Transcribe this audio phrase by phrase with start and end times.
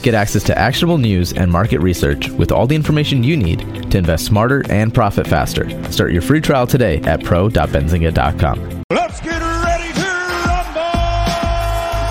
[0.00, 3.98] Get access to actionable news and market research with all the information you need to
[3.98, 5.68] invest smarter and profit faster.
[5.92, 8.82] Start your free trial today at pro.benzinga.com.
[8.90, 10.08] Let's get ready to
[10.44, 10.82] rumble!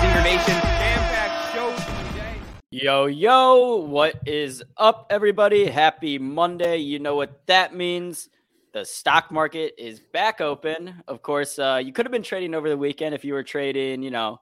[0.00, 1.74] Zinger Nation jam-packed show
[2.12, 2.36] today.
[2.70, 5.66] Yo, yo, what is up, everybody?
[5.66, 6.78] Happy Monday.
[6.78, 8.30] You know what that means.
[8.72, 11.02] The stock market is back open.
[11.06, 14.02] Of course, uh, you could have been trading over the weekend if you were trading,
[14.02, 14.40] you know,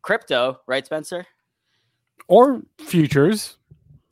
[0.00, 1.26] crypto, right, Spencer?
[2.28, 3.58] Or futures.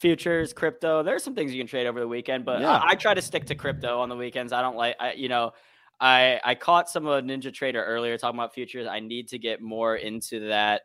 [0.00, 1.02] Futures, crypto.
[1.02, 2.76] There's some things you can trade over the weekend, but Yeah.
[2.76, 4.52] I, I try to stick to crypto on the weekends.
[4.52, 5.52] I don't like, I, you know,
[6.00, 8.86] I I caught some of a Ninja Trader earlier talking about futures.
[8.86, 10.82] I need to get more into that.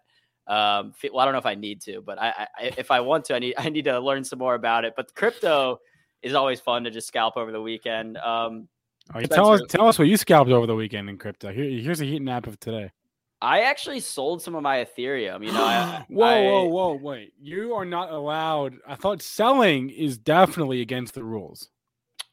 [0.48, 3.23] Um, well, I don't know if I need to, but I, I if I want
[3.26, 4.94] to, I need I need to learn some more about it.
[4.98, 5.80] But crypto
[6.22, 8.17] is always fun to just scalp over the weekend.
[8.17, 8.67] Um,
[9.14, 11.54] Oh, you tell us, tell us what you scalped over the weekend in crypto.
[11.54, 12.92] Here, here's a heat map of today.
[13.46, 15.46] I actually sold some of my Ethereum.
[15.46, 17.34] You know, I, whoa, I- whoa, whoa, wait!
[17.40, 18.78] You are not allowed.
[18.88, 21.70] I thought selling is definitely against the rules.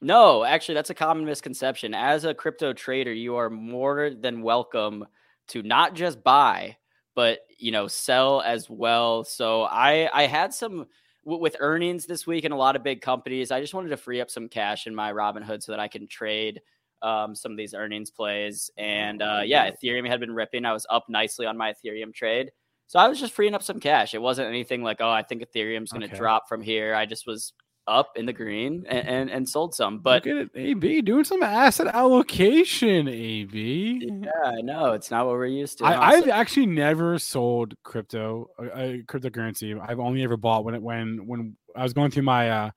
[0.01, 1.95] No, actually, that's a common misconception.
[1.95, 5.07] As a crypto trader, you are more than welcome
[5.49, 6.77] to not just buy,
[7.15, 9.23] but you know, sell as well.
[9.23, 10.87] So I I had some
[11.25, 13.51] with earnings this week in a lot of big companies.
[13.51, 16.09] I just wanted to free up some cash in my Robinhood so that I can
[16.09, 16.63] trade
[17.03, 18.71] um, some of these earnings plays.
[18.77, 20.65] And uh, yeah, Ethereum had been ripping.
[20.65, 22.51] I was up nicely on my Ethereum trade.
[22.87, 24.15] So I was just freeing up some cash.
[24.15, 26.17] It wasn't anything like, oh, I think Ethereum's going to Okay.
[26.17, 26.95] drop from here.
[26.95, 27.53] I just was
[27.89, 29.99] up in the green and, and, and sold some.
[29.99, 33.09] But Look at it, AB doing some asset allocation.
[33.09, 34.11] AB.
[34.23, 35.87] yeah, I know it's not what we're used to.
[35.87, 39.79] I, I've actually never sold crypto, uh, uh, cryptocurrency.
[39.81, 42.71] I've only ever bought when it when when I was going through my uh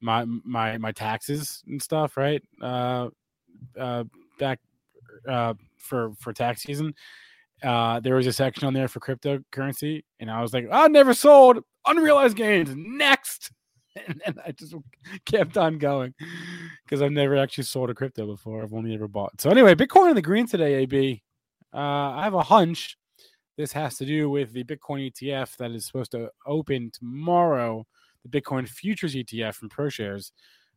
[0.00, 2.42] my my my taxes and stuff, right?
[2.62, 3.08] Uh,
[3.78, 4.04] uh,
[4.38, 4.60] back
[5.28, 6.94] uh for for tax season,
[7.62, 11.14] uh, there was a section on there for cryptocurrency, and I was like, I never
[11.14, 12.70] sold unrealized gains.
[12.74, 13.50] Next.
[14.06, 14.76] And I just
[15.24, 16.14] kept on going
[16.84, 18.62] because I've never actually sold a crypto before.
[18.62, 19.40] I've only ever bought.
[19.40, 21.20] So anyway, Bitcoin in the green today, AB.
[21.74, 22.96] Uh, I have a hunch
[23.58, 27.84] this has to do with the Bitcoin ETF that is supposed to open tomorrow,
[28.24, 30.30] the Bitcoin futures ETF from ProShares.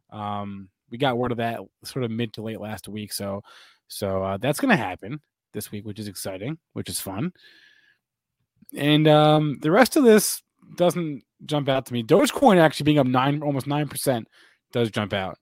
[0.10, 3.42] Um, we got word of that sort of mid to late last week, so
[3.88, 5.20] so uh, that's going to happen
[5.54, 7.34] this week, which is exciting, which is fun.
[8.76, 10.42] And um, the rest of this
[10.76, 12.04] doesn't jump out to me.
[12.04, 14.28] Dogecoin actually being up nine, almost nine percent,
[14.72, 15.38] does jump out.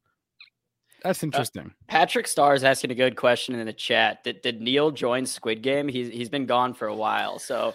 [1.03, 1.71] That's interesting.
[1.87, 4.23] Patrick Starr is asking a good question in the chat.
[4.23, 5.87] Did, did Neil join Squid Game?
[5.87, 7.39] He's he's been gone for a while.
[7.39, 7.73] So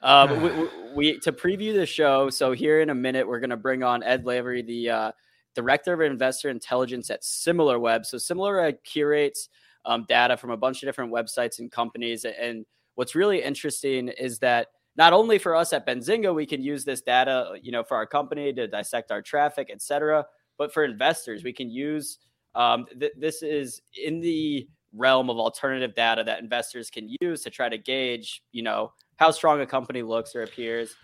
[0.00, 2.30] um, we, we, we to preview the show.
[2.30, 5.12] So here in a minute, we're going to bring on Ed Lavery, the uh,
[5.54, 8.06] director of investor intelligence at SimilarWeb.
[8.06, 9.48] So SimilarWeb curates
[9.84, 12.24] um, data from a bunch of different websites and companies.
[12.24, 12.64] And
[12.94, 17.00] what's really interesting is that not only for us at Benzinga, we can use this
[17.00, 20.24] data, you know, for our company to dissect our traffic, et cetera.
[20.58, 22.18] But for investors, we can use
[22.54, 27.50] um, th- this is in the realm of alternative data that investors can use to
[27.50, 30.94] try to gauge, you know, how strong a company looks or appears.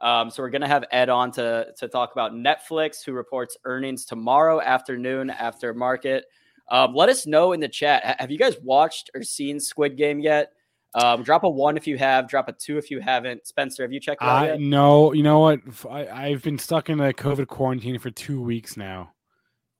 [0.00, 3.56] Um, so we're going to have Ed on to to talk about Netflix, who reports
[3.64, 6.26] earnings tomorrow afternoon after market.
[6.68, 8.16] Um, let us know in the chat.
[8.20, 10.52] Have you guys watched or seen Squid Game yet?
[10.94, 12.28] Um, drop a one if you have.
[12.28, 13.46] Drop a two if you haven't.
[13.46, 14.60] Spencer, have you checked it out I yet?
[14.60, 15.60] no, you know what?
[15.90, 19.12] I, have been stuck in a COVID quarantine for two weeks now,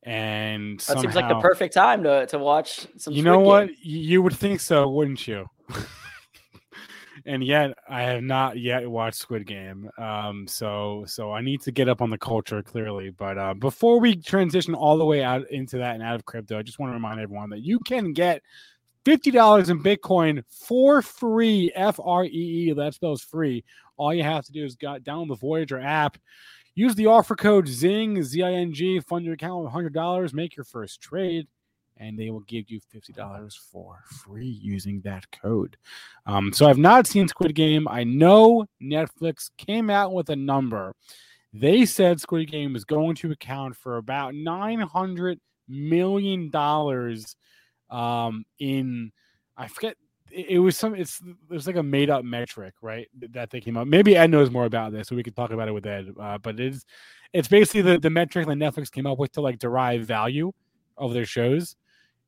[0.02, 3.14] and That seems like the perfect time to to watch some.
[3.14, 3.68] You Squid know what?
[3.68, 5.48] Y- You would think so, wouldn't you?
[7.26, 9.90] and yet, I have not yet watched Squid Game.
[9.98, 13.10] Um, so so I need to get up on the culture clearly.
[13.10, 16.58] But uh, before we transition all the way out into that and out of crypto,
[16.58, 18.42] I just want to remind everyone that you can get
[19.04, 21.72] fifty dollars in Bitcoin for free.
[21.74, 22.72] F R E E.
[22.72, 23.64] That spells free.
[23.96, 26.18] All you have to do is got download the Voyager app.
[26.76, 30.54] Use the offer code ZING, Z I N G, fund your account with $100, make
[30.54, 31.48] your first trade,
[31.98, 35.76] and they will give you $50 for free using that code.
[36.26, 37.88] Um, so I've not seen Squid Game.
[37.88, 40.94] I know Netflix came out with a number.
[41.52, 45.38] They said Squid Game is going to account for about $900
[45.68, 46.50] million
[47.90, 49.12] um, in,
[49.56, 49.96] I forget
[50.30, 50.94] it, it was some.
[50.94, 53.08] It's there's like a made up metric, right?
[53.30, 53.86] That they came up.
[53.86, 56.08] Maybe Ed knows more about this, so we could talk about it with Ed.
[56.20, 56.84] Uh, but it's
[57.32, 60.52] it's basically the the metric that Netflix came up with to like derive value
[60.96, 61.76] of their shows.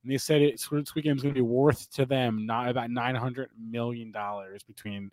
[0.09, 2.91] And they said it Squid Game is going to be worth to them not about
[2.91, 5.11] nine hundred million dollars between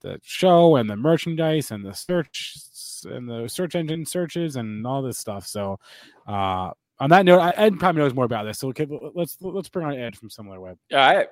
[0.00, 2.56] the show and the merchandise and the search
[3.04, 5.46] and the search engine searches and all this stuff.
[5.46, 5.78] So,
[6.26, 8.58] uh, on that note, Ed probably knows more about this.
[8.58, 10.78] So okay, let's let's bring on Ed from SimilarWeb.
[10.90, 11.28] All right,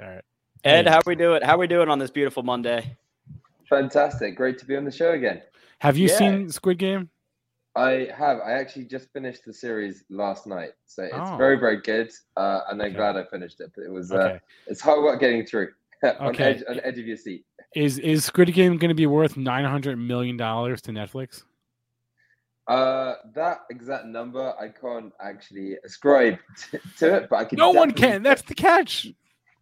[0.00, 0.24] all right.
[0.64, 1.42] Ed, how we doing?
[1.42, 2.96] How we doing on this beautiful Monday?
[3.68, 5.42] Fantastic, great to be on the show again.
[5.80, 6.16] Have you yeah.
[6.16, 7.10] seen Squid Game?
[7.76, 8.38] I have.
[8.40, 11.36] I actually just finished the series last night, so it's oh.
[11.36, 12.10] very, very good.
[12.36, 12.96] Uh, and I'm okay.
[12.96, 13.70] glad I finished it.
[13.76, 14.34] But it was uh, okay.
[14.34, 15.68] uh, it's hard work getting through
[16.02, 16.44] on okay.
[16.44, 17.44] edge on edge of your seat.
[17.74, 21.42] Is is Squid Game going to be worth nine hundred million dollars to Netflix?
[22.66, 26.38] Uh, that exact number I can't actually ascribe
[26.70, 27.58] to, to it, but I can.
[27.58, 28.22] No one can.
[28.22, 29.06] That's the catch.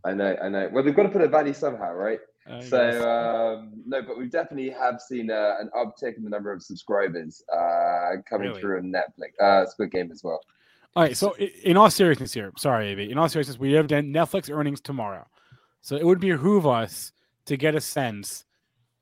[0.06, 0.68] I know, I know.
[0.70, 2.20] Well, they've got to put a value somehow, right?
[2.68, 6.62] so um, no, but we definitely have seen uh, an uptick in the number of
[6.62, 7.56] subscribers uh,
[8.28, 8.60] coming really?
[8.60, 10.40] through on Netflix, uh, Squid Game as well.
[10.96, 11.16] All right.
[11.16, 13.10] So in all seriousness, here, sorry, AB.
[13.10, 15.26] In all seriousness, we have Netflix earnings tomorrow,
[15.80, 17.12] so it would behoove us
[17.46, 18.44] to get a sense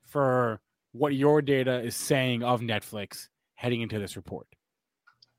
[0.05, 0.61] for
[0.91, 4.47] what your data is saying of Netflix heading into this report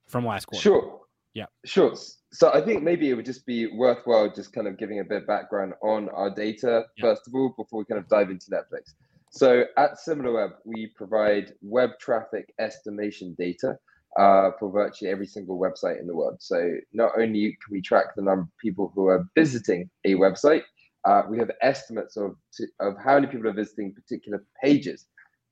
[0.06, 0.62] from last quarter.
[0.62, 1.00] Sure.
[1.34, 1.46] Yeah.
[1.64, 1.94] Sure.
[2.32, 5.22] So I think maybe it would just be worthwhile just kind of giving a bit
[5.22, 7.02] of background on our data, yeah.
[7.02, 8.94] first of all, before we kind of dive into Netflix.
[9.34, 13.76] So at SimilarWeb, we provide web traffic estimation data
[14.16, 16.36] uh, for virtually every single website in the world.
[16.38, 20.62] So not only can we track the number of people who are visiting a website,
[21.04, 22.36] uh, we have estimates of,
[22.78, 25.06] of how many people are visiting particular pages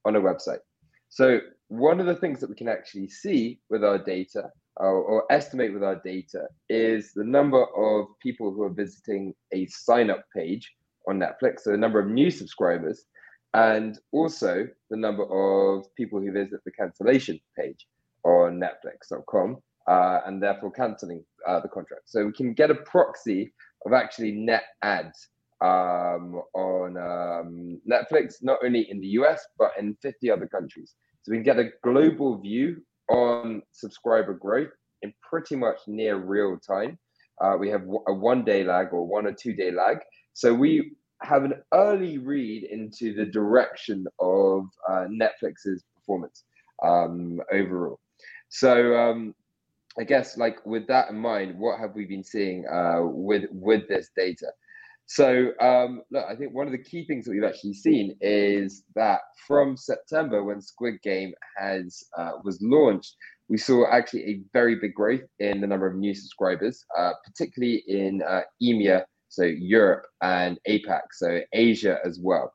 [0.05, 0.61] on a website.
[1.08, 5.25] So one of the things that we can actually see with our data or, or,
[5.31, 10.25] estimate with our data is the number of people who are visiting a sign up
[10.34, 10.73] page
[11.08, 13.05] on Netflix, so the number of new subscribers,
[13.55, 17.87] and also the number of people who visit the cancellation page
[18.25, 19.59] on Netflix.com
[19.89, 22.03] uh, and therefore canceling uh, the contract.
[22.07, 23.53] So we can get a proxy
[23.85, 25.29] of actually net adds
[25.61, 30.95] um, on um, Netflix, not only in the US, but in 50 other countries.
[31.23, 34.71] So we can get a global view on subscriber growth
[35.03, 36.99] in pretty much near real time.
[37.41, 39.99] Uh, we have a one day lag or one or two day lag.
[40.33, 46.45] So we have an early read into the direction of uh, Netflix's performance
[46.83, 48.01] um, overall.
[48.49, 49.35] So um,
[49.99, 53.89] I guess like with that in mind, what have we been seeing uh, with with
[53.89, 54.49] this data?
[55.07, 58.85] So um, look, I think one of the key things that we've actually seen is
[58.95, 63.17] that from September, when Squid Game has uh, was launched,
[63.49, 67.83] we saw actually a very big growth in the number of new subscribers, uh, particularly
[67.87, 72.52] in uh, EMEA, so Europe and APAC, so Asia as well.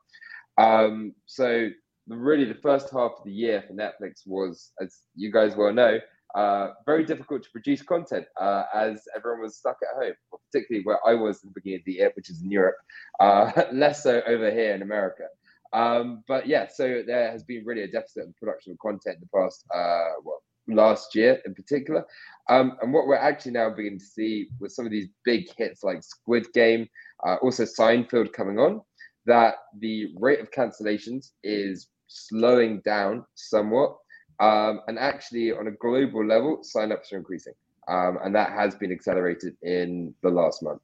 [0.58, 1.70] Um, so
[2.06, 5.98] really, the first half of the year for Netflix was, as you guys well know,
[6.36, 10.14] uh, very difficult to produce content uh, as everyone was stuck at home,
[10.52, 12.76] particularly where I was in the beginning of the year, which is in Europe,
[13.18, 15.24] uh, less so over here in America.
[15.72, 19.22] Um, but yeah, so there has been really a deficit in production of content in
[19.22, 22.04] the past, uh, well, last year in particular.
[22.48, 25.82] Um, and what we're actually now beginning to see with some of these big hits
[25.84, 26.88] like Squid Game,
[27.26, 28.80] uh, also Seinfeld coming on,
[29.26, 33.96] that the rate of cancellations is slowing down somewhat.
[34.40, 37.54] Um, and actually, on a global level, signups are increasing,
[37.88, 40.80] um, and that has been accelerated in the last month.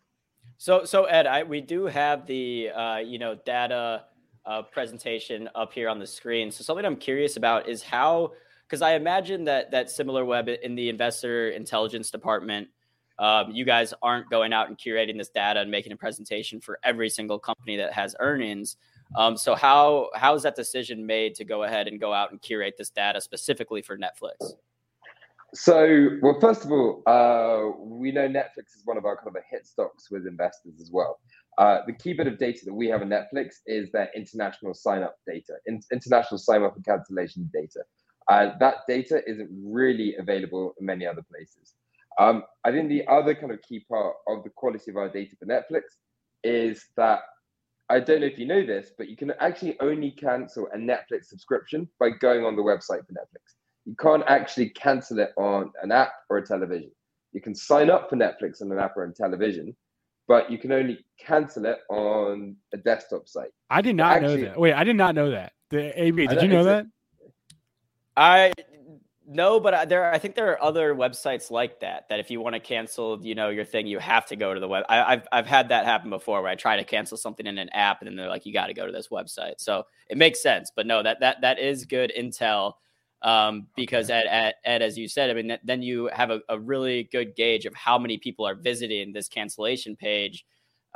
[0.58, 4.04] So, so Ed, I, we do have the uh, you know data
[4.44, 6.50] uh, presentation up here on the screen.
[6.50, 8.32] So, something I'm curious about is how,
[8.74, 12.66] because I imagine that that SimilarWeb in the investor intelligence department.
[13.20, 16.80] Um, you guys aren't going out and curating this data and making a presentation for
[16.82, 18.76] every single company that has earnings.
[19.16, 22.42] Um, so how how is that decision made to go ahead and go out and
[22.42, 24.54] curate this data specifically for Netflix?
[25.52, 29.36] So, well, first of all, uh, we know Netflix is one of our kind of
[29.36, 31.20] a hit stocks with investors as well.
[31.58, 35.04] Uh, the key bit of data that we have in Netflix is their international sign
[35.04, 37.84] up data, in, international sign up and cancellation data.
[38.30, 41.74] Uh, that data isn't really available in many other places.
[42.18, 45.36] Um, I think the other kind of key part of the quality of our data
[45.38, 45.82] for Netflix
[46.42, 47.20] is that
[47.90, 51.26] I don't know if you know this, but you can actually only cancel a Netflix
[51.26, 53.56] subscription by going on the website for Netflix.
[53.84, 56.90] You can't actually cancel it on an app or a television.
[57.32, 59.76] You can sign up for Netflix on an app or a television,
[60.26, 63.50] but you can only cancel it on a desktop site.
[63.68, 64.60] I did not actually, know that.
[64.60, 65.52] Wait, I did not know that.
[65.70, 66.86] The AB, did you know that?
[68.16, 68.52] I
[69.26, 72.08] No, but uh, there, I think there are other websites like that.
[72.08, 74.60] That if you want to cancel, you know, your thing, you have to go to
[74.60, 74.84] the web.
[74.88, 77.70] I, have I've had that happen before, where I try to cancel something in an
[77.70, 80.42] app, and then they're like, "You got to go to this website." So it makes
[80.42, 80.70] sense.
[80.74, 82.74] But no, that that that is good intel,
[83.22, 84.20] um, because okay.
[84.26, 87.34] Ed, Ed, Ed, as you said, I mean, then you have a, a really good
[87.34, 90.44] gauge of how many people are visiting this cancellation page,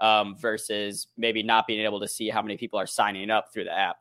[0.00, 3.64] um, versus maybe not being able to see how many people are signing up through
[3.64, 3.96] the app.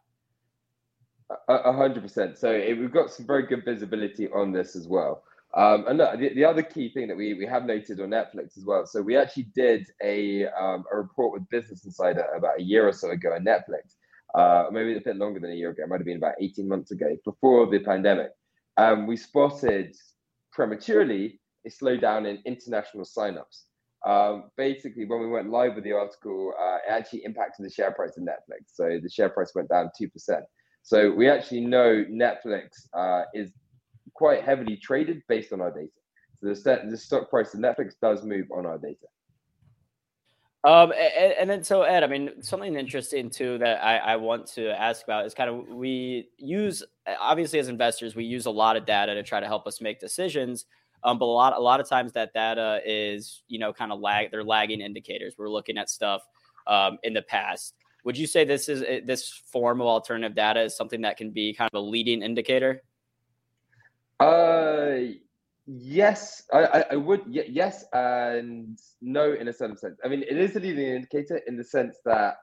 [1.50, 2.38] A hundred percent.
[2.38, 5.24] So it, we've got some very good visibility on this as well.
[5.54, 8.66] Um, and the, the, other key thing that we, we have noted on Netflix as
[8.66, 8.86] well.
[8.86, 12.94] So we actually did a um, a report with Business Insider about a year or
[12.94, 13.96] so ago on Netflix,
[14.36, 15.84] uh, maybe a bit longer than a year ago.
[15.84, 18.32] It might have been about eighteen months ago, before the pandemic.
[18.78, 19.96] Um, we spotted
[20.52, 23.64] prematurely a slowdown in international signups.
[24.06, 27.92] Um, basically, when we went live with the article, uh, it actually impacted the share
[27.92, 28.76] price of Netflix.
[28.76, 30.46] So the share price went down two percent.
[30.88, 33.52] So we actually know Netflix uh, is
[34.14, 35.92] quite heavily traded based on our data.
[36.38, 39.06] So the, the stock price of Netflix does move on our data.
[40.64, 44.48] Um, and, and, then so Ed, I mean, something interesting too that I, I want
[44.54, 46.82] to ask about is kind of we use
[47.20, 50.00] obviously as investors we use a lot of data to try to help us make
[50.00, 50.68] decisions.
[51.04, 54.00] Um, but a lot a lot of times that data is you know kind of
[54.00, 55.36] lag they're lagging indicators.
[55.38, 56.22] We're looking at stuff
[56.66, 57.74] um, in the past.
[58.08, 61.32] Would you say this is eh, this form of alternative data is something that can
[61.32, 62.82] be kind of a leading indicator?
[64.22, 65.18] Uh,
[65.66, 67.24] yes, I, I, would.
[67.28, 70.00] yes and no in a certain sense.
[70.06, 72.38] I mean, it is a leading indicator in the sense that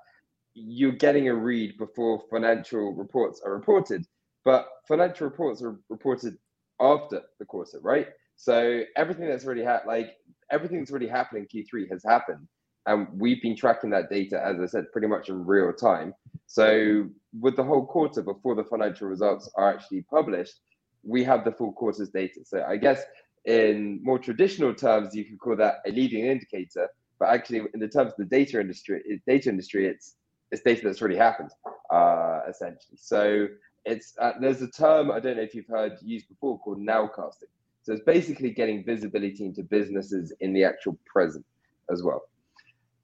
[0.52, 4.04] you're getting a read before financial reports are reported,
[4.44, 6.37] but financial reports are reported
[6.78, 8.09] after the quarter, right?
[8.37, 10.16] So everything that's already happened, like
[10.50, 12.47] everything that's already happened in Q3 has happened
[12.87, 16.14] and we've been tracking that data, as I said, pretty much in real time.
[16.47, 17.09] So
[17.41, 20.61] with the whole quarter before the financial results are actually published,
[21.03, 22.41] we have the full quarter's data.
[22.45, 23.03] So I guess
[23.45, 26.88] in more traditional terms, you could call that a leading indicator,
[27.19, 30.17] but actually in the terms of the data industry, data industry, it's
[30.50, 31.50] it's data that's already happened,
[31.91, 32.97] uh, essentially.
[32.97, 33.49] So
[33.85, 37.50] it's uh, there's a term I don't know if you've heard used before called nowcasting.
[37.83, 41.45] So it's basically getting visibility into businesses in the actual present
[41.91, 42.23] as well.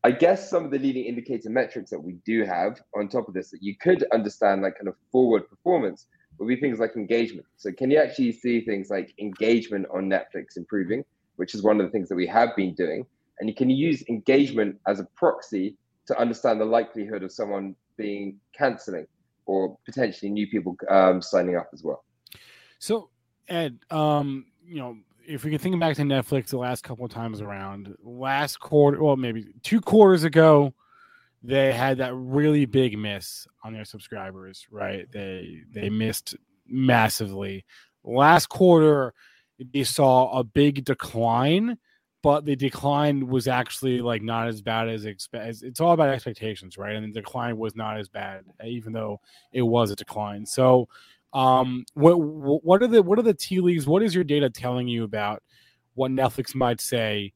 [0.03, 3.35] I guess some of the leading indicator metrics that we do have on top of
[3.35, 6.07] this that you could understand like kind of forward performance
[6.39, 7.47] would be things like engagement.
[7.57, 11.05] So can you actually see things like engagement on Netflix improving,
[11.37, 13.05] which is one of the things that we have been doing,
[13.39, 15.77] and you can use engagement as a proxy
[16.07, 19.07] to understand the likelihood of someone being canceling
[19.45, 22.05] or potentially new people um, signing up as well.
[22.79, 23.11] So
[23.49, 24.97] Ed, um, you know,
[25.31, 29.03] if we can think back to Netflix the last couple of times around, last quarter,
[29.03, 30.75] well, maybe two quarters ago,
[31.43, 35.11] they had that really big miss on their subscribers, right?
[35.11, 37.65] They they missed massively.
[38.05, 39.15] Last quarter,
[39.73, 41.79] they saw a big decline,
[42.23, 45.63] but the decline was actually like not as bad as expect.
[45.63, 46.97] It's all about expectations, right?
[46.97, 49.21] And the decline was not as bad, even though
[49.53, 50.45] it was a decline.
[50.45, 50.89] So
[51.33, 53.87] um, what what are the what are the tea leaves?
[53.87, 55.43] What is your data telling you about
[55.95, 57.33] what Netflix might say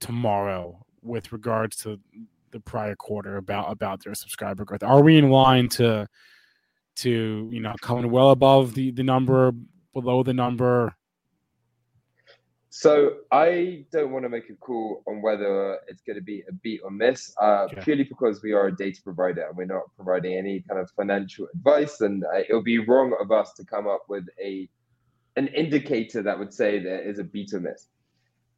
[0.00, 2.00] tomorrow with regards to
[2.50, 4.82] the prior quarter about about their subscriber growth?
[4.82, 6.08] Are we in line to
[6.96, 9.52] to you know coming well above the the number,
[9.92, 10.94] below the number?
[12.70, 16.52] So I don't want to make a call on whether it's going to be a
[16.52, 17.80] beat or miss, uh, okay.
[17.80, 21.48] purely because we are a data provider and we're not providing any kind of financial
[21.54, 24.68] advice, and uh, it would be wrong of us to come up with a
[25.36, 27.86] an indicator that would say there is a beat or miss.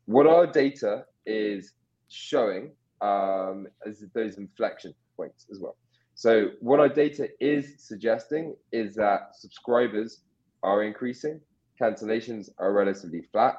[0.07, 1.75] What our data is
[2.09, 5.76] showing um, is those inflection points as well.
[6.14, 10.23] So what our data is suggesting is that subscribers
[10.62, 11.40] are increasing,
[11.81, 13.57] cancellations are relatively flat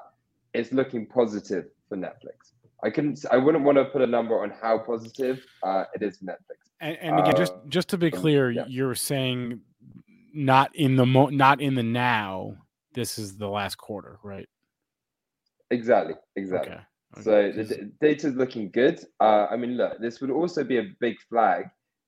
[0.53, 2.53] it's looking positive for Netflix.
[2.83, 3.23] I couldn't.
[3.31, 6.57] I wouldn't want to put a number on how positive uh, it is for Netflix.
[6.79, 8.65] And, and again, uh, just just to be clear, yeah.
[8.67, 9.61] you're saying
[10.33, 12.55] not in the mo- not in the now.
[12.93, 14.49] This is the last quarter, right?
[15.69, 16.15] Exactly.
[16.35, 16.73] Exactly.
[16.73, 16.81] Okay.
[17.13, 17.23] Okay.
[17.23, 19.03] So the data is looking good.
[19.19, 21.65] Uh, I mean, look, this would also be a big flag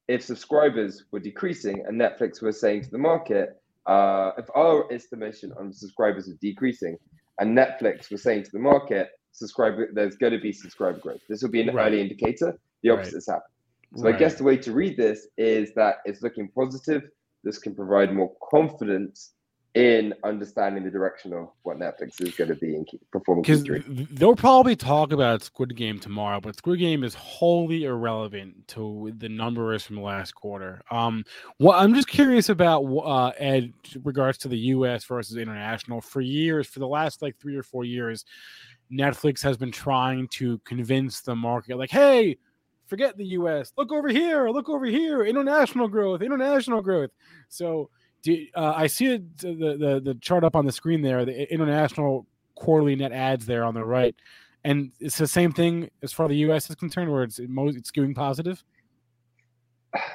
[0.07, 5.53] if subscribers were decreasing and Netflix was saying to the market, uh, if our estimation
[5.59, 6.97] on subscribers is decreasing,
[7.39, 11.21] and Netflix was saying to the market, subscriber, there's going to be subscriber growth.
[11.27, 11.87] This will be an right.
[11.87, 12.57] early indicator.
[12.83, 13.53] The opposite has happened.
[13.95, 14.15] So right.
[14.15, 17.03] I guess the way to read this is that it's looking positive.
[17.43, 19.33] This can provide more confidence
[19.75, 23.41] in understanding the direction of what Netflix is going to be in performing.
[23.41, 23.63] Because
[24.11, 29.29] they'll probably talk about Squid Game tomorrow, but Squid Game is wholly irrelevant to the
[29.29, 30.83] numbers from last quarter.
[30.91, 31.25] Um,
[31.67, 35.05] I'm just curious about uh, Ed, regards to the U.S.
[35.05, 36.01] versus international.
[36.01, 38.25] For years, for the last like three or four years,
[38.91, 42.37] Netflix has been trying to convince the market, like, hey,
[42.85, 43.73] forget the U.S.
[43.75, 44.49] Look over here.
[44.49, 45.23] Look over here.
[45.23, 46.21] International growth.
[46.21, 47.09] International growth.
[47.49, 47.89] So
[48.23, 51.53] do, uh, I see it, the, the the chart up on the screen there, the
[51.53, 52.25] international
[52.55, 54.15] quarterly net adds there on the right,
[54.63, 56.69] and it's the same thing as far as the U.S.
[56.69, 58.63] is concerned, where it's it's skewing positive.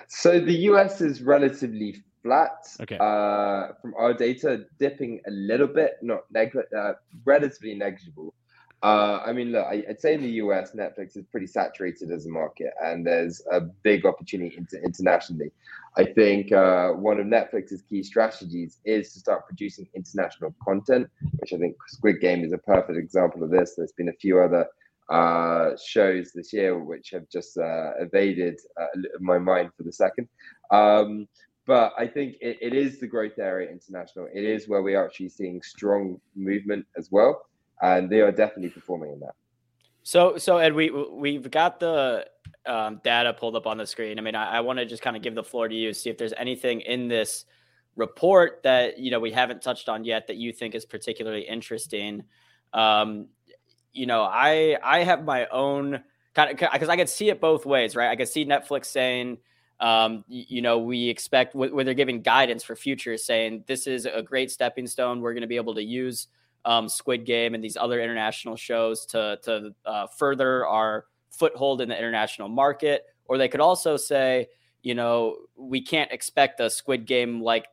[0.08, 1.00] So the U.S.
[1.00, 2.66] is relatively flat.
[2.80, 2.96] Okay.
[2.96, 6.92] Uh, from our data, dipping a little bit, not neg- uh,
[7.24, 8.34] relatively negligible.
[8.82, 12.26] Uh, I mean, look, I, would say in the US, Netflix is pretty saturated as
[12.26, 15.50] a market, and there's a big opportunity inter- internationally.
[15.96, 21.08] I think uh, one of Netflix's key strategies is to start producing international content,
[21.40, 23.74] which I think Squid Game is a perfect example of this.
[23.76, 24.68] There's been a few other
[25.10, 28.86] uh, shows this year which have just uh, evaded uh,
[29.18, 30.28] my mind for the second.
[30.70, 31.26] Um,
[31.66, 34.28] but I think it, it is the growth area international.
[34.32, 37.47] It is where we are actually seeing strong movement as well
[37.82, 39.34] and they are definitely performing in that.
[40.02, 42.26] So, so Ed, we we've got the
[42.64, 44.18] um, data pulled up on the screen.
[44.18, 46.10] I mean, I, I want to just kind of give the floor to you, see
[46.10, 47.44] if there's anything in this
[47.96, 52.24] report that you know we haven't touched on yet that you think is particularly interesting.
[52.72, 53.28] Um,
[53.92, 56.02] you know, I I have my own
[56.34, 58.10] kind of because I could see it both ways, right?
[58.10, 59.38] I could see Netflix saying.
[59.80, 64.22] Um, you, know, we expect when they're giving guidance for futures, saying this is a
[64.22, 65.20] great stepping stone.
[65.20, 66.26] We're going to be able to use
[66.64, 71.88] um, Squid Game and these other international shows to to uh, further our foothold in
[71.88, 73.04] the international market.
[73.26, 74.48] Or they could also say,
[74.82, 77.66] you know, we can't expect a Squid Game like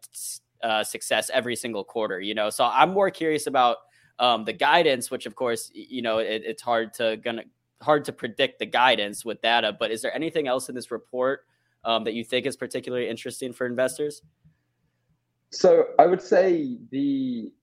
[0.63, 2.19] uh, success every single quarter.
[2.19, 3.77] You know, so I'm more curious about
[4.19, 7.43] um, the guidance, which of course, you know, it, it's hard to gonna
[7.81, 9.75] hard to predict the guidance with data.
[9.77, 11.45] But is there anything else in this report
[11.83, 14.21] um, that you think is particularly interesting for investors?
[15.51, 17.53] So I would say the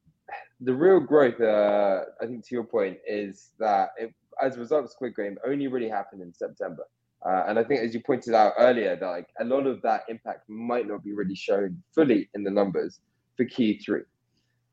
[0.65, 4.85] the real growth, uh, I think, to your point, is that it, as a result
[4.85, 6.85] of Squid Game, only really happened in September.
[7.25, 10.03] Uh, and I think, as you pointed out earlier, that like a lot of that
[10.09, 13.01] impact might not be really shown fully in the numbers
[13.37, 14.03] for Q3.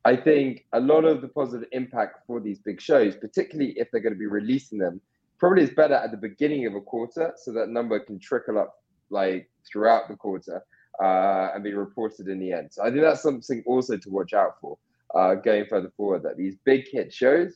[0.06, 4.02] I think a lot of the positive impact for these big shows, particularly if they're
[4.02, 5.02] going to be releasing them,
[5.38, 8.76] probably is better at the beginning of a quarter, so that number can trickle up
[9.10, 10.64] like throughout the quarter
[11.04, 12.70] uh, and be reported in the end.
[12.72, 14.78] So I think that's something also to watch out for
[15.16, 17.56] uh, going further forward that these big hit shows,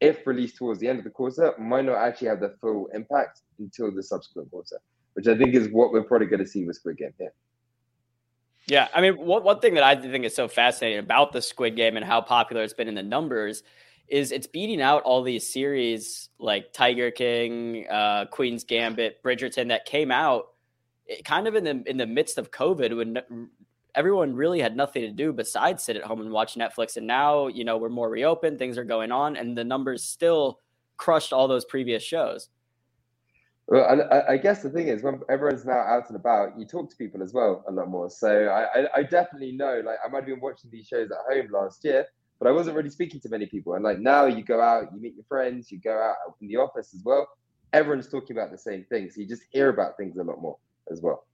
[0.00, 3.42] if released towards the end of the quarter, might not actually have the full impact
[3.58, 4.78] until the subsequent quarter,
[5.14, 7.32] which I think is what we're probably going to see with Squid Game here.
[8.66, 11.74] Yeah, I mean, one, one thing that I think is so fascinating about the Squid
[11.74, 13.62] Game and how popular it's been in the numbers
[14.08, 19.84] is it's beating out all these series like Tiger King, uh, Queen's Gambit, Bridgerton that
[19.84, 20.48] came out
[21.08, 23.50] eh, kind of in the in the midst of COVID when
[23.94, 26.96] everyone really had nothing to do besides sit at home and watch Netflix.
[26.96, 30.60] And now, you know, we're more reopened, things are going on, and the numbers still
[30.96, 32.48] crushed all those previous shows.
[33.68, 36.88] Well, I, I, guess the thing is, when everyone's now out and about, you talk
[36.88, 38.08] to people as well a lot more.
[38.08, 41.18] So I, I, I definitely know, like, I might have been watching these shows at
[41.30, 42.06] home last year,
[42.38, 43.74] but I wasn't really speaking to many people.
[43.74, 46.56] And like now, you go out, you meet your friends, you go out in the
[46.56, 47.28] office as well.
[47.74, 50.56] Everyone's talking about the same thing, so you just hear about things a lot more
[50.90, 51.26] as well.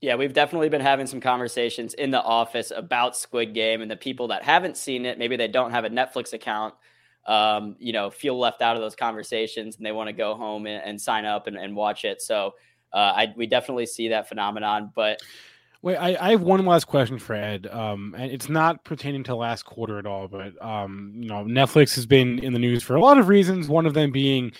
[0.00, 3.96] Yeah, we've definitely been having some conversations in the office about Squid Game, and the
[3.96, 6.74] people that haven't seen it, maybe they don't have a Netflix account,
[7.26, 10.66] um, you know, feel left out of those conversations, and they want to go home
[10.66, 12.22] and, and sign up and, and, watch it.
[12.22, 12.54] So,
[12.94, 14.90] uh, I, we definitely see that phenomenon.
[14.96, 15.20] But
[15.82, 19.34] wait, I, I have one last question for Ed, um, and it's not pertaining to
[19.34, 22.96] last quarter at all, but um, you know, Netflix has been in the news for
[22.96, 23.68] a lot of reasons.
[23.68, 24.52] One of them being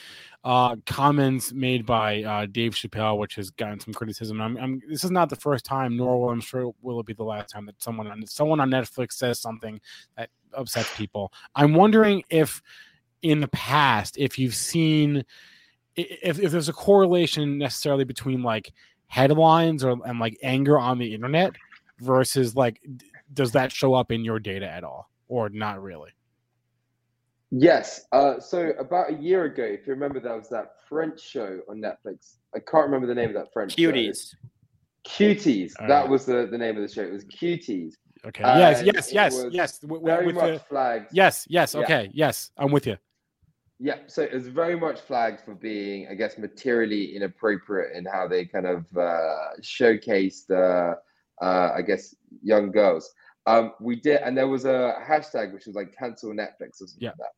[0.42, 4.40] uh, comments made by uh, Dave Chappelle, which has gotten some criticism.
[4.40, 7.12] I'm, I'm, this is not the first time, nor will I'm sure will it be
[7.12, 9.80] the last time that someone on someone on Netflix says something
[10.16, 11.32] that upsets people.
[11.54, 12.62] I'm wondering if,
[13.22, 15.24] in the past, if you've seen,
[15.94, 18.72] if, if there's a correlation necessarily between like
[19.08, 21.52] headlines or and like anger on the internet
[21.98, 22.80] versus like,
[23.34, 26.10] does that show up in your data at all, or not really?
[27.50, 28.02] Yes.
[28.12, 31.78] Uh, so about a year ago, if you remember, there was that French show on
[31.78, 32.36] Netflix.
[32.54, 34.30] I can't remember the name of that French Cuties.
[34.30, 35.24] Show.
[35.24, 35.72] Cuties.
[35.80, 37.02] All that was the, the name of the show.
[37.02, 37.94] It was Cuties.
[38.24, 38.42] Okay.
[38.42, 38.82] yes.
[38.84, 39.12] Yes.
[39.12, 39.44] Yes.
[39.50, 39.80] Yes.
[39.82, 41.08] Very with much the, flagged.
[41.12, 41.46] Yes.
[41.48, 41.74] Yes.
[41.74, 42.04] Okay.
[42.04, 42.26] Yeah.
[42.26, 42.50] Yes.
[42.56, 42.96] I'm with you.
[43.78, 43.96] Yeah.
[44.06, 48.44] So it was very much flagged for being, I guess, materially inappropriate in how they
[48.44, 50.94] kind of uh, showcased, uh,
[51.42, 53.12] uh, I guess, young girls.
[53.46, 56.98] Um, we did, and there was a hashtag which was like cancel Netflix or something
[56.98, 57.08] Yeah.
[57.10, 57.30] like that.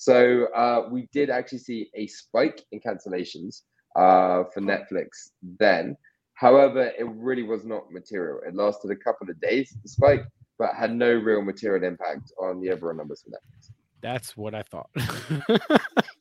[0.00, 3.64] So uh, we did actually see a spike in cancellations
[3.96, 5.94] uh, for Netflix then.
[6.32, 8.40] However, it really was not material.
[8.46, 10.24] It lasted a couple of days, the spike,
[10.58, 13.72] but had no real material impact on the overall numbers for Netflix.
[14.00, 14.88] That's what I thought.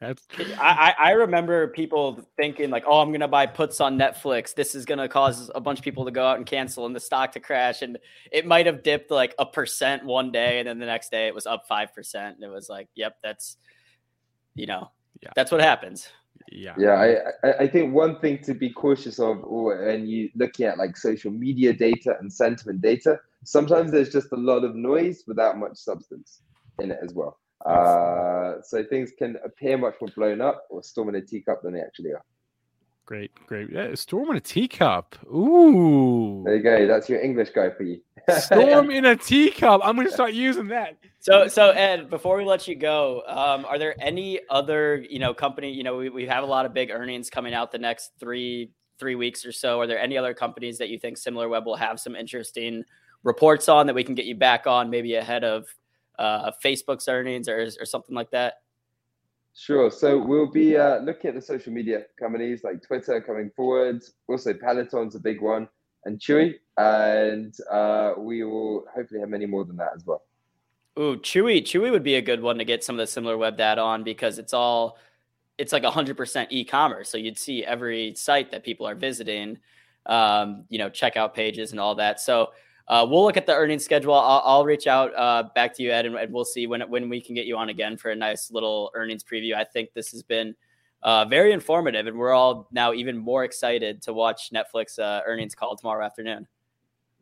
[0.00, 0.26] That's
[0.58, 4.54] I, I I remember people thinking like, "Oh, I'm gonna buy puts on Netflix.
[4.54, 7.00] This is gonna cause a bunch of people to go out and cancel and the
[7.00, 7.98] stock to crash." And
[8.32, 11.34] it might have dipped like a percent one day, and then the next day it
[11.34, 12.36] was up five percent.
[12.36, 13.58] And it was like, "Yep, that's
[14.54, 14.90] you know,
[15.22, 15.30] Yeah.
[15.36, 16.08] that's what happens."
[16.50, 16.74] yeah.
[16.78, 20.78] Yeah, I, I- I think one thing to be cautious of when you looking at
[20.78, 25.58] like social media data and sentiment data, sometimes there's just a lot of noise without
[25.58, 26.40] much substance
[26.80, 27.38] in it as well.
[27.66, 31.74] Uh, so things can appear much more blown up or storm in a teacup than
[31.74, 32.24] they actually are.
[33.10, 33.70] Great, great.
[33.72, 35.16] Yeah, storm in a teacup.
[35.26, 36.42] Ooh.
[36.46, 36.86] There you go.
[36.86, 38.00] That's your English guy for you.
[38.38, 39.80] Storm in a teacup.
[39.82, 40.96] I'm gonna start using that.
[41.18, 45.34] So, so Ed, before we let you go, um, are there any other, you know,
[45.34, 45.72] company?
[45.72, 48.70] You know, we, we have a lot of big earnings coming out the next three
[49.00, 49.80] three weeks or so.
[49.80, 52.84] Are there any other companies that you think SimilarWeb will have some interesting
[53.24, 55.66] reports on that we can get you back on, maybe ahead of
[56.20, 58.54] uh, Facebook's earnings or or something like that?
[59.54, 59.90] Sure.
[59.90, 64.02] So we'll be uh, looking at the social media companies like Twitter coming forward.
[64.28, 65.68] Also, Peloton's a big one,
[66.04, 70.22] and Chewy, and uh, we will hopefully have many more than that as well.
[70.98, 73.80] Ooh, Chewy, Chewy would be a good one to get some of the SimilarWeb data
[73.80, 74.98] on because it's all
[75.58, 77.10] it's like 100% e-commerce.
[77.10, 79.58] So you'd see every site that people are visiting,
[80.06, 82.18] um, you know, checkout pages and all that.
[82.18, 82.52] So
[82.90, 84.12] uh, we'll look at the earnings schedule.
[84.12, 87.08] I'll, I'll reach out uh, back to you, Ed, and, and we'll see when when
[87.08, 89.54] we can get you on again for a nice little earnings preview.
[89.54, 90.56] I think this has been
[91.04, 95.54] uh, very informative, and we're all now even more excited to watch Netflix uh, earnings
[95.54, 96.48] call tomorrow afternoon.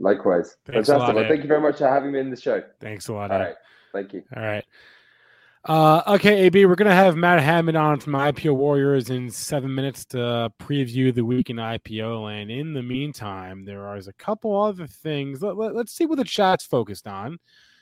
[0.01, 0.57] Likewise.
[0.65, 0.99] Thanks a Fantastic.
[0.99, 2.63] lot, well, thank you very much for having me in the show.
[2.81, 3.31] Thanks a lot.
[3.31, 3.45] All Ed.
[3.45, 3.57] right.
[3.93, 4.23] Thank you.
[4.35, 4.65] All right.
[5.65, 10.05] Uh, okay, AB, we're gonna have Matt Hammond on from IPO Warriors in seven minutes
[10.07, 12.51] to preview the week in IPO land.
[12.51, 15.43] In the meantime, there are a couple other things.
[15.43, 17.39] Let, let, us see what the chat's focused on.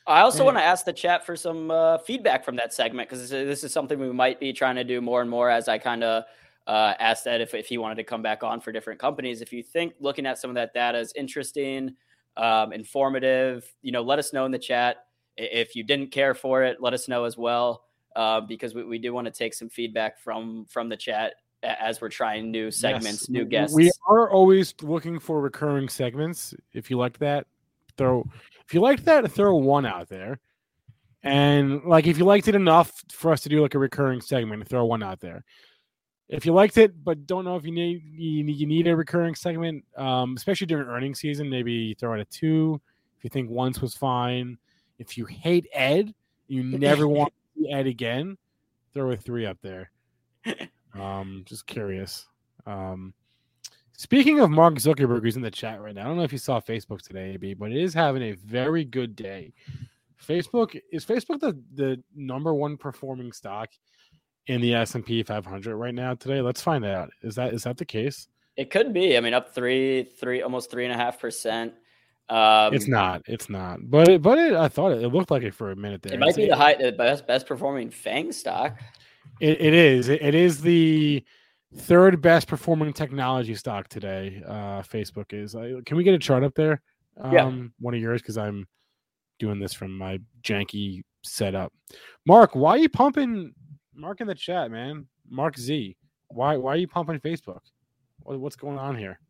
[0.06, 0.46] I also Yeah.
[0.46, 3.64] want to ask the chat for some uh, feedback from that segment because this, this
[3.64, 6.24] is something we might be trying to do more and more as I kind of
[6.66, 9.42] uh, asked Ed if, if he wanted to come back on for different companies.
[9.42, 11.94] If you think looking at some of that data is interesting,
[12.36, 15.05] um, informative, you know, let us know in the chat.
[15.36, 18.98] If you didn't care for it, let us know as well uh, because we, we
[18.98, 23.22] do want to take some feedback from from the chat as we're trying new segments,
[23.22, 23.74] Yes, new guests.
[23.74, 26.54] We are always looking for recurring segments.
[26.72, 27.46] If you like that,
[27.96, 28.24] throw.
[28.66, 30.40] If you liked that, throw one out there.
[31.22, 34.66] And like, if you liked it enough for us to do like a recurring segment,
[34.68, 35.44] throw one out there.
[36.28, 38.96] If you liked it but don't know if you need you need, you need a
[38.96, 42.80] recurring segment, um, especially during earnings season, maybe throw out a two.
[43.18, 44.58] If you think once was fine,
[44.98, 46.14] if you hate Ed,
[46.48, 48.36] you never want to see Ed again,
[48.94, 49.90] throw a three up there.
[50.94, 52.26] Um, just curious.
[52.64, 53.12] Um,
[53.92, 56.38] speaking of Mark Zuckerberg, who's in the chat right now, I don't know if you
[56.38, 59.52] saw Facebook today, AB, but it is having a very good day.
[60.26, 63.68] Facebook is Facebook the the number one performing stock
[64.46, 66.40] in the S and P 500 right now today.
[66.40, 67.10] Let's find out.
[67.20, 68.26] Is that is that the case?
[68.56, 69.16] it could be.
[69.16, 71.74] I mean, up three, three, almost three and a half percent.
[72.28, 73.22] Um, it's not.
[73.26, 73.78] It's not.
[73.88, 76.14] But it, but it, I thought it, it looked like it for a minute there.
[76.14, 78.78] It might It's- be the high, the best best performing Fang stock.
[79.40, 80.08] It, it is.
[80.08, 81.22] It, it is the
[81.78, 84.42] third best performing technology stock today.
[84.46, 85.54] Uh, Facebook is.
[85.54, 86.80] Uh, can we get a chart up there?
[87.20, 87.52] Um, Yeah.
[87.80, 88.66] One of yours because I'm
[89.38, 91.72] doing this from my janky setup.
[92.26, 93.52] Mark, why are you pumping?
[93.94, 95.06] Mark in the chat, man.
[95.28, 95.96] Mark Z.
[96.28, 97.60] Why why are you pumping Facebook?
[98.20, 99.20] What, what's going on here?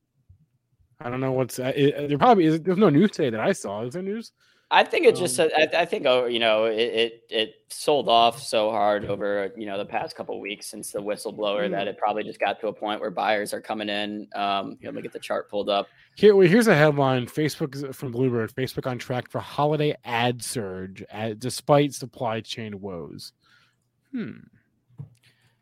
[1.00, 1.58] I don't know what's.
[1.58, 2.60] Uh, it, there probably is.
[2.60, 3.82] There's no news today that I saw.
[3.82, 4.32] Is there news?
[4.70, 5.38] I think it just.
[5.38, 9.52] Um, I, I think oh, you know, it, it it sold off so hard over
[9.56, 11.72] you know the past couple weeks since the whistleblower Hmm.
[11.72, 14.26] that it probably just got to a point where buyers are coming in.
[14.34, 15.86] Um, let me get the chart pulled up.
[16.16, 18.52] Here, well, here's a headline: Facebook is- from Bloomberg.
[18.54, 23.32] Facebook on track for holiday ad surge, at, despite supply chain woes.
[24.12, 24.30] Hmm.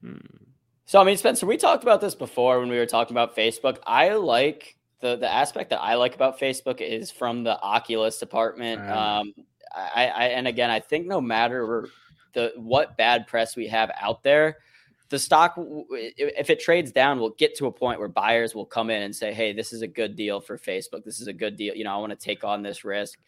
[0.00, 0.16] Hmm.
[0.86, 3.78] So I mean, Spencer, we talked about this before when we were talking about Facebook.
[3.86, 8.80] I like the the aspect that I like about Facebook is from the Oculus department.
[8.84, 9.20] Ah.
[9.20, 9.34] Um,
[9.74, 11.88] I, I and again, I think no matter
[12.32, 14.58] the what bad press we have out there,
[15.08, 18.90] the stock if it trades down, will get to a point where buyers will come
[18.90, 21.04] in and say, "Hey, this is a good deal for Facebook.
[21.04, 21.74] This is a good deal.
[21.74, 23.18] You know, I want to take on this risk."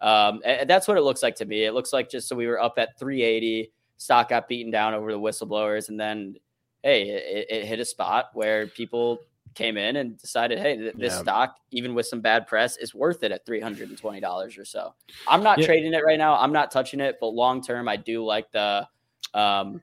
[0.00, 1.64] Um, and that's what it looks like to me.
[1.64, 5.10] It looks like just so we were up at 380, stock got beaten down over
[5.10, 6.36] the whistleblowers, and then
[6.82, 9.20] hey, it, it hit a spot where people
[9.56, 11.20] came in and decided, hey, th- this Yeah.
[11.22, 14.56] stock, even with some bad press, is worth it at three hundred and twenty dollars
[14.56, 14.94] or so.
[15.26, 15.66] I'm not Yeah.
[15.66, 16.36] trading it right now.
[16.36, 18.86] I'm not touching it, but long term, I do like the
[19.34, 19.82] um,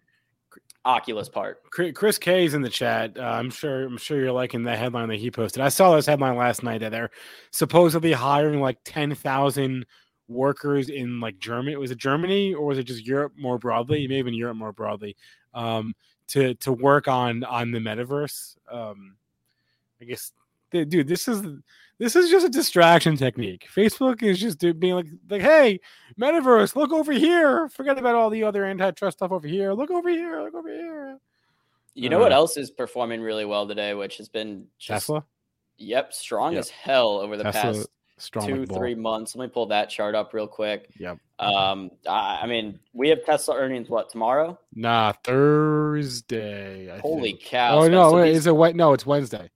[0.85, 1.63] Oculus part.
[1.71, 3.17] Chris K is in the chat.
[3.17, 3.85] Uh, I'm sure.
[3.85, 5.61] I'm sure you're liking that headline that he posted.
[5.61, 7.11] I saw this headline last night that they're
[7.51, 9.85] supposedly hiring like ten thousand
[10.27, 11.75] workers in like Germany.
[11.77, 14.07] Was it Germany or was it just Europe more broadly?
[14.07, 15.15] Maybe in Europe more broadly.
[15.53, 15.95] Um,
[16.27, 18.57] to to work on on the metaverse.
[18.69, 19.15] Um,
[20.03, 20.33] I guess,
[20.71, 21.41] dude, this is
[21.97, 23.67] this is just a distraction technique.
[23.73, 25.79] Facebook is just being like like, hey,
[26.19, 27.69] metaverse, look over here.
[27.69, 29.71] Forget about all the other antitrust stuff over here.
[29.73, 30.41] Look over here.
[30.41, 31.17] Look over here.
[31.93, 35.23] You know what Uh, else is performing really well today, which has been just Tesla.
[35.77, 36.59] yep strong Yep.
[36.59, 39.35] as hell over the Tesla past strong two three months.
[39.35, 40.89] Let me pull that chart up real quick.
[40.97, 41.19] Yep.
[41.39, 44.57] Um, I, I mean, we have Tesla earnings what tomorrow?
[44.73, 46.91] Nah, Thursday.
[46.91, 47.41] I Holy think.
[47.43, 47.75] cow!
[47.77, 48.75] Oh Spencer, no, wait, is it what?
[48.75, 49.49] No, it's Wednesday.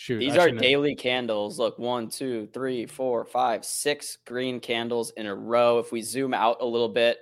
[0.00, 1.58] Shoot, These I are shouldn't have- daily candles.
[1.58, 5.80] Look, one, two, three, four, five, six green candles in a row.
[5.80, 7.18] If we zoom out a little bit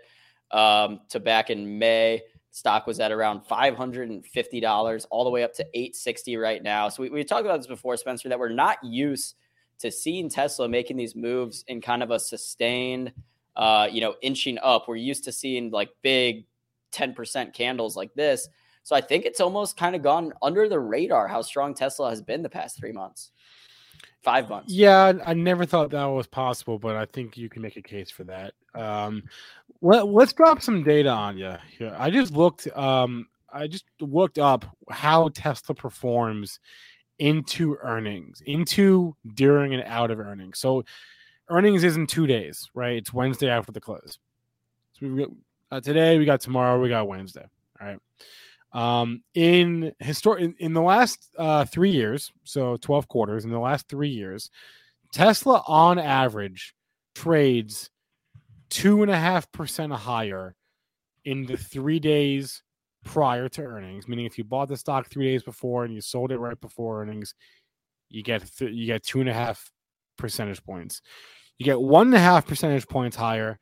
[0.51, 5.25] um, to back in May, stock was at around five hundred and fifty dollars, all
[5.25, 6.91] the way up to eight sixty right now.
[6.91, 9.37] So we, we talked about this before, Spencer, that we're not used
[9.79, 13.11] to seeing Tesla making these moves in kind of a sustained,
[13.57, 14.87] uh, you know, inching up.
[14.87, 16.45] We're used to seeing like big
[16.93, 18.51] ten percent candles like this.
[18.87, 22.23] So I think it's almost kind of gone under the radar how strong Tesla has
[22.23, 23.33] been the past three months,
[24.23, 24.73] five months.
[24.73, 28.13] Yeah, I never thought that was possible, but I think you can make a case
[28.13, 28.55] for that.
[28.77, 29.25] Um,
[29.83, 31.97] let, let's drop some data on you here.
[31.99, 32.69] I just looked.
[32.77, 36.61] Um, I just looked up how Tesla performs
[37.19, 40.61] into earnings, into during and out of earnings.
[40.61, 40.85] So,
[41.49, 42.99] earnings is in two days, right?
[42.99, 44.21] It's Wednesday after the close.
[44.93, 45.31] So we got
[45.73, 47.47] uh, today, we got tomorrow, we got Wednesday.
[47.81, 47.99] All right.
[48.77, 53.59] Um, in histor- in, in the last uh, three years, so 12 quarters, in the
[53.59, 54.51] last three years,
[55.15, 56.75] Tesla on average
[57.15, 57.89] trades
[58.69, 60.55] two and a half percent higher
[61.25, 62.63] in the three days
[63.03, 64.09] prior to earnings.
[64.09, 67.01] Meaning, if you bought the stock three days before and you sold it right before
[67.01, 67.35] earnings,
[68.11, 69.71] you get th- you get two and a half
[70.19, 71.01] percentage points.
[71.57, 73.59] You get one and a half percentage points higher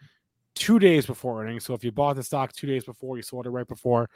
[0.57, 1.65] two days before earnings.
[1.65, 4.11] So if you bought the stock two days before, you sold it right before,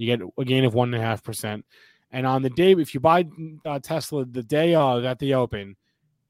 [0.00, 1.62] you get a gain of one and a half percent.
[2.10, 3.26] And on the day, if you buy
[3.66, 5.76] uh, Tesla the day of at the open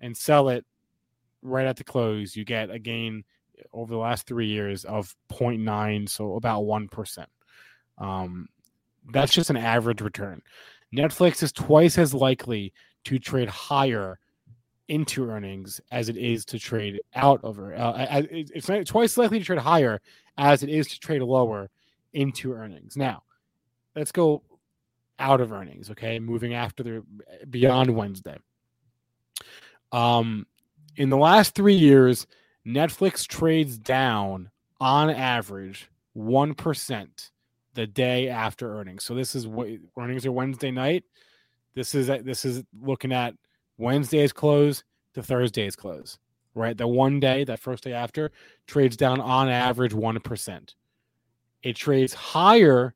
[0.01, 0.67] and sell it
[1.41, 3.23] right at the close, you get a gain
[3.73, 7.27] over the last three years of 0.9, so about 1%.
[7.99, 8.49] Um,
[9.13, 10.43] that's just an average return.
[10.93, 12.73] Netflix is twice as likely
[13.05, 14.19] to trade higher
[14.89, 19.45] into earnings as it is to trade out of uh, uh, it's twice likely to
[19.45, 20.01] trade higher
[20.39, 21.71] as it is to trade lower
[22.13, 22.97] into earnings.
[22.97, 23.23] Now,
[23.95, 24.43] let's go
[25.19, 26.19] out of earnings, okay?
[26.19, 27.03] Moving after the
[27.49, 28.37] beyond Wednesday.
[29.93, 30.47] Um
[30.97, 32.27] in the last 3 years,
[32.67, 34.51] Netflix trades down
[34.81, 37.31] on average 1%
[37.75, 39.05] the day after earnings.
[39.05, 41.05] So this is what earnings are Wednesday night.
[41.75, 43.35] This is this is looking at
[43.79, 44.83] Wednesday's close
[45.15, 46.19] to Thursday's close,
[46.55, 46.77] right?
[46.77, 48.33] The one day, that first day after,
[48.67, 50.75] trades down on average 1%.
[51.63, 52.95] It trades higher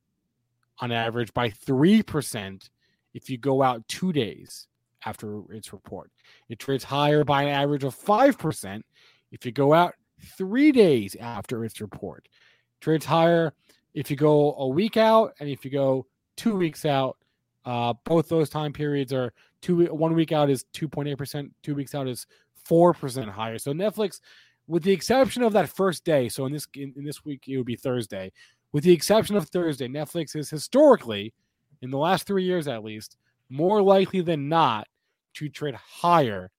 [0.81, 2.69] on average by 3%
[3.15, 4.67] if you go out two days
[5.07, 6.11] after its report.
[6.49, 8.83] It trades higher by an average of 5%
[9.31, 9.95] if you go out
[10.37, 12.27] three days after its report.
[12.27, 13.53] It Trades higher
[13.95, 16.07] if you go a week out and if you go
[16.37, 17.17] two weeks out.
[17.65, 19.33] Uh, both those time periods are
[19.63, 19.87] two.
[19.87, 21.51] One week out is two point eight percent.
[21.63, 22.27] Two weeks out is
[22.65, 23.59] four percent higher.
[23.59, 24.21] So Netflix,
[24.67, 27.57] with the exception of that first day, so in this in, in this week it
[27.57, 28.33] would be Thursday.
[28.75, 31.33] With the exception of Thursday, Netflix is historically,
[31.81, 33.17] in the last three years at least,
[33.49, 34.89] more likely than not
[35.35, 36.51] to trade higher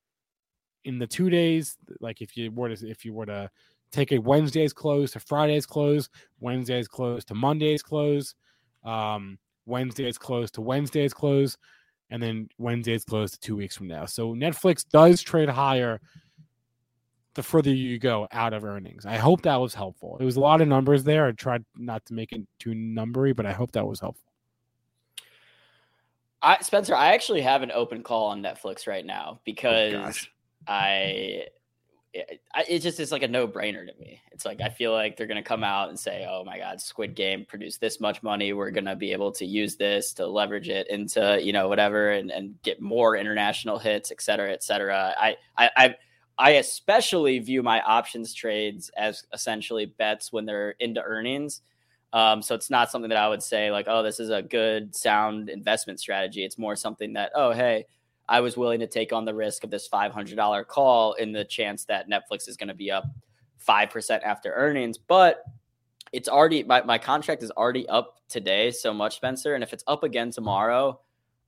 [0.86, 1.78] in the two days.
[2.00, 3.52] Like if you were to if you were to
[3.92, 6.08] take a Wednesday's close to Friday's close,
[6.40, 8.34] Wednesday's close to Monday's close.
[8.86, 11.58] Um, Wednesday's close to Wednesday's close,
[12.12, 14.06] and then Wednesday's close to two weeks from now.
[14.06, 16.00] So Netflix does trade higher
[17.36, 19.06] the further you go out of earnings.
[19.06, 20.18] I hope that was helpful.
[20.20, 21.28] It was a lot of numbers there.
[21.28, 24.24] I tried not to make it too numbery, but I hope that was helpful.
[26.42, 30.32] I Spencer, I actually have an open call on Netflix right now oh, because gosh.
[30.68, 31.46] I,
[32.14, 34.22] it, I it just is like a no brainer to me.
[34.32, 37.16] It's like I feel like they're gonna come out and say, "Oh my God, Squid
[37.16, 38.54] Game produced this much money.
[38.54, 42.32] We're gonna be able to use this to leverage it into you know whatever and
[42.32, 45.96] and get more international hits, et cetera, et cetera." I I
[46.38, 51.62] I, especially view my options trades as essentially bets when they're into earnings.
[52.12, 54.96] Um, so it's not something that I would say like, oh, this is a good
[54.96, 56.44] sound investment strategy.
[56.44, 57.86] It's more something that, oh, hey,
[58.28, 61.86] I was willing to take on the risk of this $500 call in the chance
[61.86, 63.06] that Netflix is going to be up
[63.68, 64.98] 5% after earnings.
[64.98, 65.44] But
[66.12, 69.54] it's already, my, my contract is already up today so much, Spencer.
[69.56, 71.00] And if it's up again tomorrow,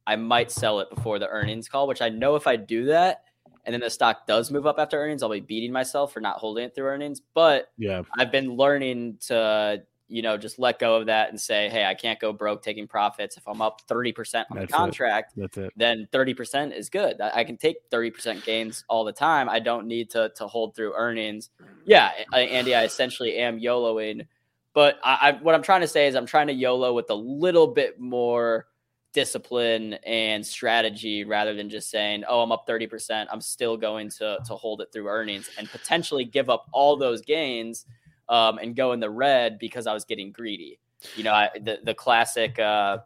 [0.05, 3.23] I might sell it before the earnings call, which I know if I do that
[3.67, 6.37] and then the stock does move up after earnings, I'll be beating myself for not
[6.37, 7.21] holding it through earnings.
[7.33, 11.67] But yeah, I've been learning to you know, just let go of that and say,
[11.69, 13.35] hey, I can't go broke taking profits.
[13.35, 15.41] If I'm up 30% on That's the contract, it.
[15.41, 15.73] That's it.
[15.75, 17.19] then 30% is good.
[17.19, 19.49] I can take 30% gains all the time.
[19.49, 21.49] I don't need to, to hold through earnings.
[21.85, 24.27] Yeah, Andy, I essentially am YOLOing.
[24.73, 27.15] But I, I, what I'm trying to say is I'm trying to YOLO with a
[27.15, 28.67] little bit more
[29.13, 33.27] discipline and strategy rather than just saying, oh, I'm up 30%.
[33.31, 37.21] I'm still going to, to hold it through earnings and potentially give up all those
[37.21, 37.85] gains–
[38.29, 40.79] um, and go in the red because I was getting greedy.
[41.15, 42.99] You know, I, the the classic, uh,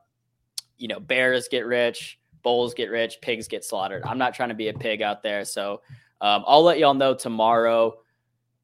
[0.78, 4.04] you know, bears get rich, bulls get rich, pigs get slaughtered.
[4.06, 5.82] I'm not trying to be a pig out there, so
[6.22, 7.98] um, I'll let y'all know tomorrow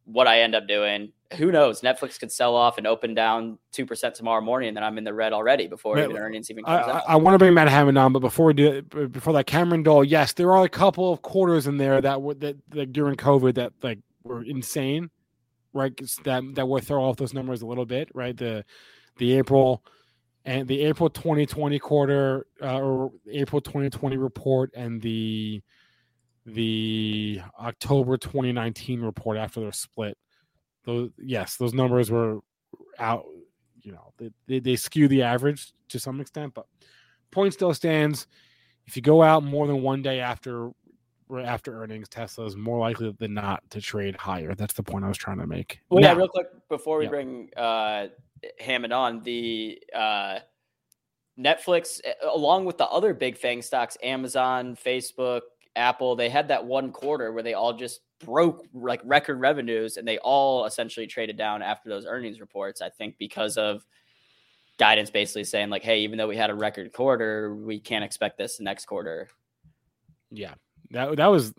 [0.07, 1.11] what I end up doing.
[1.37, 1.81] Who knows?
[1.81, 5.03] Netflix could sell off and open down two percent tomorrow morning, and then I'm in
[5.03, 7.03] the red already before even earnings even comes I, out.
[7.07, 9.83] I, I want to bring Matt Hammond on, but before we do before that, Cameron
[9.83, 13.55] Dole, yes, there are a couple of quarters in there that were that, during COVID
[13.55, 15.09] that like were insane
[15.77, 15.93] right?
[16.23, 18.35] That that will throw off those numbers a little bit, right?
[18.35, 18.65] The
[19.17, 19.83] the April
[20.45, 25.61] and the April 2020 quarter uh, or April 2020 report and the
[26.47, 30.17] the October 2019 report after their split.
[30.85, 32.39] Those yes, those numbers were
[32.97, 33.25] out.
[33.81, 36.65] You know, they, they, they skew the average to some extent, but
[37.31, 38.27] point still stands.
[38.85, 40.71] If you go out more than one day after
[41.43, 44.55] after earnings, Tesla is more likely than not to trade higher.
[44.55, 45.81] That's the point I was trying to make.
[45.89, 47.09] Well, now, yeah, real quick before we yeah.
[47.09, 48.07] bring uh,
[48.59, 50.39] Hammond on, the uh,
[51.37, 55.41] Netflix, along with the other big FANG stocks, Amazon, Facebook,
[55.77, 60.07] Apple, they had that one quarter where they all just broke like record revenues and
[60.07, 62.81] they all essentially traded down after those earnings reports.
[62.81, 63.85] I think because of
[64.77, 68.37] guidance basically saying like, hey, even though we had a record quarter, we can't expect
[68.37, 69.27] this next quarter.
[70.31, 70.55] Yeah,
[70.91, 71.53] that that was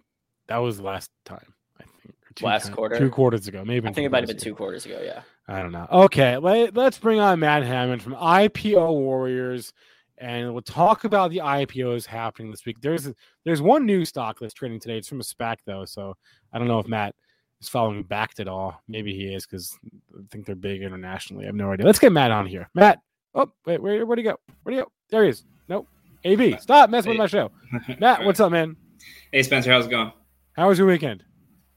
[0.48, 1.54] that was last time.
[1.80, 3.88] I think last quarter, two quarters ago, maybe.
[3.88, 5.00] I think it might have been two quarters ago.
[5.02, 5.22] Yeah.
[5.48, 5.86] I don't know.
[5.90, 9.72] Okay, let, let's bring on Matt Hammond from IPO Warriors,
[10.20, 12.76] and we'll talk about the IPOs happening this week.
[12.80, 13.10] There's
[13.44, 14.98] there's one new stock that's trading today.
[14.98, 16.14] It's from a SPAC though, so
[16.52, 17.14] I don't know if Matt
[17.60, 18.82] is following Bakkt at all.
[18.88, 19.76] Maybe he is because
[20.16, 21.44] I think they're big internationally.
[21.44, 21.86] I have no idea.
[21.86, 22.68] Let's get Matt on here.
[22.74, 23.00] Matt.
[23.34, 24.36] Oh wait, where where'd he go?
[24.62, 24.90] Where'd he go?
[25.10, 25.44] There he is.
[25.68, 25.86] Nope.
[26.24, 27.50] AB, stop messing with my show.
[28.00, 28.76] Matt, what's up, man?
[29.32, 30.12] Hey Spencer, how's it going?
[30.52, 31.24] How was your weekend?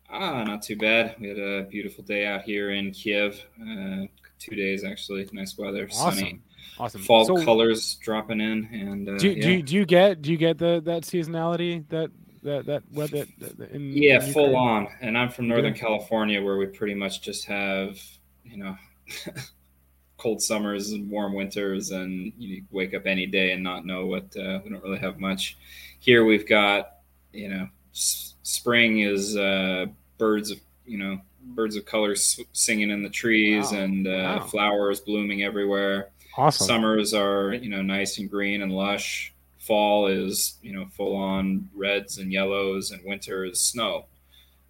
[0.10, 1.16] Ah, not too bad.
[1.20, 3.42] We had a beautiful day out here in Kiev.
[3.62, 4.08] Uh,
[4.40, 6.16] two days actually, nice weather, awesome.
[6.16, 6.42] sunny.
[6.80, 7.02] Awesome.
[7.02, 9.42] Fall so, colors dropping in, and uh, do, yeah.
[9.42, 12.12] do, you, do you get do you get the that seasonality that
[12.44, 13.26] that that weather?
[13.72, 14.88] In, yeah, in full on.
[15.02, 15.82] And I'm from Northern yeah.
[15.82, 18.00] California, where we pretty much just have
[18.44, 18.78] you know
[20.18, 24.36] cold summers and warm winters, and you wake up any day and not know what.
[24.36, 25.58] Uh, we don't really have much.
[26.00, 27.02] Here we've got
[27.34, 29.86] you know, s- spring is uh,
[30.18, 33.80] birds of you know birds of colors singing in the trees wow.
[33.80, 34.46] and uh, wow.
[34.46, 36.10] flowers blooming everywhere.
[36.38, 36.68] Awesome.
[36.68, 39.34] Summers are you know nice and green and lush.
[39.58, 44.06] Fall is you know full on reds and yellows, and winter is snow,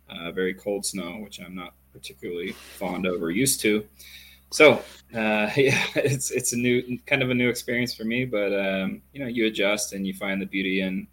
[0.10, 3.86] uh, very cold snow, which I'm not particularly fond of or used to.
[4.50, 4.74] So
[5.16, 9.02] uh, yeah, it's it's a new kind of a new experience for me, but um,
[9.14, 11.08] you know you adjust and you find the beauty in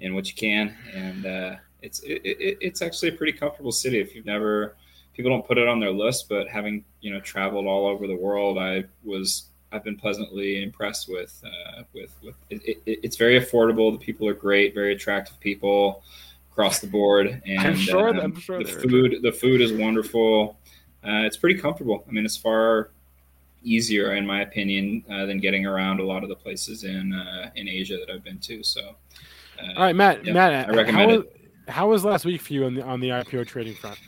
[0.00, 4.00] in what you can, and uh, it's it, it, it's actually a pretty comfortable city.
[4.00, 4.76] If you've never,
[5.14, 8.16] people don't put it on their list, but having you know traveled all over the
[8.16, 13.40] world, I was I've been pleasantly impressed with uh, with with it, it, it's very
[13.40, 13.92] affordable.
[13.92, 16.02] The people are great, very attractive people
[16.50, 20.58] across the board, and I'm sure, um, I'm sure the food the food is wonderful.
[21.04, 22.04] Uh, it's pretty comfortable.
[22.06, 22.90] I mean, it's far
[23.64, 27.50] easier, in my opinion, uh, than getting around a lot of the places in uh,
[27.56, 28.62] in Asia that I've been to.
[28.62, 28.96] So
[29.60, 30.24] uh, All right, Matt.
[30.24, 31.36] Yeah, Matt, I recommend how, it.
[31.68, 33.98] How was last week for you on the on the IPO trading front?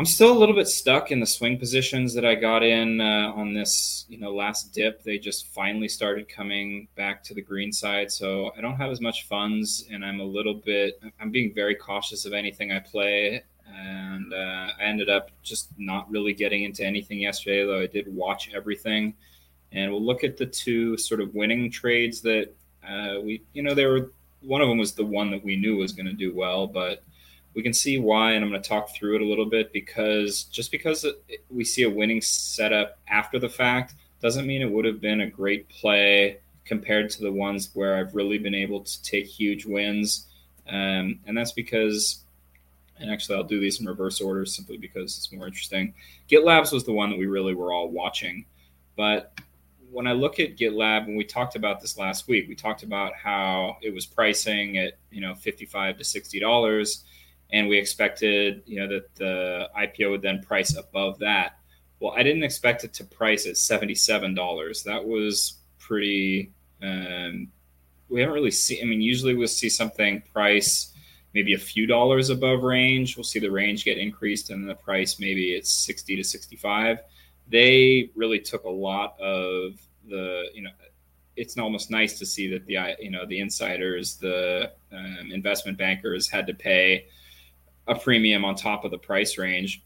[0.00, 3.34] I'm still a little bit stuck in the swing positions that I got in uh,
[3.36, 5.02] on this, you know, last dip.
[5.02, 9.02] They just finally started coming back to the green side, so I don't have as
[9.02, 11.02] much funds, and I'm a little bit.
[11.20, 16.10] I'm being very cautious of anything I play, and uh, I ended up just not
[16.10, 19.12] really getting into anything yesterday, though I did watch everything.
[19.72, 22.54] And we'll look at the two sort of winning trades that
[22.88, 25.76] uh, we, you know, they were one of them was the one that we knew
[25.76, 27.02] was going to do well, but
[27.54, 30.44] we can see why, and I'm going to talk through it a little bit because
[30.44, 31.04] just because
[31.50, 35.30] we see a winning setup after the fact doesn't mean it would have been a
[35.30, 40.26] great play compared to the ones where I've really been able to take huge wins.
[40.68, 42.24] Um, and that's because,
[42.98, 45.94] and actually, I'll do these in reverse order simply because it's more interesting.
[46.30, 48.44] GitLabs was the one that we really were all watching.
[48.96, 49.32] But
[49.90, 53.14] when I look at GitLab, and we talked about this last week, we talked about
[53.14, 57.04] how it was pricing at you know 55 to 60 dollars,
[57.52, 61.58] and we expected you know that the IPO would then price above that.
[61.98, 64.82] Well, I didn't expect it to price at 77 dollars.
[64.82, 66.52] That was pretty.
[66.82, 67.48] Um,
[68.08, 68.82] we haven't really seen.
[68.82, 70.92] I mean, usually we'll see something price
[71.32, 73.16] maybe a few dollars above range.
[73.16, 76.98] We'll see the range get increased, and the price maybe it's 60 to 65
[77.50, 79.74] they really took a lot of
[80.08, 80.70] the you know
[81.36, 86.28] it's almost nice to see that the you know the insiders the um, investment bankers
[86.28, 87.06] had to pay
[87.86, 89.82] a premium on top of the price range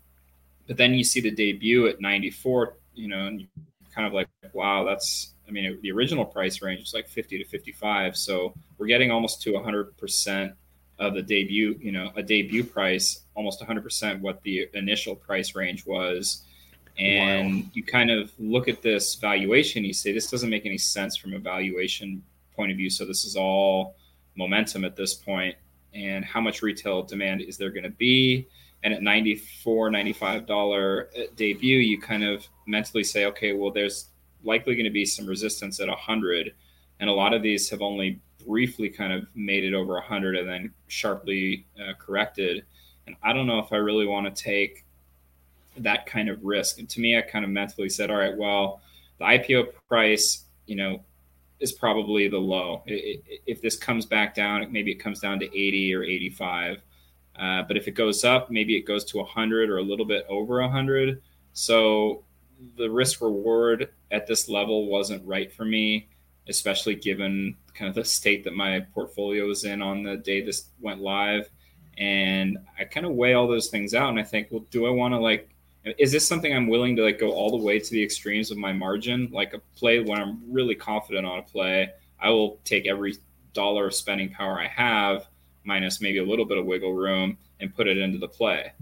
[0.67, 3.47] but then you see the debut at 94 you know and
[3.95, 7.45] kind of like wow that's i mean the original price range was like 50 to
[7.45, 10.53] 55 so we're getting almost to 100%
[10.99, 15.87] of the debut you know a debut price almost 100% what the initial price range
[15.87, 16.45] was
[16.99, 17.71] and wow.
[17.73, 21.35] you kind of look at this valuation, you say, this doesn't make any sense from
[21.35, 22.23] a valuation
[22.55, 22.89] point of view.
[22.89, 23.97] So this is all
[24.37, 25.57] momentum at this point.
[25.95, 28.49] And how much retail demand is there going to be?
[28.83, 34.11] And at 94 $95 uh, debut, you kind of mentally say, okay, well, there's
[34.43, 36.53] likely going to be some resistance at 100.
[37.01, 40.49] And a lot of these have only briefly kind of made it over 100 and
[40.49, 42.65] then sharply uh, corrected.
[43.07, 44.85] And I don't know if I really want to take
[45.79, 46.79] that kind of risk.
[46.79, 48.81] And to me, I kind of mentally said, all right, well,
[49.19, 51.03] the IPO price, you know,
[51.61, 52.83] is probably the low.
[52.87, 56.83] if this comes back down, maybe it comes down to 80 or 85.
[57.39, 60.25] Uh, but if it goes up, maybe it goes to 100 or a little bit
[60.29, 61.23] over 100.
[61.53, 62.25] So
[62.77, 66.09] the risk reward at this level wasn't right for me,
[66.49, 70.69] especially given kind of the state that my portfolio was in on the day this
[70.81, 71.49] went live.
[71.99, 74.91] And I kind of weigh all those things out and I think, well, do I
[74.91, 75.49] want to like
[75.99, 78.57] is this something I'm willing to like go all the way to the extremes of
[78.57, 79.29] my margin?
[79.33, 83.17] Like a play when I'm really confident on a play, I will take every
[83.53, 85.29] dollar of spending power I have
[85.65, 88.73] minus maybe a little bit of wiggle room and put it into the play.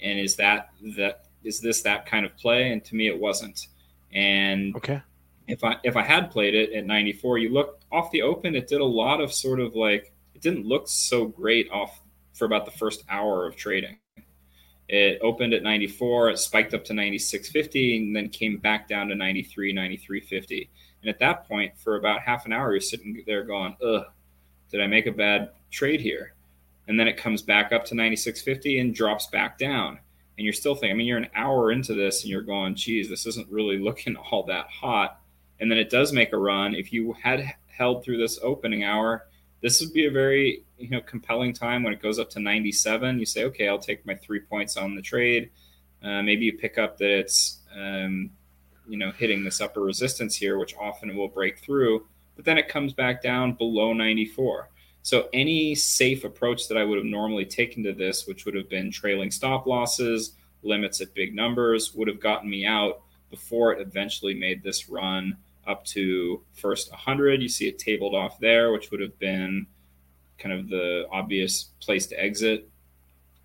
[0.00, 2.72] And is that that is this that kind of play?
[2.72, 3.66] And to me, it wasn't.
[4.12, 5.02] And okay,
[5.46, 8.68] if I if I had played it at 94, you look off the open, it
[8.68, 12.00] did a lot of sort of like it didn't look so great off
[12.34, 13.98] for about the first hour of trading.
[14.88, 19.14] It opened at 94, it spiked up to 96.50, and then came back down to
[19.14, 20.68] 93, 93.50.
[21.02, 24.06] And at that point, for about half an hour, you're sitting there going, ugh,
[24.70, 26.34] did I make a bad trade here?
[26.88, 29.98] And then it comes back up to 96.50 and drops back down.
[30.38, 33.08] And you're still thinking, I mean, you're an hour into this and you're going, geez,
[33.08, 35.20] this isn't really looking all that hot.
[35.60, 36.74] And then it does make a run.
[36.74, 39.26] If you had held through this opening hour,
[39.60, 43.18] this would be a very you know compelling time when it goes up to 97
[43.18, 45.50] you say okay i'll take my three points on the trade.
[46.00, 48.30] Uh, maybe you pick up that it's um,
[48.88, 52.06] you know hitting this upper resistance here which often will break through
[52.36, 54.68] but then it comes back down below 94
[55.02, 58.68] so any safe approach that i would have normally taken to this which would have
[58.68, 63.80] been trailing stop losses limits at big numbers would have gotten me out before it
[63.80, 65.36] eventually made this run
[65.68, 67.42] up to first 100.
[67.42, 69.66] You see it tabled off there, which would have been
[70.38, 72.68] kind of the obvious place to exit.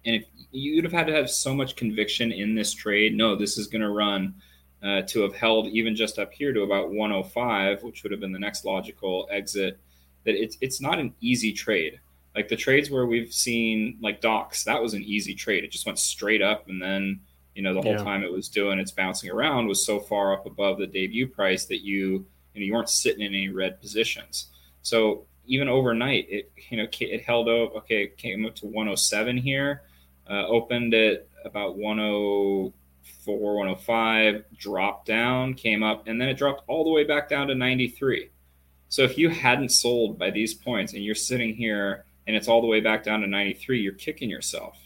[0.05, 3.57] And if you'd have had to have so much conviction in this trade, no, this
[3.57, 4.35] is going to run
[4.83, 8.33] uh, to have held even just up here to about 105, which would have been
[8.33, 9.79] the next logical exit.
[10.25, 11.99] That it's it's not an easy trade.
[12.35, 15.63] Like the trades where we've seen like Docs, that was an easy trade.
[15.63, 17.19] It just went straight up and then
[17.55, 18.03] you know the whole yeah.
[18.03, 21.65] time it was doing its bouncing around was so far up above the debut price
[21.65, 24.47] that you you, know, you weren't sitting in any red positions.
[24.81, 29.37] So even overnight it you know it held up okay it came up to 107
[29.37, 29.81] here
[30.29, 36.83] uh, opened at about 104 105 dropped down came up and then it dropped all
[36.83, 38.29] the way back down to 93
[38.89, 42.61] so if you hadn't sold by these points and you're sitting here and it's all
[42.61, 44.77] the way back down to 93 you're kicking yourself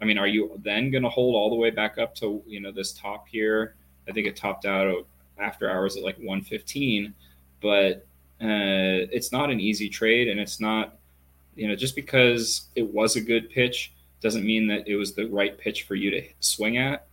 [0.00, 2.60] I mean, are you then going to hold all the way back up to you
[2.60, 3.76] know this top here?
[4.08, 5.06] I think it topped out
[5.38, 7.14] after hours at like 115,
[7.60, 8.06] but
[8.40, 10.98] uh, it's not an easy trade, and it's not
[11.54, 15.26] you know just because it was a good pitch doesn't mean that it was the
[15.26, 17.06] right pitch for you to swing at.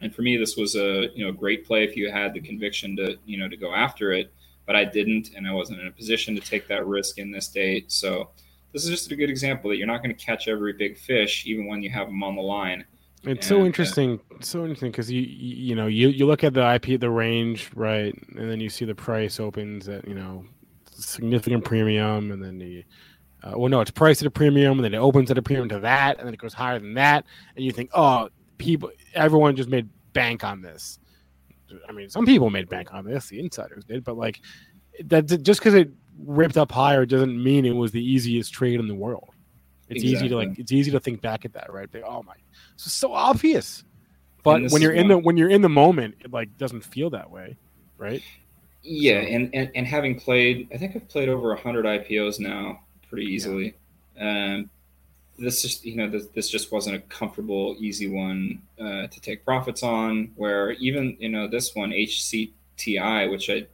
[0.00, 2.96] And for me, this was a you know great play if you had the conviction
[2.96, 4.32] to you know to go after it,
[4.66, 7.48] but I didn't, and I wasn't in a position to take that risk in this
[7.48, 7.90] date.
[7.90, 8.30] So
[8.72, 11.46] this is just a good example that you're not going to catch every big fish,
[11.46, 12.84] even when you have them on the line.
[13.24, 16.26] It's and, so uh, interesting, uh, so interesting because you, you you know you you
[16.26, 20.06] look at the IP the range right, and then you see the price opens at
[20.08, 20.44] you know
[20.90, 22.84] significant premium, and then the
[23.44, 25.68] uh, well, no, it's priced at a premium, and then it opens at a premium
[25.68, 27.24] to that, and then it goes higher than that,
[27.56, 30.98] and you think, oh, people, everyone just made bank on this.
[31.88, 34.40] I mean, some people made bank on this, the insiders did, but like
[35.04, 38.88] that just because it ripped up higher doesn't mean it was the easiest trade in
[38.88, 39.30] the world.
[39.88, 40.12] It's exactly.
[40.12, 41.88] easy to like, it's easy to think back at that, right?
[41.92, 42.34] Like, oh my,
[42.76, 43.84] this is so obvious.
[44.42, 47.30] But when you're in the when you're in the moment, it like doesn't feel that
[47.30, 47.56] way,
[47.96, 48.22] right?
[48.82, 53.26] Yeah, and, and and having played, I think I've played over hundred IPOs now, pretty
[53.26, 53.74] easily.
[54.16, 54.54] Yeah.
[54.54, 54.70] Um,
[55.38, 59.44] this just you know this, this just wasn't a comfortable, easy one uh, to take
[59.44, 60.32] profits on.
[60.34, 63.66] Where even you know this one HCTI, which I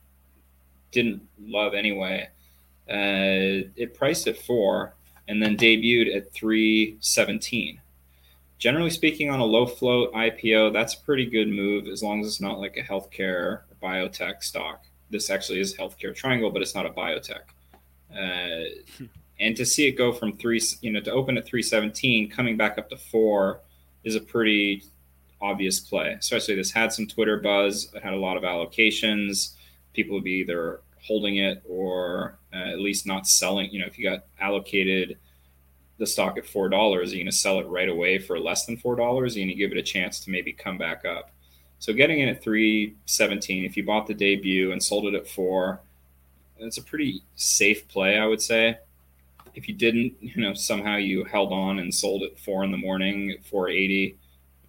[0.91, 2.29] didn't love anyway,
[2.89, 4.95] uh, it priced at four
[5.29, 7.81] and then debuted at three seventeen
[8.59, 12.27] generally speaking, on a low float IPO, that's a pretty good move as long as
[12.27, 14.85] it's not like a healthcare or biotech stock.
[15.11, 17.43] This actually is healthcare triangle, but it's not a biotech.
[18.13, 19.07] Uh,
[19.41, 22.79] and to see it go from three, you know, to open at 317, coming back
[22.79, 23.61] up to four
[24.05, 24.83] is a pretty
[25.41, 26.17] obvious play.
[26.19, 29.55] Especially this had some Twitter buzz, it had a lot of allocations.
[29.99, 33.69] People would be either holding it or uh, at least not selling.
[33.73, 35.19] You know, if you got allocated
[35.99, 38.65] the stock at four dollars, are you going to sell it right away for less
[38.65, 39.37] than four dollars?
[39.37, 41.33] You going to give it a chance to maybe come back up?
[41.81, 45.27] So getting in at three seventeen, if you bought the debut and sold it at
[45.27, 45.81] four,
[46.59, 48.79] it's a pretty safe play, I would say.
[49.57, 52.79] If you didn't, you know, somehow you held on and sold at four in the
[52.79, 54.17] morning at four eighty,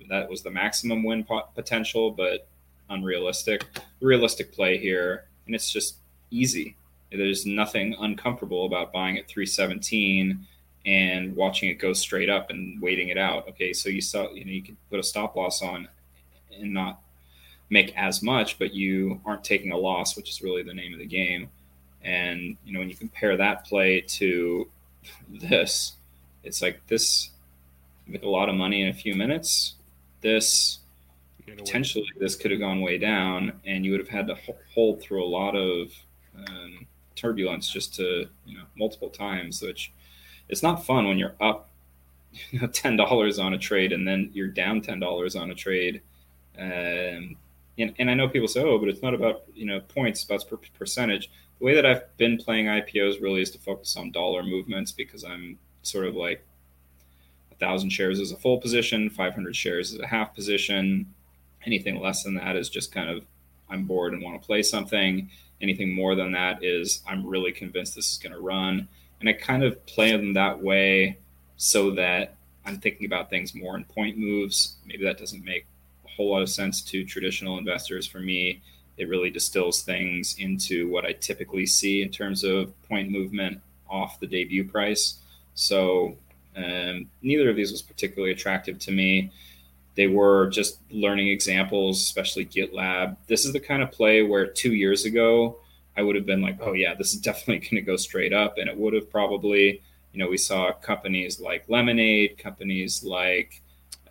[0.09, 1.23] that was the maximum win
[1.53, 2.49] potential, but
[2.89, 3.65] unrealistic.
[4.01, 5.97] Realistic play here, and it's just
[6.31, 6.75] easy.
[7.11, 10.45] There's nothing uncomfortable about buying at 317
[10.85, 13.47] and watching it go straight up and waiting it out.
[13.49, 15.87] Okay, so you saw you know you can put a stop loss on
[16.57, 17.01] and not
[17.69, 20.99] make as much, but you aren't taking a loss, which is really the name of
[20.99, 21.49] the game.
[22.03, 24.67] And you know when you compare that play to
[25.29, 25.93] this,
[26.43, 27.31] it's like this
[28.07, 29.75] make a lot of money in a few minutes.
[30.21, 30.79] This
[31.58, 34.38] potentially this could have gone way down, and you would have had to
[34.74, 35.91] hold through a lot of
[36.36, 36.86] um,
[37.16, 39.93] turbulence just to you know multiple times, which
[40.47, 41.70] it's not fun when you're up
[42.52, 45.56] you know, ten dollars on a trade and then you're down ten dollars on a
[45.56, 46.02] trade.
[46.58, 47.38] Um,
[47.78, 50.43] and, and I know people say, oh, but it's not about you know points, it's
[50.43, 51.30] about percentage.
[51.60, 55.24] The way that I've been playing IPOs really is to focus on dollar movements because
[55.24, 56.45] I'm sort of like
[57.60, 61.06] thousand shares is a full position, 500 shares is a half position.
[61.66, 63.24] Anything less than that is just kind of
[63.70, 65.30] I'm bored and want to play something.
[65.62, 68.88] Anything more than that is I'm really convinced this is going to run
[69.20, 71.18] and I kind of play them that way
[71.57, 72.36] so that
[72.66, 74.78] I'm thinking about things more in point moves.
[74.86, 75.66] Maybe that doesn't make
[76.05, 78.07] a whole lot of sense to traditional investors.
[78.07, 78.62] For me,
[78.97, 84.20] it really distills things into what I typically see in terms of point movement off
[84.20, 85.20] the debut price.
[85.55, 86.18] So
[86.55, 89.32] um, neither of these was particularly attractive to me.
[90.00, 93.18] They were just learning examples, especially GitLab.
[93.28, 95.58] This is the kind of play where two years ago,
[95.97, 98.58] I would have been like, oh yeah, this is definitely going to go straight up,
[98.58, 99.82] and it would have probably,
[100.14, 103.62] you know, we saw companies like Lemonade, companies like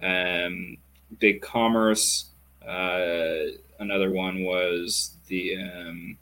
[0.02, 0.76] um,
[1.20, 2.32] Big Commerce.
[2.60, 6.18] Uh, another one was the um,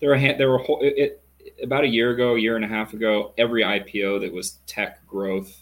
[0.00, 1.24] there were there were it, it,
[1.62, 5.06] about a year ago, a year and a half ago, every IPO that was tech
[5.06, 5.54] growth,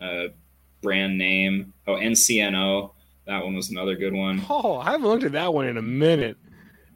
[0.00, 0.28] uh,
[0.80, 1.72] brand name.
[1.86, 2.92] Oh, NCNO,
[3.26, 4.42] that one was another good one.
[4.48, 6.36] Oh, I haven't looked at that one in a minute.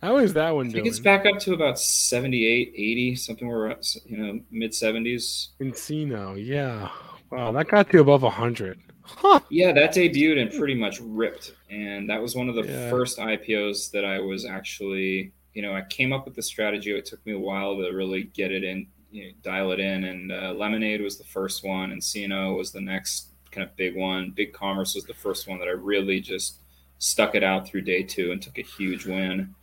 [0.03, 0.87] How is that one I think doing?
[0.87, 3.75] it's back up to about 78, 80, something where,
[4.05, 5.49] you know, mid 70s.
[5.61, 6.91] nCino, yeah.
[7.31, 8.79] Wow, that got to above 100.
[9.03, 9.41] Huh.
[9.51, 11.53] Yeah, that debuted and pretty much ripped.
[11.71, 12.91] And that was one of the yeah.
[12.91, 16.91] first IPOs that I was actually, you know, I came up with the strategy.
[16.93, 20.05] It took me a while to really get it in, you know, dial it in.
[20.05, 23.97] And uh, Lemonade was the first one, and CNO was the next kind of big
[23.97, 24.31] one.
[24.31, 26.57] Big Commerce was the first one that I really just
[26.99, 29.55] stuck it out through day two and took a huge win.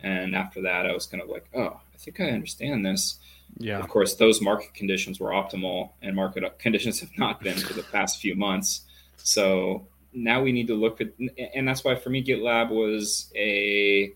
[0.00, 3.18] And after that, I was kind of like, oh, I think I understand this.
[3.58, 3.78] Yeah.
[3.78, 7.82] Of course, those market conditions were optimal, and market conditions have not been for the
[7.82, 8.82] past few months.
[9.16, 11.08] So now we need to look at,
[11.54, 14.12] and that's why for me, GitLab was a,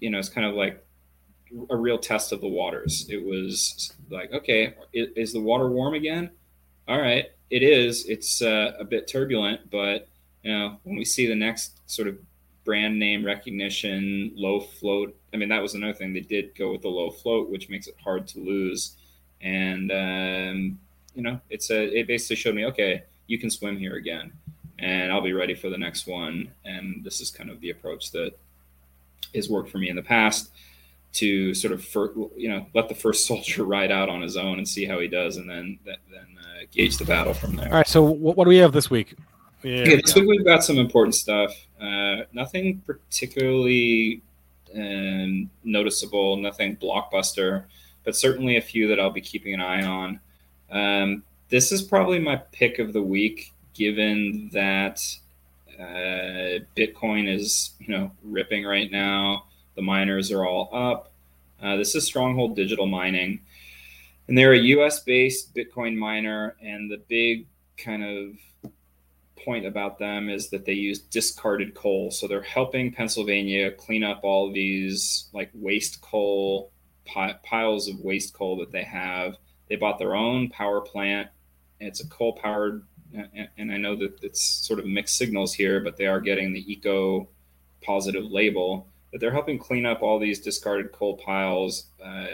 [0.00, 0.84] you know, it's kind of like
[1.70, 3.06] a real test of the waters.
[3.08, 6.30] It was like, okay, is the water warm again?
[6.88, 8.06] All right, it is.
[8.06, 10.08] It's uh, a bit turbulent, but
[10.42, 12.16] you know, when we see the next sort of
[12.64, 15.14] brand name recognition, low float.
[15.34, 16.14] I mean, that was another thing.
[16.14, 18.96] They did go with the low float, which makes it hard to lose.
[19.42, 20.78] And um,
[21.14, 24.32] you know, it's a it basically showed me, okay, you can swim here again,
[24.78, 26.50] and I'll be ready for the next one.
[26.64, 28.32] And this is kind of the approach that
[29.34, 30.50] has worked for me in the past.
[31.14, 34.58] To sort of fir- you know let the first soldier ride out on his own
[34.58, 35.96] and see how he does, and then then
[36.38, 37.68] uh, gauge the battle from there.
[37.68, 37.86] All right.
[37.86, 39.14] So what, what do we have this week?
[39.62, 41.54] Yeah, this week we've got some important stuff.
[41.80, 44.20] Uh, nothing particularly
[44.74, 47.64] um, noticeable, nothing blockbuster,
[48.04, 50.20] but certainly a few that I'll be keeping an eye on.
[50.70, 55.00] Um, this is probably my pick of the week, given that
[55.78, 59.44] uh, Bitcoin is you know ripping right now.
[59.74, 61.12] The miners are all up.
[61.62, 63.40] Uh, this is Stronghold Digital Mining,
[64.28, 65.00] and they're a U.S.
[65.00, 66.56] based Bitcoin miner.
[66.60, 67.46] And the big
[67.76, 68.72] kind of
[69.44, 72.10] point about them is that they use discarded coal.
[72.10, 76.70] So they're helping Pennsylvania clean up all these like waste coal
[77.04, 79.36] pi- piles of waste coal that they have.
[79.68, 81.28] They bought their own power plant.
[81.80, 82.84] It's a coal powered,
[83.56, 86.72] and I know that it's sort of mixed signals here, but they are getting the
[86.72, 87.28] eco
[87.82, 88.86] positive label.
[89.12, 92.26] That they're helping clean up all these discarded coal piles uh,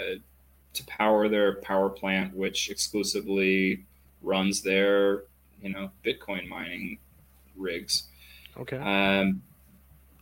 [0.75, 3.85] to power their power plant, which exclusively
[4.23, 5.25] runs their
[5.61, 6.99] you know Bitcoin mining
[7.57, 8.05] rigs.
[8.57, 8.77] Okay.
[8.77, 9.43] Um,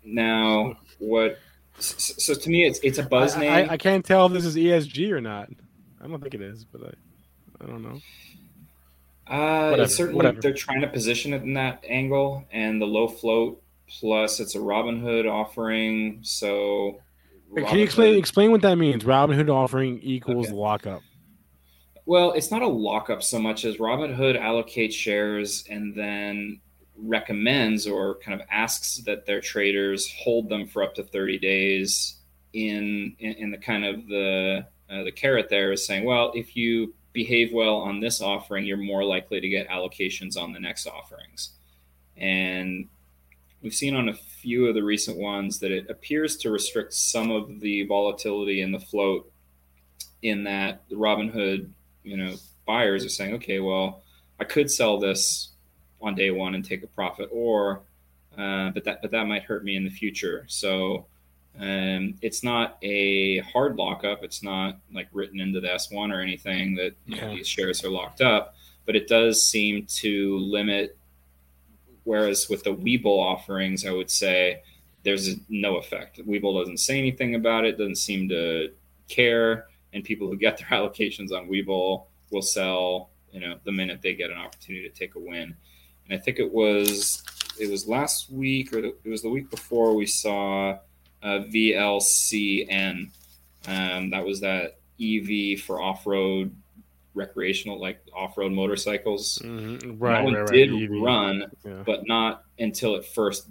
[0.04, 1.38] now, what?
[1.78, 3.52] So to me, it's it's a buzz I, name.
[3.52, 5.50] I, I can't tell if this is ESG or not.
[6.00, 8.00] I don't think it is, but I, I don't know.
[9.26, 10.40] Uh, Whatever, certainly whatever.
[10.40, 14.58] they're trying to position it in that angle, and the low float plus it's a
[14.58, 16.18] Robinhood offering.
[16.22, 17.00] So,
[17.54, 19.04] Can you explain explain what that means?
[19.04, 20.54] Robinhood offering equals Okay.
[20.56, 21.02] lockup.
[22.04, 26.60] Well, it's not a lockup so much as Robinhood allocates shares and then
[26.96, 32.20] recommends or kind of asks that their traders hold them for up to 30 days
[32.52, 36.54] in in, in the kind of the uh, the carrot there is saying, well, if
[36.56, 40.86] you behave well on this offering, you're more likely to get allocations on the next
[40.86, 41.54] offerings.
[42.16, 42.88] And
[43.62, 47.30] we've seen on a few of the recent ones that it appears to restrict some
[47.30, 49.30] of the volatility in the float
[50.22, 51.70] in that the Robinhood
[52.02, 52.34] you know
[52.66, 54.02] buyers are saying okay well
[54.40, 55.50] i could sell this
[56.00, 57.82] on day one and take a profit or
[58.38, 60.44] uh, but that but that might hurt me in the future.
[60.46, 61.06] So
[61.58, 64.22] um, it's not a hard lockup.
[64.22, 67.88] It's not like written into the s1 or anything that you know, these shares are
[67.88, 68.54] locked up
[68.86, 70.96] but it does seem to limit
[72.06, 74.62] whereas with the webull offerings i would say
[75.02, 78.70] there's no effect webull doesn't say anything about it doesn't seem to
[79.08, 84.00] care and people who get their allocations on Webull will sell, you know, the minute
[84.02, 85.54] they get an opportunity to take a win.
[86.08, 87.24] And I think it was
[87.58, 90.78] it was last week or it was the week before we saw
[91.22, 93.10] uh, VLCN.
[93.66, 96.54] Um, that was that EV for off road
[97.16, 99.40] recreational, like off road motorcycles.
[99.42, 99.98] Mm-hmm.
[99.98, 101.82] Right, one right, did run, Yeah.
[101.84, 103.48] but not until it first,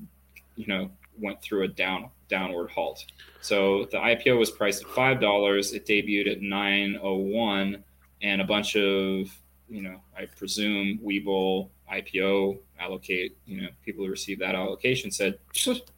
[0.56, 0.90] you know,
[1.20, 3.06] went through a down downward halt.
[3.42, 5.74] So the IPO was priced at five dollars.
[5.74, 7.84] It debuted at nine oh one,
[8.22, 9.30] and a bunch of
[9.68, 15.40] you know, I presume Webull IPO allocate, you know, people who received that allocation said,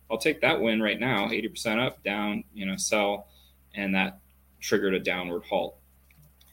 [0.09, 3.27] I'll take that win right now, eighty percent up, down, you know, sell,
[3.75, 4.19] and that
[4.61, 5.77] triggered a downward halt.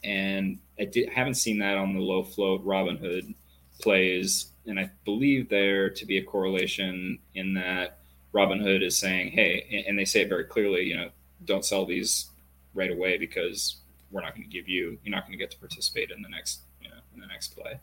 [0.05, 3.33] And I did, haven't seen that on the low float Robinhood
[3.81, 7.97] plays, and I believe there to be a correlation in that
[8.33, 11.09] Robinhood is saying, "Hey," and they say it very clearly, you know,
[11.45, 12.27] don't sell these
[12.73, 13.77] right away because
[14.11, 16.29] we're not going to give you, you're not going to get to participate in the
[16.29, 17.79] next, you know, in the next play.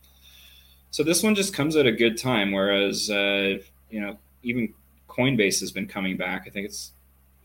[0.90, 3.58] So this one just comes at a good time, whereas uh,
[3.90, 4.72] you know even
[5.08, 6.44] Coinbase has been coming back.
[6.46, 6.92] I think it's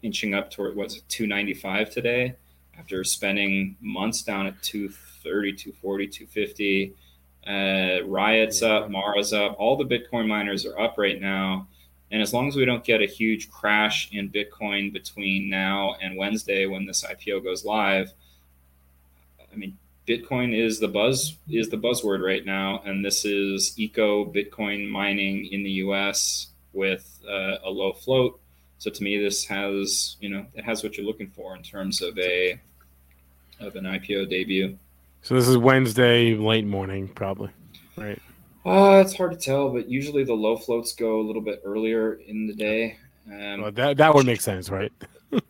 [0.03, 2.36] inching up toward what's 295 today
[2.78, 6.93] after spending months down at 230, 240, 250.
[7.45, 9.55] Uh, Riot's up, Mara's up.
[9.57, 11.67] All the Bitcoin miners are up right now.
[12.11, 16.17] And as long as we don't get a huge crash in Bitcoin between now and
[16.17, 18.13] Wednesday when this IPO goes live,
[19.51, 24.23] I mean, Bitcoin is the buzz is the buzzword right now, and this is eco
[24.23, 26.47] Bitcoin mining in the U.S.
[26.71, 28.39] with uh, a low float.
[28.80, 32.01] So to me, this has you know it has what you're looking for in terms
[32.01, 32.59] of a
[33.59, 34.78] of an IPO debut.
[35.21, 37.49] So this is Wednesday late morning, probably.
[37.97, 38.21] Right.
[38.65, 42.13] Uh, it's hard to tell, but usually the low floats go a little bit earlier
[42.28, 42.97] in the day.
[43.32, 44.91] Um, Well, that that would make sense, right?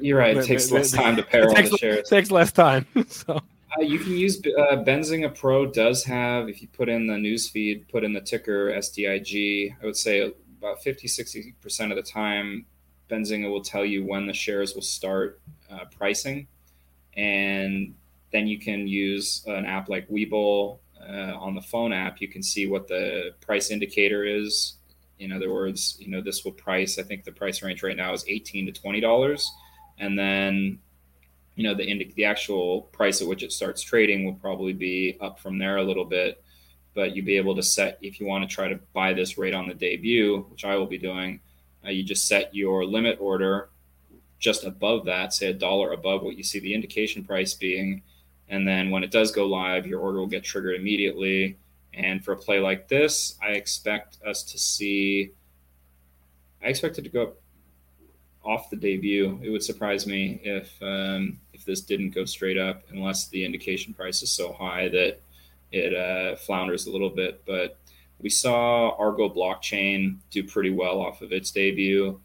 [0.00, 2.08] you're right; it takes less time to pair all takes, the shares.
[2.08, 2.86] takes less time.
[3.08, 3.40] so
[3.78, 7.48] Uh, you can use uh, Benzinga Pro does have if you put in the news
[7.48, 9.76] feed, put in the ticker SDIG.
[9.82, 10.32] I would say
[10.66, 12.66] about 50 60 percent of the time,
[13.10, 15.40] Benzinga will tell you when the shares will start
[15.70, 16.48] uh, pricing,
[17.16, 17.94] and
[18.32, 22.20] then you can use an app like Webull uh, on the phone app.
[22.20, 24.74] You can see what the price indicator is.
[25.18, 26.98] In other words, you know this will price.
[26.98, 29.50] I think the price range right now is 18 to 20 dollars,
[29.98, 30.78] and then
[31.54, 35.38] you know the the actual price at which it starts trading will probably be up
[35.38, 36.42] from there a little bit
[36.96, 39.54] but you'd be able to set if you want to try to buy this right
[39.54, 41.38] on the debut which i will be doing
[41.84, 43.68] uh, you just set your limit order
[44.40, 48.02] just above that say a dollar above what you see the indication price being
[48.48, 51.56] and then when it does go live your order will get triggered immediately
[51.94, 55.30] and for a play like this i expect us to see
[56.64, 57.36] i expect it to go up
[58.46, 59.38] off the debut.
[59.42, 63.92] It would surprise me if um, if this didn't go straight up, unless the indication
[63.92, 65.20] price is so high that
[65.72, 67.42] it uh, flounders a little bit.
[67.46, 67.78] But
[68.20, 72.20] we saw Argo blockchain do pretty well off of its debut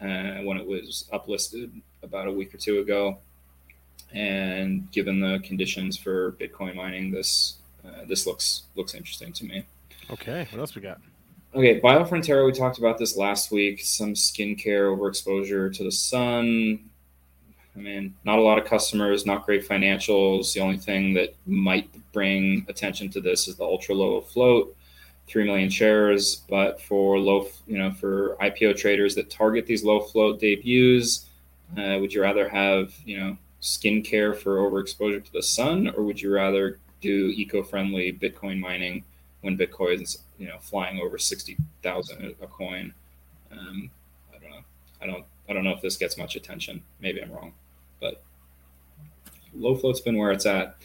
[0.00, 1.70] uh, when it was uplisted
[2.02, 3.18] about a week or two ago.
[4.12, 9.64] And given the conditions for Bitcoin mining, this uh, this looks looks interesting to me.
[10.10, 11.00] Okay, what else we got?
[11.54, 13.80] Okay, Biofrontera, we talked about this last week.
[13.80, 16.90] Some skincare overexposure to the sun.
[17.76, 20.52] I mean, not a lot of customers, not great financials.
[20.52, 24.76] The only thing that might bring attention to this is the ultra low float,
[25.26, 26.42] three million shares.
[26.48, 31.26] But for low, you know, for IPO traders that target these low float debuts,
[31.76, 36.20] uh, would you rather have, you know, skincare for overexposure to the sun, or would
[36.20, 39.04] you rather do eco-friendly Bitcoin mining
[39.42, 42.92] when Bitcoin is you know flying over sixty thousand a coin.
[43.52, 43.90] Um,
[44.34, 44.64] I don't know.
[45.02, 45.24] I don't.
[45.48, 46.82] I don't know if this gets much attention.
[47.00, 47.52] Maybe I'm wrong,
[48.00, 48.22] but
[49.54, 50.76] low float's been where it's at.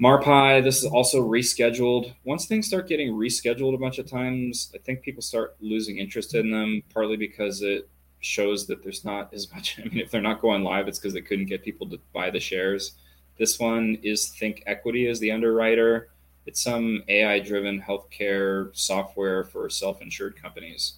[0.00, 2.14] Marpai, this is also rescheduled.
[2.24, 6.34] Once things start getting rescheduled a bunch of times, I think people start losing interest
[6.34, 7.88] in them, partly because it
[8.20, 9.78] shows that there's not as much.
[9.84, 12.30] I mean, if they're not going live, it's because they couldn't get people to buy
[12.30, 12.96] the shares.
[13.38, 16.08] This one is Think Equity as the underwriter.
[16.46, 20.94] It's some AI driven healthcare software for self insured companies.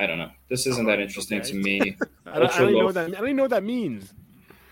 [0.00, 0.30] I don't know.
[0.48, 1.50] This isn't that interesting Okay.
[1.50, 1.96] to me.
[2.26, 3.08] I don't, I don't know what that.
[3.08, 4.12] I don't even know what that means.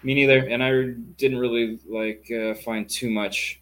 [0.02, 0.38] Me neither.
[0.38, 3.60] And I didn't really like uh, find too much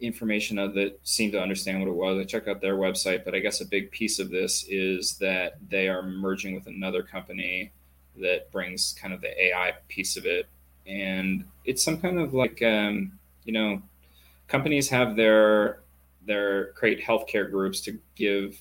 [0.00, 2.18] information of that seemed to understand what it was.
[2.18, 5.58] I checked out their website, but I guess a big piece of this is that
[5.68, 7.70] they are merging with another company
[8.20, 10.46] that brings kind of the AI piece of it.
[10.86, 13.12] And it's some kind of like, um,
[13.44, 13.82] you know,
[14.48, 15.80] companies have their
[16.26, 18.58] their create healthcare groups to give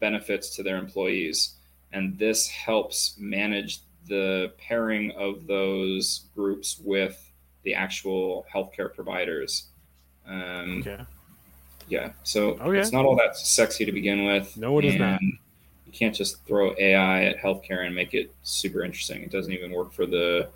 [0.00, 1.54] benefits to their employees,
[1.92, 7.30] and this helps manage the pairing of those groups with
[7.64, 9.66] the actual healthcare providers.
[10.26, 11.02] Um, Okay.
[11.88, 12.78] Yeah, so Okay.
[12.80, 14.56] it's not all that sexy to begin with.
[14.56, 15.20] No, it is not.
[15.22, 19.22] You can't just throw AI at healthcare and make it super interesting.
[19.22, 20.48] It doesn't even work for the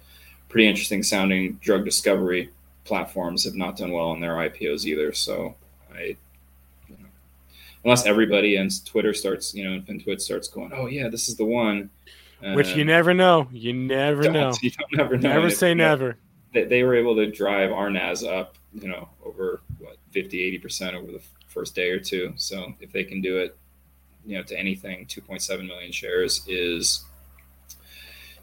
[0.49, 2.51] pretty interesting sounding drug discovery
[2.85, 3.45] platforms.
[3.45, 5.13] Have not done well on their IPOs either.
[5.13, 5.55] So
[5.95, 6.17] I,
[7.85, 11.37] unless everybody and Twitter starts, you know, and FinTwit starts going, oh yeah, this is
[11.37, 11.91] the one.
[12.55, 13.49] Which you Um, never know.
[13.53, 14.53] You never don't- know.
[14.63, 15.29] You don't never know.
[15.29, 16.17] Never And say never.
[16.55, 20.95] They, they were able to drive our NAS up, you know, over what 50, 80%
[20.95, 22.33] over the first day or two.
[22.37, 23.57] So if they can do it,
[24.27, 27.05] you know, to anything, 2.7 million shares is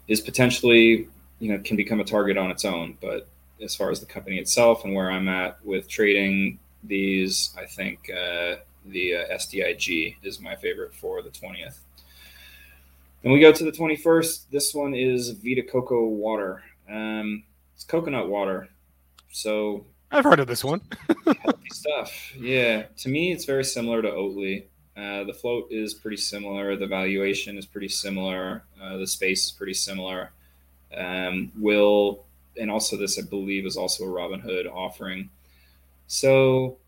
[0.08, 1.06] is potentially,
[1.38, 2.96] you know, can become a target on its own.
[3.00, 3.28] But
[3.62, 8.10] as far as the company itself and where I'm at with trading these, I think
[8.10, 8.56] uh,
[8.90, 11.78] the uh, SDIG is my favorite for the 20th.
[13.22, 14.44] Then we go to the 21st.
[14.50, 16.62] This one is Vita Coco Water.
[16.88, 17.42] Um,
[17.74, 18.68] it's coconut water.
[19.30, 20.80] So I've heard of this one.
[21.24, 22.34] healthy stuff.
[22.36, 22.84] Yeah.
[22.98, 24.64] To me, it's very similar to Oatly.
[24.96, 26.76] Uh, the float is pretty similar.
[26.76, 28.64] The valuation is pretty similar.
[28.82, 30.30] Uh, the space is pretty similar.
[30.96, 32.24] Um, will
[32.58, 35.30] and also this, I believe, is also a Robinhood offering.
[36.08, 36.78] So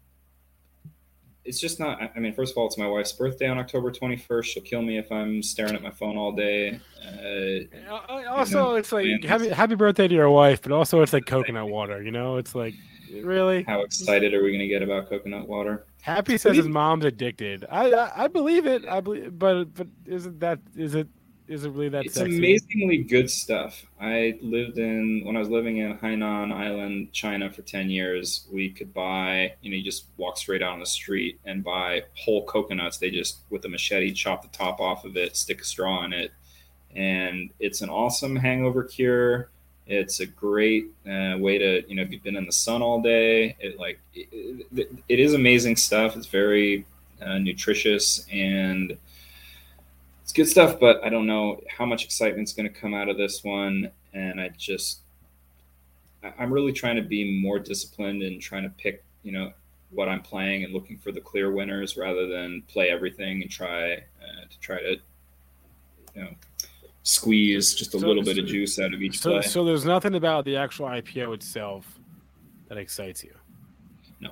[1.50, 2.00] it's just not.
[2.00, 4.44] I- mean, first of all, it's my wife's birthday on October 21st.
[4.44, 6.78] She'll kill me if I'm staring at my phone all day.
[7.04, 7.98] Uh,
[8.28, 12.02] Also, it's like happy, happy birthday to your wife, but also it's like coconut water.
[12.02, 12.74] You know, it's like
[13.12, 15.84] really how excited are we going to get about coconut water?
[16.02, 17.66] happy says his mom's addicted.
[17.68, 18.86] I I, I believe it.
[18.86, 21.08] I believe, but but isn't that is it
[21.50, 22.38] is it really that it's sexy?
[22.38, 23.84] amazingly good stuff.
[24.00, 28.46] I lived in when I was living in Hainan Island, China for 10 years.
[28.52, 32.04] We could buy, you know, you just walk straight out on the street and buy
[32.14, 32.98] whole coconuts.
[32.98, 36.12] They just with a machete chop the top off of it, stick a straw in
[36.12, 36.30] it,
[36.94, 39.50] and it's an awesome hangover cure.
[39.88, 43.02] It's a great uh, way to, you know, if you've been in the sun all
[43.02, 46.16] day, it like it, it, it is amazing stuff.
[46.16, 46.84] It's very
[47.20, 48.96] uh, nutritious and
[50.30, 53.16] it's good stuff, but I don't know how much excitement's going to come out of
[53.16, 53.90] this one.
[54.14, 55.00] And I just,
[56.38, 59.52] I'm really trying to be more disciplined and trying to pick, you know,
[59.90, 63.94] what I'm playing and looking for the clear winners rather than play everything and try
[63.94, 64.90] uh, to try to,
[66.14, 66.30] you know,
[67.02, 69.42] squeeze just a So- little bit of juice out of each So, play.
[69.42, 71.98] so there's nothing about the actual IPO itself
[72.68, 73.34] that excites you.
[74.20, 74.30] No.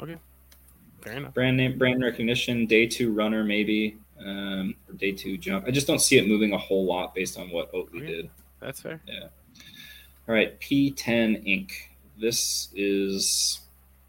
[0.00, 0.16] Okay.
[1.02, 1.34] Fair enough.
[1.34, 5.66] brand name, brand recognition, day two runner maybe, um, or day two jump.
[5.66, 8.06] I just don't see it moving a whole lot based on what Oatly Okay.
[8.06, 8.30] did.
[8.60, 9.00] That's fair.
[9.06, 9.28] Yeah.
[10.28, 11.72] All right, P10 Inc.
[12.18, 13.60] This is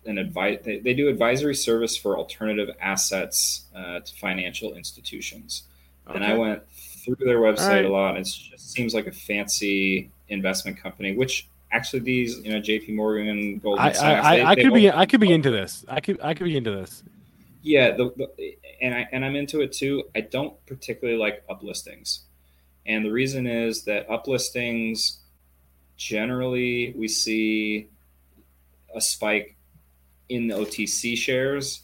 [0.06, 0.60] an advice.
[0.64, 5.64] They, they do advisory service for alternative assets uh, to financial institutions.
[6.08, 7.86] And I went through their website right.
[7.86, 8.10] a lot.
[8.16, 12.93] And it just seems like a fancy investment company, which actually these, you know, J.P.
[12.93, 14.26] Morgan, Goldman I, Sachs.
[14.26, 15.86] I, they- I, I could be I could be into this.
[15.88, 17.03] I could I could be into this.
[17.62, 20.04] Yeah, the, the, and I and I'm into it too.
[20.16, 22.20] I don't particularly like uplistings,
[22.86, 25.18] and the reason is that uplistings
[25.98, 27.88] generally we see
[28.94, 29.56] a spike
[30.30, 31.82] in the OTC shares,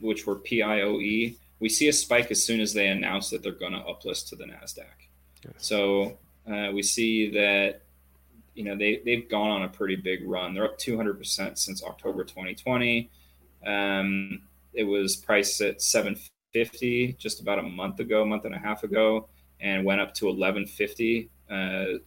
[0.00, 1.36] which were PIOE.
[1.60, 4.36] We see a spike as soon as they announce that they're going to uplist to
[4.36, 4.84] the Nasdaq.
[5.44, 5.54] Yes.
[5.58, 6.18] So
[6.50, 7.82] uh, we see that
[8.54, 10.54] you know they they've gone on a pretty big run.
[10.54, 13.10] They're up 200 percent since October 2020.
[13.66, 14.42] Um,
[14.74, 19.28] it was priced at 750 just about a month ago, month and a half ago,
[19.60, 21.54] and went up to 1150 uh,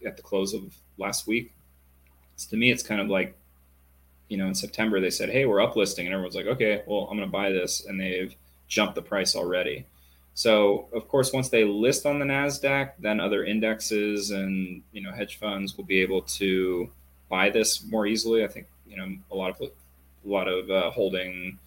[0.06, 1.54] at the close of last week.
[2.36, 3.36] So to me, it's kind of like,
[4.28, 7.16] you know, in September they said, "Hey, we're uplisting," and everyone's like, "Okay, well, I'm
[7.16, 8.34] going to buy this," and they've
[8.68, 9.86] jumped the price already.
[10.34, 15.10] So of course, once they list on the Nasdaq, then other indexes and you know
[15.10, 16.90] hedge funds will be able to
[17.28, 18.44] buy this more easily.
[18.44, 19.70] I think you know a lot of a
[20.28, 21.58] lot of uh, holding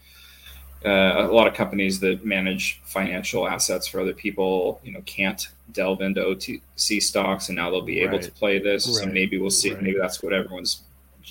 [0.86, 5.48] uh, a lot of companies that manage financial assets for other people, you know, can't
[5.74, 8.22] delve into OTC stocks, and now they'll be able Right.
[8.24, 8.86] to play this.
[8.98, 9.74] So maybe we'll see.
[9.74, 9.82] Right.
[9.84, 10.82] Maybe that's what everyone's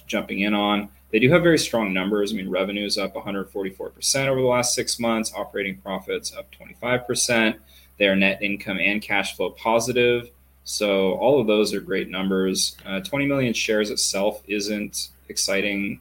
[0.06, 0.88] jumping in on.
[1.10, 2.32] They do have very strong numbers.
[2.32, 5.32] I mean, revenue is up 144% over the last six months.
[5.34, 7.56] Operating profits up 25%.
[7.98, 10.30] Their net income and cash flow positive.
[10.64, 12.76] So all of those are great numbers.
[12.86, 16.00] Uh, 20 million shares itself isn't exciting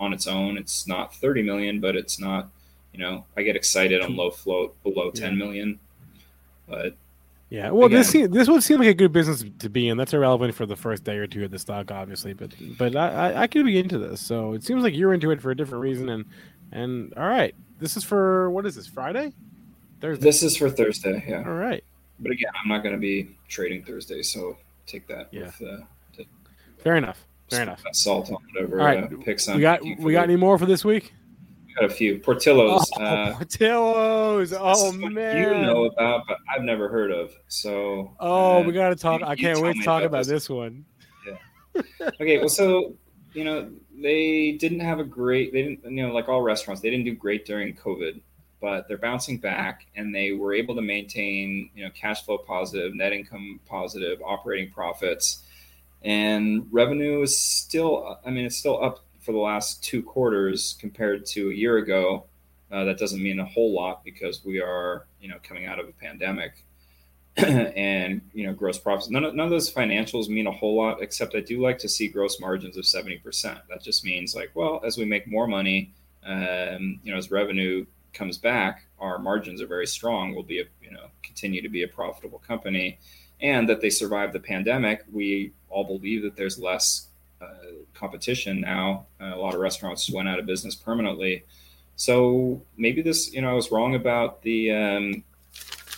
[0.00, 0.58] on its own.
[0.58, 2.48] It's not 30 million, but it's not.
[2.92, 5.36] You know, I get excited on low float below 10 Yeah.
[5.38, 5.78] million.
[6.68, 6.96] But
[7.50, 7.70] Yeah.
[7.70, 8.30] Well, this Again.
[8.30, 9.96] this would seem like a good business to be in.
[9.96, 12.32] That's irrelevant for the first day or two of the stock, obviously.
[12.34, 14.20] But but I, I, could be into this.
[14.20, 16.08] So it seems like you're into it for a different reason.
[16.08, 16.24] And
[16.72, 19.32] and all right, this is for what is this Friday?
[20.00, 20.22] Thursday.
[20.22, 21.24] this is for Thursday.
[21.26, 21.42] Yeah.
[21.46, 21.82] all right.
[22.20, 25.46] But again, I'm not going to be trading Thursday, so take that Yeah.
[25.46, 26.24] with uh,
[26.78, 27.24] Fair enough.
[27.50, 27.82] Fair enough.
[27.92, 30.66] salt on whatever All right, uh, picks I'm We got we got any more for
[30.66, 31.12] this week?
[31.80, 32.90] Got a few Portillo's.
[32.98, 34.52] oh, uh, Portillo's.
[34.56, 35.36] Oh man.
[35.36, 37.32] you know about, but I've never heard of.
[37.48, 39.20] So Oh, uh, we got to talk.
[39.20, 40.46] you- I can't wait to talk about this.
[40.46, 40.84] this one.
[42.20, 42.94] okay well so
[43.34, 43.70] you know
[44.00, 47.14] they didn't have a great they didn't you know like all restaurants they didn't do
[47.14, 48.20] great during covid
[48.60, 52.94] but they're bouncing back and they were able to maintain you know cash flow positive
[52.96, 55.44] net income positive operating profits
[56.02, 61.26] and revenue is still i mean it's still up for the last two quarters compared
[61.26, 62.24] to a year ago
[62.72, 65.86] uh, that doesn't mean a whole lot because we are you know coming out of
[65.86, 66.64] a pandemic.
[67.36, 71.02] And you know gross profits none of, none of those financials mean a whole lot
[71.02, 73.22] except i do like to see gross margins of 70%
[73.68, 75.92] that just means like well as we make more money
[76.24, 80.64] um, you know as revenue comes back our margins are very strong we'll be a
[80.82, 81.06] you know
[81.38, 82.98] continue to be a profitable company.
[83.40, 87.08] And that they survived the pandemic we all believe that there's less
[87.40, 87.46] uh,
[87.98, 89.06] competition now.
[89.20, 91.44] Uh, a lot of restaurants went out of business permanently.
[91.98, 95.24] So maybe this you know i was wrong about the um,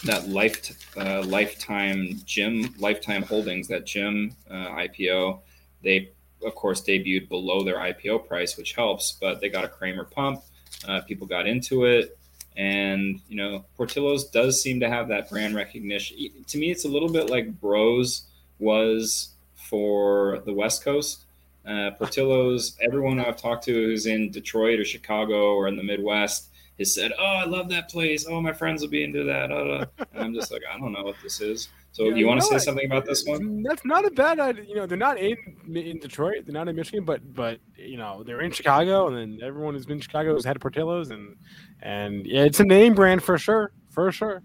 [0.05, 5.41] that life uh, lifetime gym lifetime holdings that gym uh, ipo
[5.83, 6.11] they
[6.45, 10.43] of course debuted below their ipo price which helps but they got a Cramer pump.
[10.89, 12.17] Uh, people got into it.
[12.57, 16.17] And you know portillo's does seem to have that brand recognition.
[16.47, 18.23] To me it's a little bit like bros
[18.59, 21.25] was for the west coast
[21.67, 26.51] uh, portillo's everyone i've talked to who's in detroit or chicago or in the midwest
[26.81, 28.27] has said, "Oh, I love that place.
[28.27, 31.05] Oh, my friends will be into that." Uh, and I'm just like, I don't know
[31.05, 31.69] what this is.
[31.93, 33.63] So, Yeah, you want to say something about this one?
[33.63, 34.65] That's not a bad idea.
[34.65, 35.37] You know, they're not in
[35.75, 36.47] in Detroit.
[36.47, 39.87] They're not in Michigan, but but you know, they're in Chicago, and then everyone who's
[39.87, 41.37] been in Chicago has had Portillo's, and
[41.83, 44.43] and yeah, it's a name brand for sure, for sure.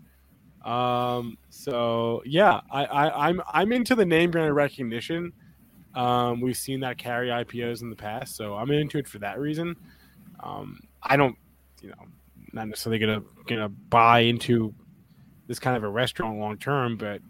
[0.64, 5.32] Um, so yeah, I, I I'm I'm into the name brand recognition.
[5.96, 9.40] Um, we've seen that carry IPOs in the past, so I'm into it for that
[9.40, 9.76] reason.
[10.42, 11.36] Um, I don't,
[11.82, 11.96] you know,
[12.54, 14.74] not necessarily gonna gonna buy into
[15.48, 17.22] this kind of a restaurant long term, but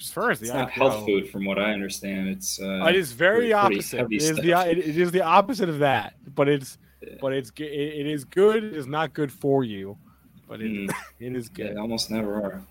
[0.00, 2.28] as far as the It's not health food, from what I understand.
[2.28, 3.98] It's uh, it is very pretty- pretty opposite.
[3.98, 7.14] heavy It is the it, it is the opposite of that, but it's Yeah.
[7.20, 8.62] but it's it, it is good.
[8.62, 9.96] It is not good for you,
[10.46, 10.90] but it, Mm.
[11.20, 11.76] it is Yeah, good.
[11.76, 12.62] they almost never are.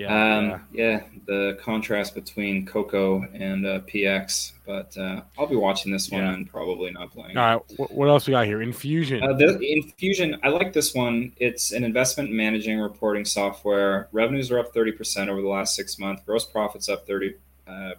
[0.00, 0.58] Yeah, Um, yeah.
[0.72, 1.00] yeah.
[1.26, 6.32] the contrast between Coco and uh, PX, but uh, I'll be watching this one Yeah.
[6.32, 7.36] and probably not playing.
[7.36, 8.60] All right, what, what else we got here?
[8.60, 9.22] Enfusion.
[9.22, 11.32] Uh, the Enfusion, I like this one.
[11.36, 14.08] It's an investment managing reporting software.
[14.12, 16.22] Revenues are up 30% over the last six months.
[16.24, 17.34] Gross profits up 30,
[17.68, 17.90] uh,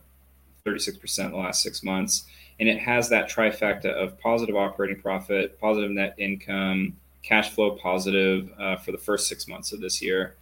[0.66, 2.24] 36% in the last six months.
[2.60, 8.50] And it has that trifecta of positive operating profit, positive net income, cash flow positive
[8.60, 10.36] uh, for the first six months of this year.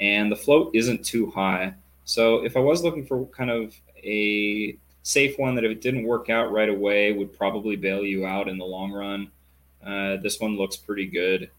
[0.00, 1.74] And the float isn't too high.
[2.04, 6.04] So if I was looking for kind of a safe one that if it didn't
[6.04, 9.30] work out right away would probably bail you out in the long run,
[9.84, 11.50] uh, this one looks pretty good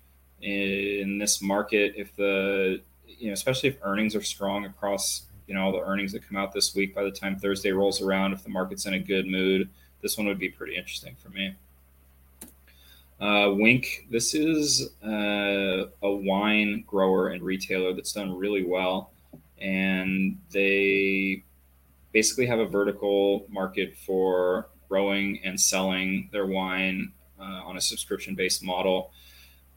[0.41, 1.93] in this market.
[1.95, 6.11] If the you know, especially if earnings are strong across you know all the earnings
[6.13, 8.93] that come out this week, by the time Thursday rolls around, if the market's in
[8.95, 9.69] a good mood,
[10.01, 11.55] this one would be pretty interesting for me.
[13.21, 19.11] Uh, Winc, this is uh, a wine grower and retailer that's done really well,
[19.59, 21.43] and they
[22.13, 28.33] basically have a vertical market for growing and selling their wine uh, on a subscription
[28.33, 29.11] based model.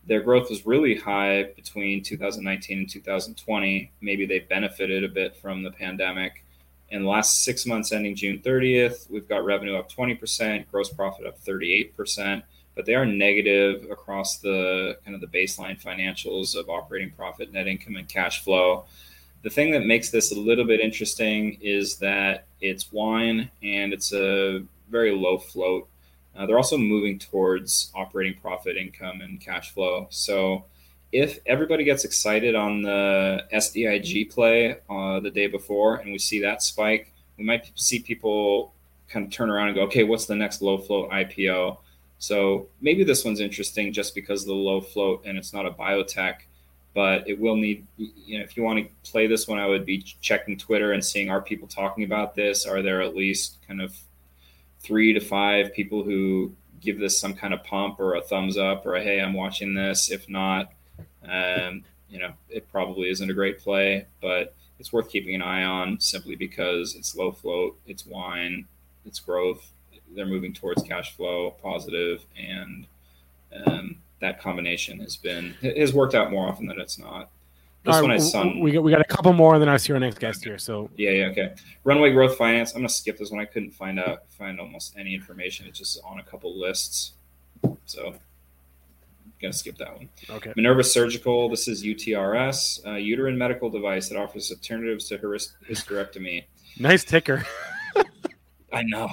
[0.07, 3.93] Their growth was really high between 2019 and 2020.
[4.01, 6.47] Maybe they benefited a bit from the pandemic.
[6.89, 11.27] In the last six months ending June 30th, we've got revenue up 20%, gross profit
[11.27, 12.43] up 38%,
[12.75, 17.67] but they are negative across the kind of the baseline financials of operating profit, net
[17.67, 18.85] income, and cash flow
[19.45, 24.13] the thing that makes this a little bit interesting is that it's wine and it's
[24.13, 25.87] a very low float.
[26.35, 30.09] Uh, they're also moving towards operating profit, income, and cash flow.
[30.11, 30.65] So,
[31.13, 36.41] if everybody gets excited on the SDIG play uh, the day before and we see
[36.41, 38.73] that spike, we might see people
[39.09, 41.77] kind of turn around and go, okay, what's the next low float IPO?
[42.27, 45.71] So, maybe this one's interesting just because of the low float and it's not a
[45.71, 46.37] biotech
[46.95, 49.85] but it will need you know if you want to play this one i would
[49.85, 52.67] be checking twitter and seeing are people talking about this?
[52.67, 53.95] Are there at least kind of
[54.81, 58.87] three to five people who give this some kind of pump or a thumbs up
[58.87, 60.11] or a hey i'm watching this.
[60.11, 60.73] If not
[61.29, 65.65] um, you know it probably isn't a great play but it's worth keeping an eye
[65.65, 68.67] on simply because it's low float it's wine
[69.05, 69.74] it's growth
[70.15, 72.87] they're moving towards cash flow positive and
[73.67, 77.31] um, that combination has been has worked out more often than it's not.
[77.85, 79.93] This one right, w- we got we got a couple more, and then I see
[79.93, 80.57] our next guest here.
[80.57, 81.55] So Yeah, yeah, okay.
[81.85, 82.73] Runway Growth Finance.
[82.73, 83.41] I'm gonna skip this one.
[83.41, 85.67] I couldn't find out find almost any information.
[85.67, 87.13] It's just on a couple lists,
[87.85, 88.15] so
[89.43, 90.09] gonna skip that one.
[90.31, 91.51] okay, Minerva Surgical.
[91.51, 96.45] This is UTRS, a uterine medical device that offers alternatives to hysterectomy.
[96.79, 97.45] nice ticker.
[98.75, 99.09] I know.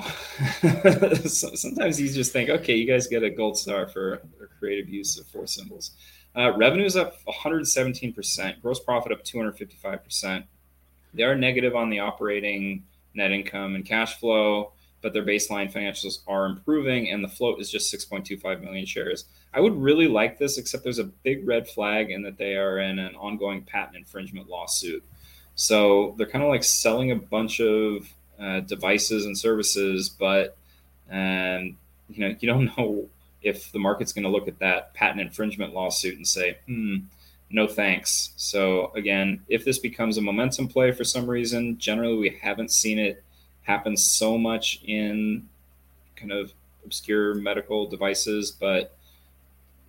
[1.28, 4.22] So- Sometimes you just think, okay, you guys get a gold star for
[4.60, 5.92] creative use of four symbols.
[6.36, 10.44] Uh, revenues up 117%, gross profit up 255%.
[11.14, 12.84] They are negative on the operating
[13.14, 17.70] net income and cash flow, but their baseline financials are improving, and the float is
[17.70, 19.26] just 6.25 million shares.
[19.54, 22.80] I would really like this, except there's a big red flag in that they are
[22.80, 25.04] in an ongoing patent infringement lawsuit.
[25.56, 28.08] So they're kind of like selling a bunch of
[28.42, 30.58] uh, devices and services, but
[31.12, 31.78] um,
[32.10, 33.08] you know you don't know
[33.42, 36.98] if the market's going to look at that patent infringement lawsuit and say, "Hmm,
[37.50, 42.40] no thanks." So again, if this becomes a momentum play for some reason, generally we
[42.42, 43.24] haven't seen it
[43.64, 45.48] happen so much in
[46.16, 48.96] kind of obscure medical devices, but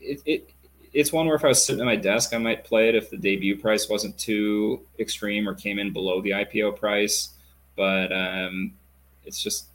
[0.01, 0.51] it, it
[0.93, 3.09] it's one where if I was sitting at my desk, I might play it if
[3.09, 7.31] the debut price wasn't too extreme or came in below the IPO price.
[7.77, 8.73] But um,
[9.25, 9.67] it's just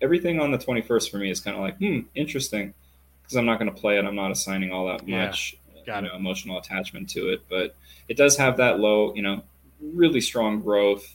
[0.00, 2.74] everything on the 21st for me is kind of like, hmm, interesting.
[3.22, 4.04] Because I'm not going to play it.
[4.04, 5.56] I'm not assigning all that Yeah, much
[5.86, 7.42] got you know, emotional attachment to it.
[7.48, 7.74] But
[8.08, 9.42] it does have that low, you know,
[9.80, 11.14] really strong growth,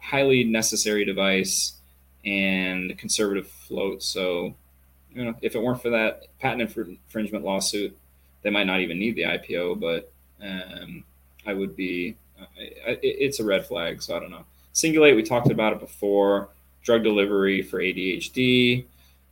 [0.00, 1.80] highly necessary device,
[2.24, 4.02] and conservative float.
[4.02, 4.54] So,
[5.14, 7.96] you know, if it weren't for that patent infringement lawsuit,
[8.42, 9.80] they might not even need the IPO.
[9.80, 10.12] But
[10.42, 11.04] um,
[11.46, 14.02] I would be, I, I, it's a red flag.
[14.02, 14.44] So I don't know.
[14.76, 16.50] Cingulate, we talked about it before.
[16.82, 18.84] Drug delivery for ADHD.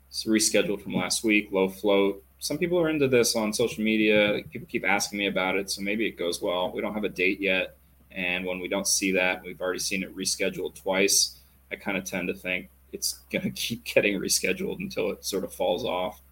[0.09, 1.51] It's rescheduled from last week.
[1.53, 2.25] Low float.
[2.39, 4.33] Some people are into this on social media.
[4.33, 6.73] Like, people keep asking me about it, so maybe it goes well.
[6.73, 7.77] We don't have a date yet,
[8.11, 11.41] and when we don't see that, we've already seen it rescheduled twice.
[11.71, 15.45] I kind of tend to think it's going to keep getting rescheduled until it sort
[15.45, 16.23] of falls off.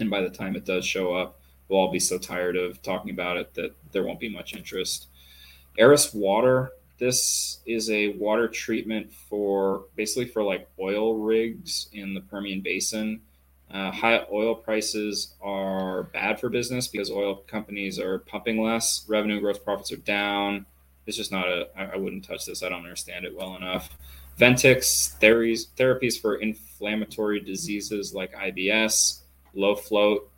[0.00, 1.38] And by the time it does show up,
[1.68, 5.06] we'll all be so tired of talking about it that there won't be much interest.
[5.78, 6.72] Aris Water.
[6.98, 13.20] This is a water treatment for basically for like oil rigs in the Permian Basin.
[13.70, 19.04] Uh, high oil prices are bad for business because oil companies are pumping less.
[19.08, 20.66] Revenue gross profits are down.
[21.06, 21.68] it's just not a.
[21.76, 22.62] I, I wouldn't touch this.
[22.62, 23.90] I don't understand it well enough.
[24.38, 29.20] Ventyx therapies therapies for inflammatory diseases like IBS,
[29.54, 30.30] low float.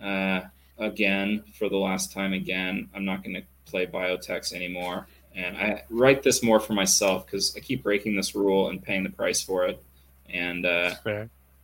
[0.00, 0.42] Uh,
[0.78, 5.06] again, for the last time again, I'm not going to play biotechs anymore.
[5.38, 9.04] And I write this more for myself because I keep breaking this rule and paying
[9.04, 9.80] the price for it.
[10.28, 10.94] And uh,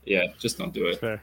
[0.05, 1.01] yeah, just don't do it.
[1.01, 1.21] Fair.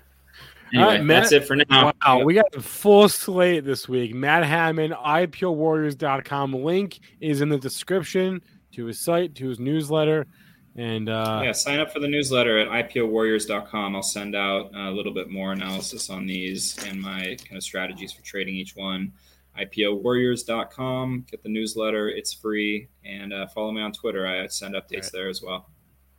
[0.74, 1.94] Anyway, All right, Matt- that's it for now.
[2.06, 4.14] Wow, we got a full slate this week.
[4.14, 6.54] Matt Hammond, IPOWarriors.com.
[6.54, 8.42] Link is in the description
[8.74, 10.28] to his site, to his newsletter.
[10.76, 13.96] And uh, yeah, sign up for the newsletter at ipowarriors.com.
[13.96, 18.12] I'll send out a little bit more analysis on these and my kind of strategies
[18.12, 19.14] for trading each one.
[19.60, 21.26] ipowarriors.com.
[21.30, 22.10] Get the newsletter.
[22.10, 22.88] It's free.
[23.06, 24.26] And uh, follow me on Twitter.
[24.28, 25.12] I send updates Right.
[25.14, 25.70] there as well.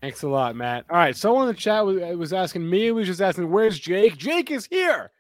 [0.00, 0.84] thanks a lot, Matt.
[0.90, 4.16] All right, someone in the chat was, was asking me, was just asking, where's Jake?
[4.16, 5.10] Jake is here.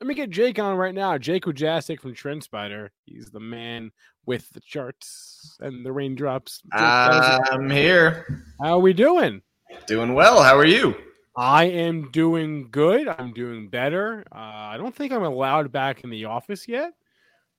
[0.00, 1.16] Let me get Jake on right now.
[1.18, 2.88] Jake Wujastyk from TrendSpider.
[3.06, 3.92] He's the man
[4.26, 6.62] with the charts and the raindrops.
[6.72, 8.44] Jake, I'm here.
[8.60, 9.40] how are we doing?
[9.86, 10.42] Doing well.
[10.42, 10.96] How are you?
[11.36, 13.06] I am doing good.
[13.08, 14.24] I'm doing better.
[14.32, 16.92] Uh, I don't think I'm allowed back in the office yet,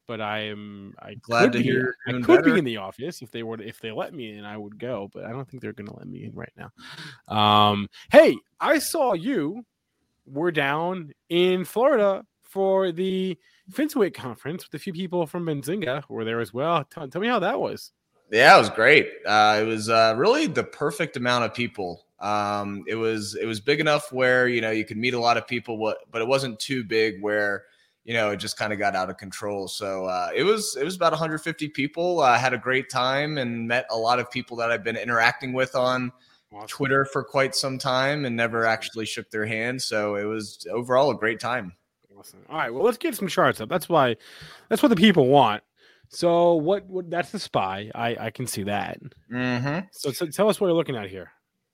[0.08, 0.94] but I am.
[1.00, 2.54] I Glad could to be, hear I could better.
[2.54, 3.62] be in the office if they were.
[3.62, 5.10] If they let me in, I would go.
[5.14, 6.72] But I don't think they're going to let me in right now.
[7.36, 9.66] Um, hey, I saw you
[10.26, 13.38] were down in Florida for the
[13.72, 16.84] FinTwit conference with a few people from Benzinga who were there as well.
[16.86, 17.92] Tell, tell me how that was.
[18.32, 19.08] Yeah, it was great.
[19.26, 22.06] Uh, it was uh, really the perfect amount of people.
[22.20, 25.38] Um, it was it was big enough where you know you could meet a lot
[25.38, 27.66] of people, what, but it wasn't too big where
[28.06, 29.68] you know it just kind of got out of control.
[29.68, 32.22] So uh, it was it was about 150 people.
[32.22, 35.52] I had a great time and met a lot of people that I've been interacting
[35.52, 36.14] with on
[36.68, 39.82] Twitter for quite some time and never actually shook their hand.
[39.82, 41.74] So it was overall a great time.
[42.18, 42.46] Awesome.
[42.50, 43.68] All right, well, let's get some charts up.
[43.68, 44.16] That's why,
[44.70, 45.64] that's what the people want.
[46.10, 46.86] So, what?
[46.86, 47.10] What?
[47.10, 47.92] That's the spy.
[47.94, 49.00] I I can see that.
[49.32, 49.88] Mm-hmm.
[49.92, 51.32] So, so tell us what you're looking at here.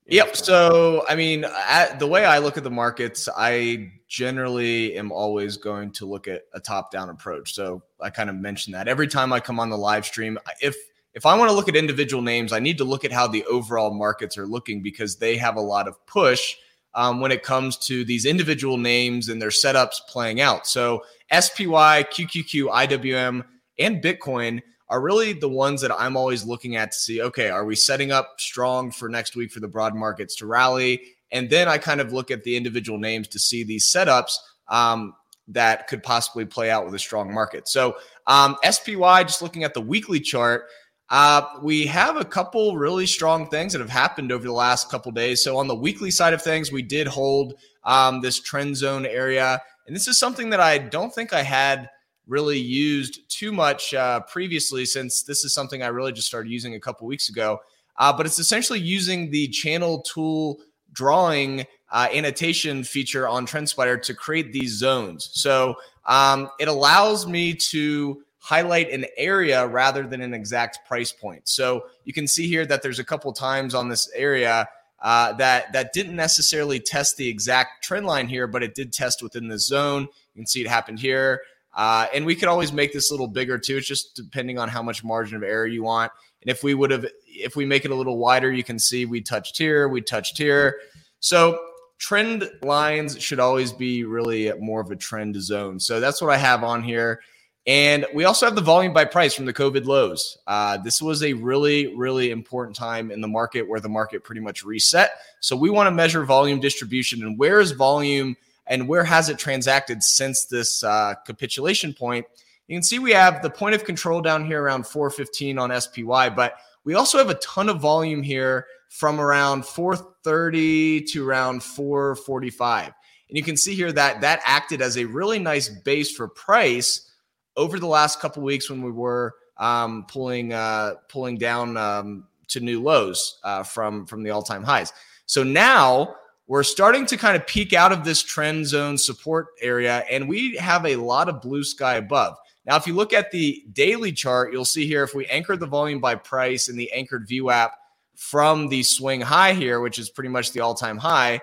[0.08, 0.36] Yep.
[0.36, 5.56] So, I mean, at, the way I look at the markets, I generally am always
[5.56, 7.54] going to look at a top-down approach.
[7.56, 10.38] So, I kind of mentioned that every time I come on the live stream.
[10.62, 10.76] If
[11.14, 13.46] if I want to look at individual names, I need to look at how the
[13.46, 16.56] overall markets are looking because they have a lot of push
[16.94, 20.68] um, when it comes to these individual names and their setups playing out.
[20.68, 23.46] So, SPY, QQQ, IWM,
[23.80, 27.64] and Bitcoin are really the ones that I'm always looking at to see okay, are
[27.64, 31.02] we setting up strong for next week for the broad markets to rally?
[31.32, 34.36] And then I kind of look at the individual names to see these setups
[34.68, 35.16] um,
[35.48, 37.68] that could possibly play out with a strong market.
[37.68, 40.66] So, um, SPY, just looking at the weekly chart,
[41.10, 45.12] uh, we have a couple really strong things that have happened over the last couple
[45.12, 45.44] days.
[45.44, 49.62] So, on the weekly side of things, we did hold um, this trend zone area.
[49.88, 51.90] And this is something that I don't think I had
[52.28, 56.76] really used too much uh, previously, since this is something I really just started using
[56.76, 57.60] a couple weeks ago.
[57.98, 60.60] Uh, but it's essentially using the channel tool
[60.94, 65.30] drawing uh, annotation feature on TrendSpider to create these zones.
[65.34, 65.76] So
[66.06, 71.48] um, it allows me to highlight an area rather than an exact price point.
[71.48, 74.68] So you can see here that there's a couple times on this area
[75.02, 79.24] uh, that that didn't necessarily test the exact trend line here, but it did test
[79.24, 80.04] within the zone.
[80.04, 81.42] You can see it happened here.
[81.74, 83.78] Uh, and we could always make this a little bigger too.
[83.78, 86.12] It's just depending on how much margin of error you want.
[86.42, 89.06] And if we would have, if we make it a little wider, you can see
[89.06, 90.80] we touched here, we touched here.
[91.20, 91.60] So
[91.98, 95.80] trend lines should always be really more of a trend zone.
[95.80, 97.22] So that's what I have on here.
[97.68, 100.40] And we also have the volume by price from the COVID lows.
[100.48, 104.42] Uh, this was a really, really important time in the market where the market pretty
[104.42, 105.12] much reset.
[105.42, 108.36] So we want to measure volume distribution and where is volume
[108.66, 112.26] and where has it transacted since this uh, capitulation point.
[112.72, 116.30] You can see we have the point of control down here around 415 on SPY,
[116.30, 116.54] but
[116.86, 122.86] we also have a ton of volume here from around 430 to around 445.
[122.86, 122.94] And
[123.38, 127.12] you can see here that that acted as a really nice base for price
[127.58, 132.62] over the last couple weeks when we were um, pulling uh, pulling down um, to
[132.62, 134.94] new lows uh, from from the all time highs.
[135.26, 136.16] So now
[136.48, 140.56] we're starting to kind of peak out of this trend zone support area, and we
[140.56, 142.38] have a lot of blue sky above.
[142.66, 145.66] Now, if you look at the daily chart, you'll see here if we anchor the
[145.66, 147.72] volume by price in the anchored VWAP
[148.16, 151.42] from the swing high here, which is pretty much the all time high,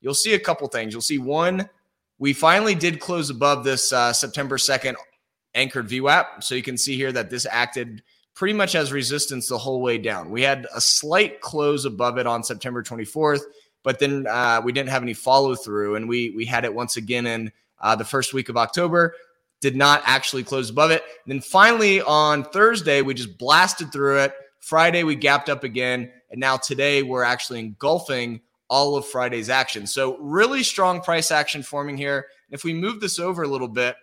[0.00, 0.92] you'll see a couple things.
[0.92, 1.68] You'll see one,
[2.20, 4.94] we finally did close above this uh, September 2nd
[5.54, 6.44] anchored VWAP.
[6.44, 8.02] So you can see here that this acted
[8.34, 10.30] pretty much as resistance the whole way down.
[10.30, 13.40] We had a slight close above it on September 24th,
[13.82, 16.98] but then uh, we didn't have any follow through, and we we had it once
[16.98, 19.14] again in uh, the first week of October.
[19.60, 21.02] Did not actually close above it.
[21.24, 24.34] And then finally on Thursday, we just blasted through it.
[24.60, 26.10] Friday, we gapped up again.
[26.30, 29.86] And now today, we're actually engulfing all of Friday's action.
[29.86, 32.26] So, really strong price action forming here.
[32.50, 33.96] If we move this over a little bit,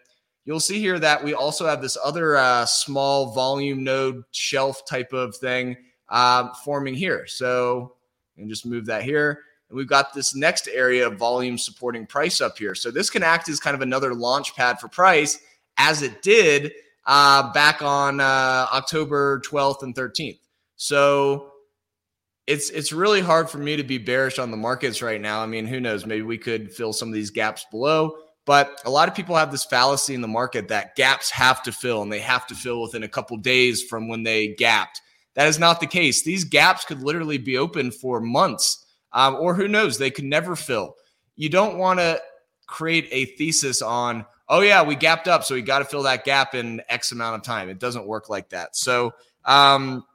[0.45, 5.13] you'll see here that we also have this other uh, small volume node shelf type
[5.13, 5.77] of thing
[6.09, 7.25] um, forming here.
[7.27, 7.95] So,
[8.37, 9.41] and just move that here.
[9.69, 12.75] And we've got this next area of volume supporting price up here.
[12.75, 15.39] So this can act as kind of another launch pad for price
[15.77, 16.73] as it did
[17.05, 20.39] uh, back on uh, October 12th and 13th.
[20.75, 21.51] So
[22.45, 25.41] it's it's really hard for me to be bearish on the markets right now.
[25.41, 26.05] I mean, who knows?
[26.05, 28.17] Maybe we could fill some of these gaps below.
[28.45, 31.73] But a lot of people have this fallacy in the market that gaps have to
[31.73, 35.01] fill and they have to fill within a couple days from when they gapped.
[35.35, 36.23] That is not the case.
[36.23, 38.85] These gaps could literally be open for months,
[39.17, 40.95] um, or who knows, they could never fill.
[41.35, 42.21] You don't want to
[42.67, 46.23] create a thesis on, oh, yeah, we gapped up, so we got to fill that
[46.23, 47.67] gap in X amount of time.
[47.67, 48.75] It doesn't work like that.
[48.75, 50.05] So, um,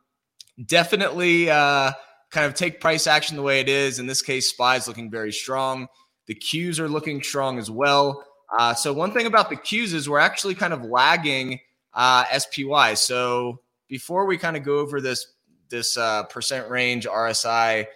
[0.67, 1.91] definitely uh,
[2.31, 3.99] kind of take price action the way it is.
[3.99, 5.89] In this case, SPY is looking very strong.
[6.27, 8.25] The Qs are looking strong as well.
[8.57, 11.59] Uh, so, one thing about the Qs is we're actually kind of lagging
[11.93, 12.95] uh, SPY.
[12.95, 15.27] So, before we kind of go over this
[15.71, 17.87] this uh, percent range RSI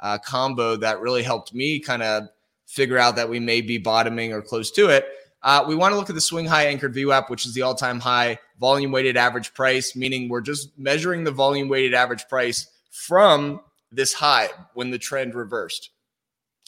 [0.00, 2.28] uh, combo that really helped me kind of
[2.66, 5.06] figure out that we may be bottoming or close to it.
[5.42, 7.74] Uh, we want to look at the swing high anchored VWAP, which is the all
[7.74, 12.68] time high volume weighted average price, meaning we're just measuring the volume weighted average price
[12.90, 13.60] from
[13.92, 15.90] this high when the trend reversed.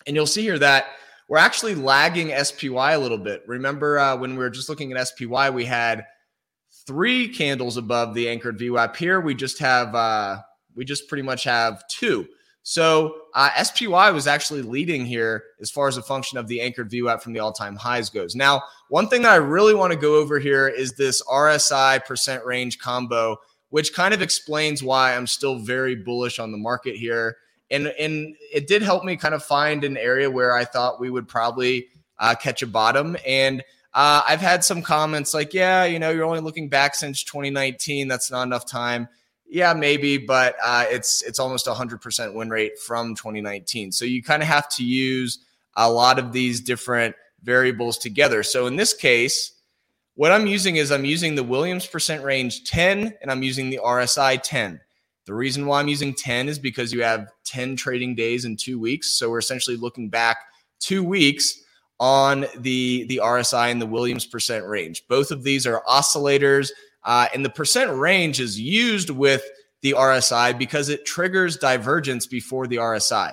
[0.07, 0.87] And you'll see here that
[1.29, 3.43] we're actually lagging SPY a little bit.
[3.47, 6.07] Remember uh, when we were just looking at SPY, we had
[6.87, 8.97] three candles above the anchored VWAP.
[8.97, 10.39] Here we just have uh,
[10.75, 12.27] we just pretty much have two.
[12.63, 16.91] So uh, SPY was actually leading here as far as a function of the anchored
[16.91, 18.35] VWAP from the all-time highs goes.
[18.35, 22.45] Now, one thing that I really want to go over here is this RSI percent
[22.45, 23.39] range combo,
[23.71, 27.39] which kind of explains why I'm still very bullish on the market here.
[27.71, 31.09] And and it did help me kind of find an area where I thought we
[31.09, 31.87] would probably
[32.19, 33.63] uh, catch a bottom and.
[33.93, 38.07] Uh, I've had some comments like, yeah, you know, you're only looking back since 2019.
[38.07, 39.09] That's not enough time.
[39.51, 43.91] Yeah, maybe, but uh, it's it's almost 100% win rate from 2019.
[43.91, 45.41] So you kind of have to use
[45.77, 48.45] a lot of these different variables together.
[48.45, 49.53] So in this case,
[50.15, 53.81] what I'm using is I'm using the Williams percent range 10 and I'm using the
[53.83, 54.81] RSI 10.
[55.27, 58.79] The reason why I'm using 10 is because you have 10 trading days in two
[58.79, 59.15] weeks.
[59.15, 60.39] So we're essentially looking back
[60.79, 61.65] two weeks
[61.99, 65.07] on the the RSI and the Williams percent range.
[65.09, 66.71] Both of these are oscillators,
[67.05, 69.43] uh, and the percent range is used with
[69.83, 73.33] the RSI because it triggers divergence before the RSI.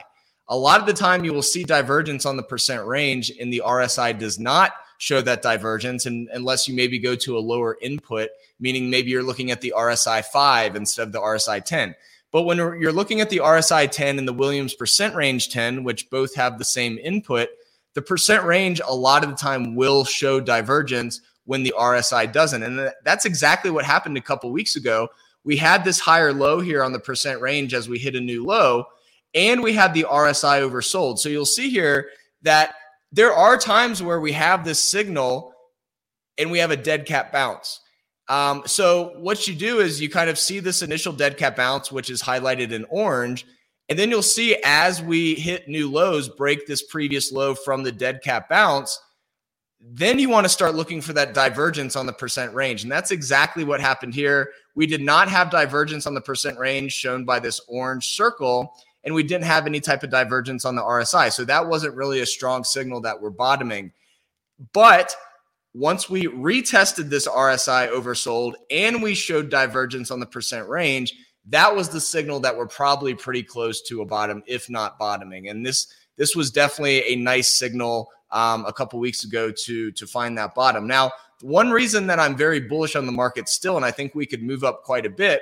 [0.49, 3.64] A lot of the time, you will see divergence on the percent range, and the
[3.65, 8.30] RSI does not show that divergence, and unless you maybe go to a lower input,
[8.60, 11.95] meaning maybe you're looking at the RSI 5 instead of the RSI 10.
[12.31, 16.10] But when you're looking at the RSI 10 and the Williams percent range 10, which
[16.10, 17.49] both have the same input,
[17.94, 22.61] the percent range a lot of the time will show divergence when the RSI doesn't.
[22.61, 25.07] And that's exactly what happened a couple weeks ago.
[25.45, 28.45] We had this higher low here on the percent range as we hit a new
[28.45, 28.85] low,
[29.33, 31.19] and we had the RSI oversold.
[31.19, 32.09] So you'll see here
[32.41, 32.75] that
[33.13, 35.53] there are times where we have this signal
[36.37, 37.79] and we have a dead cat bounce.
[38.27, 41.93] Um, so what you do is you kind of see this initial dead cat bounce,
[41.93, 43.45] which is highlighted in orange,
[43.87, 47.91] and then you'll see as we hit new lows, break this previous low from the
[47.91, 48.99] dead cat bounce,
[49.79, 52.83] then you want to start looking for that divergence on the percent range.
[52.83, 54.51] And that's exactly what happened here.
[54.75, 58.73] We did not have divergence on the percent range shown by this orange circle,
[59.03, 61.31] and we didn't have any type of divergence on the RSI.
[61.31, 63.91] So that wasn't really a strong signal that we're bottoming.
[64.73, 65.15] But
[65.73, 71.13] once we retested this RSI oversold and we showed divergence on the percent range,
[71.49, 75.49] that was the signal that we're probably pretty close to a bottom, if not bottoming.
[75.49, 75.87] And this
[76.18, 80.53] this was definitely a nice signal um, a couple weeks ago to to find that
[80.53, 80.88] bottom.
[80.88, 81.11] Now,
[81.41, 84.44] one reason that I'm very bullish on the market still, and I think we could
[84.44, 85.41] move up quite a bit,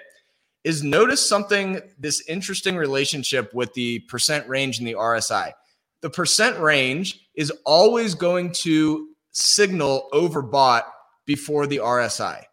[0.64, 5.54] is notice something this interesting relationship with the percent range and the RSI.
[6.02, 10.84] The percent range is always going to signal overbought
[11.26, 12.44] before the RSI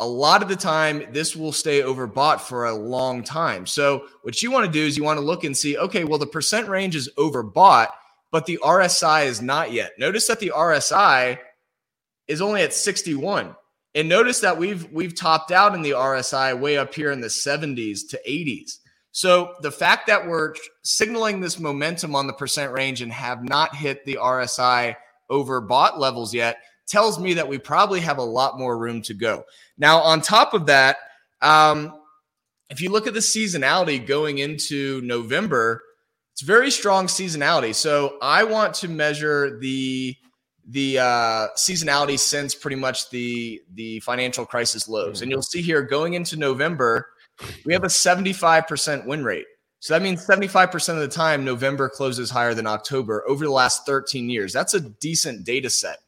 [0.00, 3.66] a lot of the time this will stay overbought for a long time.
[3.66, 6.18] So what you want to do is you want to look and see, okay, well
[6.18, 7.88] the percent range is overbought,
[8.30, 9.92] but the RSI is not yet.
[9.98, 11.38] Notice that the RSI
[12.28, 13.56] is only at 61.
[13.94, 17.28] And notice that we've we've topped out in the RSI way up here in the
[17.28, 18.78] 70s to 80s.
[19.10, 20.54] So the fact that we're
[20.84, 24.94] signaling this momentum on the percent range and have not hit the RSI
[25.30, 26.58] overbought levels yet
[26.88, 29.44] tells me that we probably have a lot more room to go.
[29.76, 30.96] Now, on top of that,
[31.42, 31.94] um,
[32.70, 35.82] if you look at the seasonality going into November,
[36.32, 37.74] it's very strong seasonality.
[37.74, 40.16] So I want to measure the
[40.70, 45.82] the uh, seasonality since pretty much the the financial crisis lows, and you'll see here
[45.82, 47.08] going into November,
[47.64, 49.46] we have a 75% win rate.
[49.80, 53.86] So that means 75% of the time November closes higher than October over the last
[53.86, 54.52] 13 years.
[54.52, 55.98] That's a decent data set.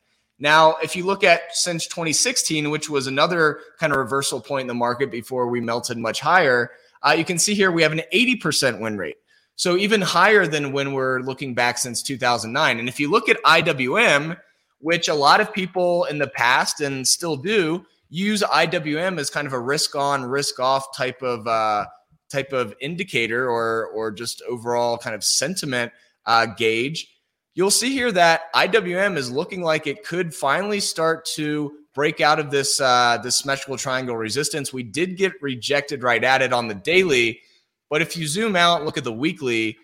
[0.41, 4.67] Now, if you look at since 2016, which was another kind of reversal point in
[4.69, 6.71] the market before we melted much higher,
[7.03, 9.17] uh, you can see here we have an 80% win rate.
[9.57, 12.79] So even higher than when we're looking back since 2009.
[12.79, 14.39] And if you look at IWM,
[14.79, 19.47] which a lot of people in the past and still do use IWM as kind
[19.47, 21.85] of a risk on, risk off type of uh,
[22.31, 25.93] type of indicator or or just overall kind of sentiment
[26.25, 27.09] uh, gauge
[27.55, 32.39] you'll see here that IWM is looking like it could finally start to break out
[32.39, 34.73] of this uh, this symmetrical triangle resistance.
[34.73, 37.41] We did get rejected right at it on the daily,
[37.89, 39.79] but if you zoom out, look at the weekly.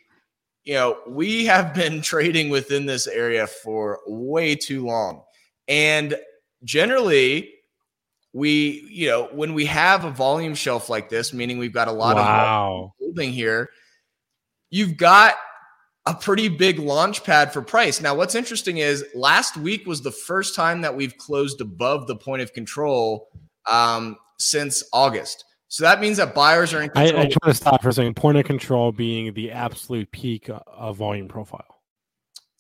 [0.65, 5.23] You know, we have been trading within this area for way too long,
[5.69, 6.17] and
[6.65, 7.53] generally,
[8.33, 11.93] we you know when we have a volume shelf like this, meaning we've got a
[11.93, 12.85] lot wow.
[12.85, 13.71] of holding here,
[14.71, 15.35] you've got
[16.07, 18.01] a pretty big launch pad for price.
[18.01, 22.17] Now, what's interesting is last week was the first time that we've closed above the
[22.17, 23.29] point of control
[23.69, 25.45] um, since August.
[25.69, 27.21] So that means that buyers are in control.
[27.21, 28.15] I, I just want to stop for a second.
[28.15, 31.65] Point of control being the absolute peak of volume profile.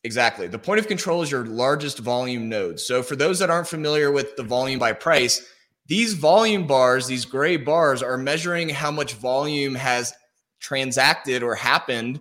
[0.03, 0.49] Exactly.
[0.49, 2.81] The point of control is your largest volume node.
[2.81, 5.45] So for those that aren't familiar with the volume by price,
[5.87, 10.13] these volume bars, these gray bars, are measuring how much volume has
[10.61, 12.21] transacted or happened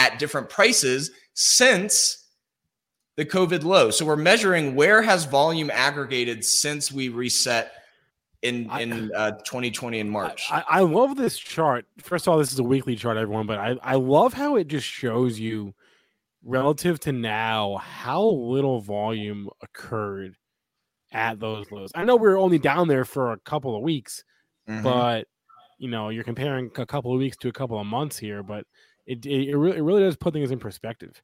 [0.00, 2.26] at different prices since
[3.16, 3.90] the COVID low.
[3.90, 7.72] So we're measuring where has volume aggregated since we reset
[8.40, 10.46] in in uh, 2020 in March.
[10.50, 11.84] I, I, love this chart.
[11.98, 14.66] First of all, this is a weekly chart, everyone, but I, I love how it
[14.66, 15.74] just shows you
[16.42, 20.36] relative to now how little volume occurred
[21.12, 21.90] at those lows.
[21.94, 24.24] I know we are only down there for a couple of weeks,
[24.66, 24.82] mm-hmm.
[24.82, 25.26] but
[25.76, 28.64] you know, you're comparing a couple of weeks to a couple of months here, but
[29.10, 31.20] it it, it really, it really does put things in perspective.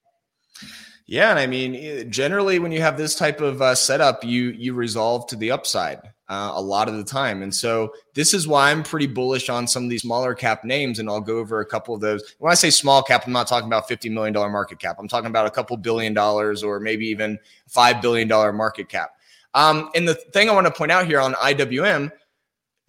[1.07, 4.51] Yeah, and I mean, eh, generally, when you have this type of uh, setup, you
[4.51, 5.99] you resolve to the upside
[6.29, 9.69] uh, a lot of the time, and so this is why I'm pretty bullish on
[9.69, 12.35] some of these smaller cap names, and I'll go over a couple of those.
[12.39, 14.97] When I say small cap, I'm not talking about fifty million dollar market cap.
[14.99, 17.39] I'm talking about a couple billion dollars, or maybe even
[17.69, 19.13] five billion dollar market cap.
[19.55, 22.11] Um, and the thing I want to point out here on IWM,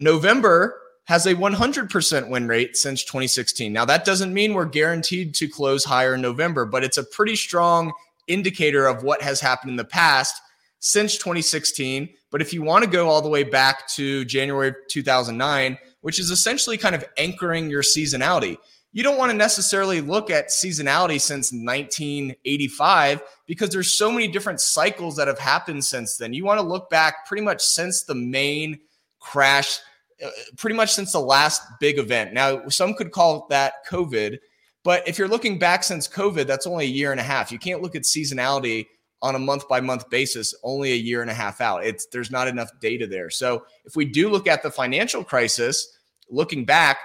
[0.00, 3.72] November has a 100% win rate since 2016.
[3.72, 7.34] Now, that doesn't mean we're guaranteed to close higher in November, but it's a pretty
[7.34, 7.94] strong
[8.26, 10.38] indicator of what has happened in the past
[10.80, 12.10] since 2016.
[12.30, 16.30] But if you want to go all the way back to January 2009, which is
[16.30, 18.58] essentially kind of anchoring your seasonality,
[18.92, 24.60] you don't want to necessarily look at seasonality since 1985 because there's so many different
[24.60, 26.34] cycles that have happened since then.
[26.34, 28.80] You want to look back pretty much since the main
[29.20, 29.78] crash
[30.56, 32.32] pretty much since the last big event.
[32.32, 34.38] Now, some could call that COVID,
[34.84, 37.52] but if you're looking back since COVID, that's only a year and a half.
[37.52, 38.86] You can't look at seasonality
[39.20, 41.84] on a month by month basis only a year and a half out.
[41.84, 43.30] It's there's not enough data there.
[43.30, 45.98] So, if we do look at the financial crisis,
[46.30, 46.98] looking back,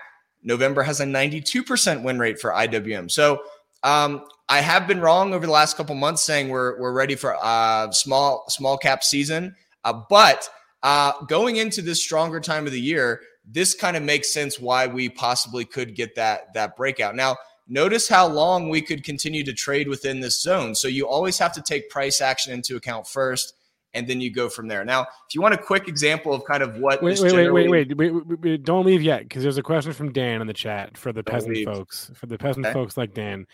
[0.44, 3.10] November has a 92% win rate for IWM.
[3.10, 3.44] So,
[3.84, 7.31] um, I have been wrong over the last couple months saying we're we're ready for
[7.41, 10.48] a small small cap season, uh, but
[10.84, 14.85] uh, going into this stronger time of the year, this kind of makes sense why
[14.85, 17.15] we possibly could get that that breakout.
[17.15, 17.38] Now,
[17.68, 20.76] notice how long we could continue to trade within this zone.
[20.76, 23.53] So you always have to take price action into account first,
[23.93, 24.84] and then you go from there.
[24.84, 27.69] Now, if you want a quick example of kind of what wait wait, generally...
[27.69, 30.47] wait wait wait wait wait don't leave yet because there's a question from Dan in
[30.47, 31.65] the chat for the don't peasant leave.
[31.65, 32.73] folks for the peasant okay.
[32.73, 33.45] folks like Dan.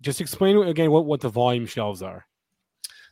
[0.00, 2.26] Just explain again what what the volume shelves are.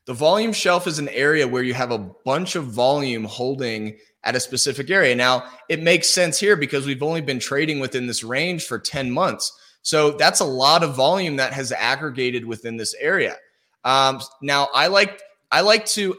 [0.07, 4.35] The volume shelf is an area where you have a bunch of volume holding at
[4.35, 5.15] a specific area.
[5.15, 9.11] Now, it makes sense here because we've only been trading within this range for 10
[9.11, 9.53] months.
[9.83, 13.37] So that's a lot of volume that has aggregated within this area.
[13.85, 15.21] Um, now, I like
[15.51, 16.17] I like to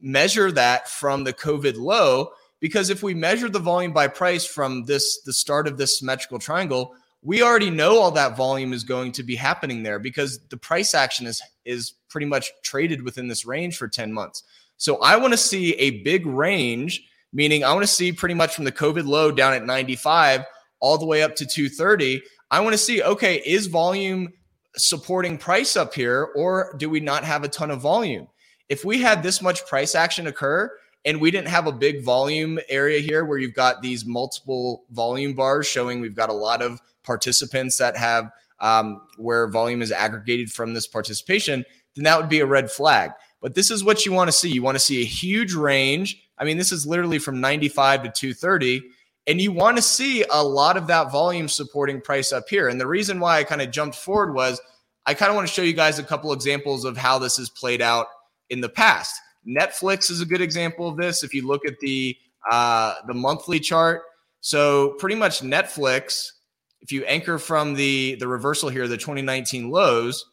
[0.00, 2.30] measure that from the COVID low
[2.60, 6.38] because if we measure the volume by price from this the start of this symmetrical
[6.38, 10.56] triangle, we already know all that volume is going to be happening there because the
[10.56, 14.44] price action is is pretty much traded within this range for 10 months.
[14.76, 18.54] So I want to see a big range, meaning I want to see pretty much
[18.54, 20.44] from the COVID low down at 95
[20.78, 22.22] all the way up to 230.
[22.52, 24.32] I want to see okay, is volume
[24.76, 28.28] supporting price up here or do we not have a ton of volume?
[28.68, 30.70] if we had this much price action occur
[31.04, 35.34] and we didn't have a big volume area here where you've got these multiple volume
[35.34, 38.30] bars showing we've got a lot of participants that have
[38.60, 41.64] um, where volume is aggregated from this participation,
[41.94, 43.12] then that would be a red flag.
[43.40, 44.50] But this is what you want to see.
[44.50, 46.22] You want to see a huge range.
[46.38, 48.82] I mean, this is literally from 95 to 230.
[49.26, 52.68] And you want to see a lot of that volume supporting price up here.
[52.68, 54.60] And the reason why I kind of jumped forward was
[55.06, 57.48] I kind of want to show you guys a couple examples of how this has
[57.48, 58.06] played out
[58.50, 59.14] in the past.
[59.46, 61.22] Netflix is a good example of this.
[61.22, 62.16] If you look at the
[62.50, 64.02] uh, the monthly chart,
[64.40, 66.30] so pretty much Netflix,
[66.80, 70.24] if you anchor from the the reversal here, the 2019 lows,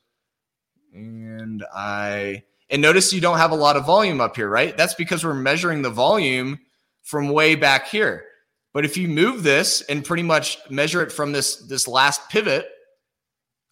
[0.93, 4.75] and I and notice you don't have a lot of volume up here, right?
[4.75, 6.59] That's because we're measuring the volume
[7.03, 8.25] from way back here.
[8.73, 12.69] But if you move this and pretty much measure it from this this last pivot,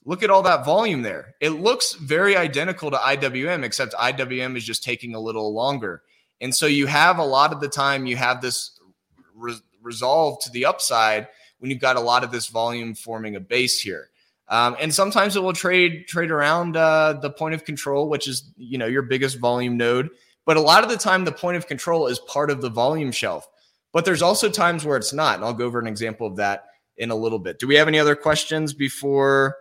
[0.06, 1.36] Look at all that volume there.
[1.40, 6.02] It looks very identical to IWM, except IWM is just taking a little longer.
[6.42, 8.80] And so you have a lot of the time, you have this
[9.36, 11.28] re- resolve to the upside
[11.60, 14.10] when you've got a lot of this volume forming a base here.
[14.50, 18.52] Um, and sometimes it will trade trade around uh, the point of control, which is
[18.58, 20.10] you know your biggest volume node.
[20.46, 23.12] But a lot of the time, the point of control is part of the volume
[23.12, 23.48] shelf.
[23.94, 26.66] But there's also times where it's not, and I'll go over an example of that
[26.98, 27.60] in a little bit.
[27.60, 29.56] Do we have any other questions before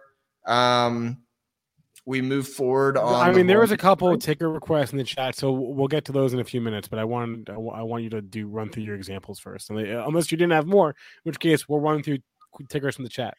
[0.46, 1.18] um,
[2.08, 3.14] we move forward on.
[3.14, 5.88] I mean, the there was a couple of ticker requests in the chat, so we'll
[5.88, 6.88] get to those in a few minutes.
[6.88, 10.38] But I want I want you to do run through your examples first, unless you
[10.38, 10.94] didn't have more, in
[11.24, 12.18] which case we'll run through
[12.70, 13.36] tickers from the chat.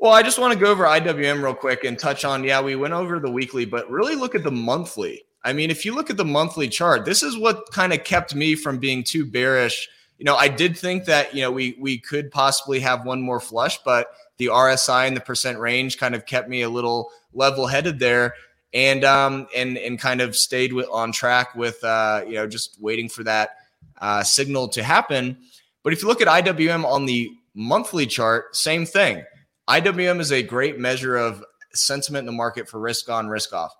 [0.00, 2.42] Well, I just want to go over IWM real quick and touch on.
[2.42, 5.26] Yeah, we went over the weekly, but really look at the monthly.
[5.44, 8.34] I mean, if you look at the monthly chart, this is what kind of kept
[8.34, 9.90] me from being too bearish.
[10.16, 13.40] You know, I did think that you know we we could possibly have one more
[13.40, 14.08] flush, but
[14.38, 18.34] the RSI and the percent range kind of kept me a little level headed there
[18.72, 22.80] and um and and kind of stayed with on track with uh you know just
[22.80, 23.56] waiting for that
[24.00, 25.36] uh signal to happen
[25.82, 29.24] but if you look at IWM on the monthly chart same thing
[29.70, 33.74] IWM is a great measure of sentiment in the market for risk on risk off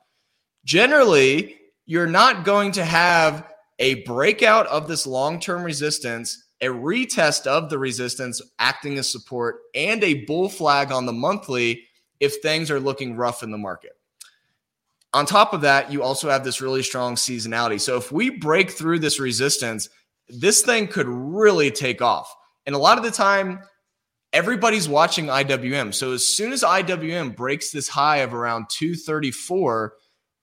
[0.64, 1.56] generally
[1.86, 3.46] you're not going to have
[3.80, 10.04] a breakout of this long-term resistance a retest of the resistance acting as support, and
[10.04, 11.84] a bull flag on the monthly
[12.20, 13.92] if things are looking rough in the market.
[15.12, 17.80] On top of that, you also have this really strong seasonality.
[17.80, 19.88] So if we break through this resistance,
[20.28, 22.32] this thing could really take off.
[22.66, 23.60] And a lot of the time,
[24.32, 25.92] everybody's watching IWM.
[25.94, 29.94] So as soon as IWM breaks this high of around 234,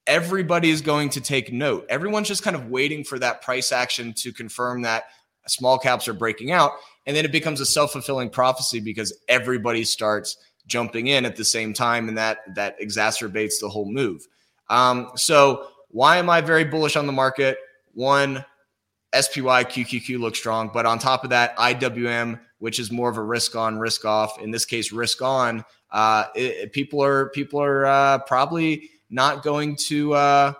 [0.06, 1.86] everybody is going to take note.
[1.90, 5.06] Everyone's just kind of waiting for that price action to confirm that
[5.48, 6.72] small caps are breaking out.
[7.06, 11.46] And then it becomes a self fulfilling prophecy because everybody starts jumping in at the
[11.46, 14.28] same time, and that that exacerbates the whole move.
[14.70, 17.58] Um, so why am I very bullish on the market?
[17.94, 18.44] One,
[19.14, 23.24] SPY QQQ looks strong, but on top of that, IWM, which is more of a
[23.24, 24.40] risk on, risk off.
[24.40, 25.64] In this case, risk on.
[25.92, 30.14] Uh, it, people are people are uh, probably not going to.
[30.14, 30.54] Uh,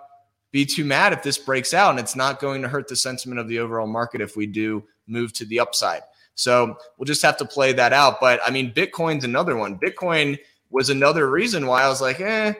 [0.50, 3.38] be too mad if this breaks out and it's not going to hurt the sentiment
[3.38, 6.02] of the overall market if we do move to the upside.
[6.34, 8.20] So we'll just have to play that out.
[8.20, 9.78] But I mean, Bitcoin's another one.
[9.78, 10.38] Bitcoin
[10.70, 12.54] was another reason why I was like, eh,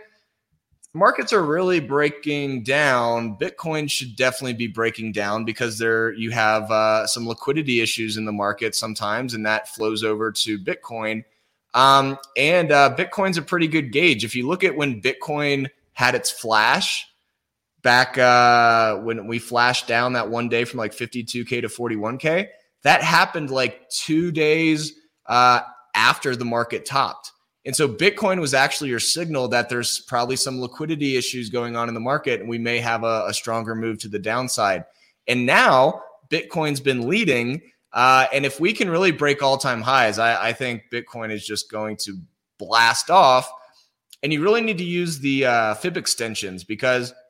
[0.94, 3.36] markets are really breaking down.
[3.36, 8.24] Bitcoin should definitely be breaking down because there you have uh, some liquidity issues in
[8.24, 11.24] the market sometimes, and that flows over to Bitcoin.
[11.74, 14.24] Um, and uh, Bitcoin's a pretty good gauge.
[14.24, 17.06] If you look at when Bitcoin had its flash,
[17.82, 22.48] back uh, when we flashed down that one day from like 52K to 41K.
[22.82, 24.94] That happened like two days
[25.27, 25.60] uh,
[25.94, 27.32] after the market topped.
[27.68, 31.86] And so Bitcoin was actually your signal that there's probably some liquidity issues going on
[31.86, 34.84] in the market and we may have a, a stronger move to the downside.
[35.28, 37.62] And now Bitcoin's been leading.
[37.92, 41.46] Uh, and if we can really break all time highs, I, I, think Bitcoin is
[41.46, 42.18] just going to
[42.58, 43.50] blast off.
[44.22, 47.14] And you really need to use the uh, fib extensions because–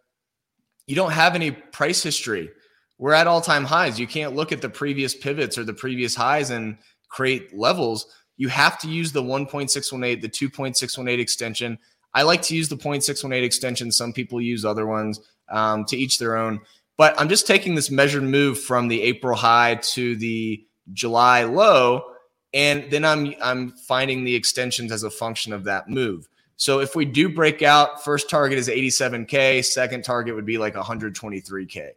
[0.89, 2.51] you don't have any price history.
[2.97, 4.01] We're at all time highs.
[4.01, 6.79] You can't look at the previous pivots or the previous highs and
[7.11, 8.07] create levels.
[8.39, 11.79] You have to use the 1.618, the 2.618 extension.
[12.15, 13.93] I like to use the 0.618 extension.
[13.93, 15.21] Some people use other ones
[15.51, 16.61] um, to each their own.
[16.97, 22.03] But I'm just taking this measured move from the April high to the July low,
[22.53, 26.29] and then I'm I'm finding the extensions as a function of that move.
[26.57, 30.75] So if we do break out, first target is 87K, second target would be like
[30.75, 31.91] 123K.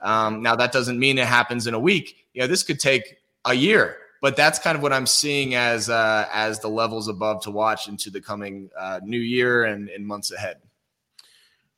[0.00, 2.16] Um, now, that doesn't mean it happens in a week.
[2.32, 5.90] You know, this could take a year, but that's kind of what I'm seeing as
[5.90, 10.06] uh, as the levels above to watch into the coming uh, new year and, and
[10.06, 10.62] months ahead.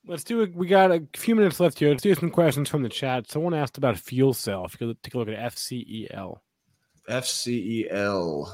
[0.07, 0.55] Let's do it.
[0.55, 1.89] We got a few minutes left here.
[1.89, 3.29] Let's do some questions from the chat.
[3.29, 4.65] Someone asked about fuel cell.
[4.65, 6.39] If you could take a look at FCEL.
[7.11, 8.49] FCEL.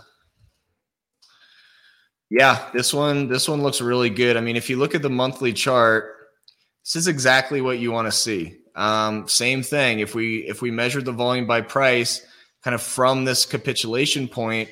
[2.31, 4.39] Yeah, this one this one looks really good.
[4.39, 6.17] I mean, if you look at the monthly chart,
[6.83, 8.57] this is exactly what you want to see.
[8.75, 10.01] Um, same thing.
[10.01, 12.27] If we if we measure the volume by price,
[12.63, 14.69] kind of from this capitulation point,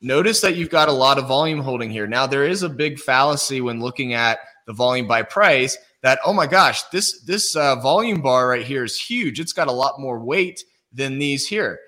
[0.00, 2.06] notice that you've got a lot of volume holding here.
[2.06, 6.32] Now there is a big fallacy when looking at the volume by price that oh
[6.32, 9.40] my gosh, this this uh, volume bar right here is huge.
[9.40, 11.78] It's got a lot more weight than these here.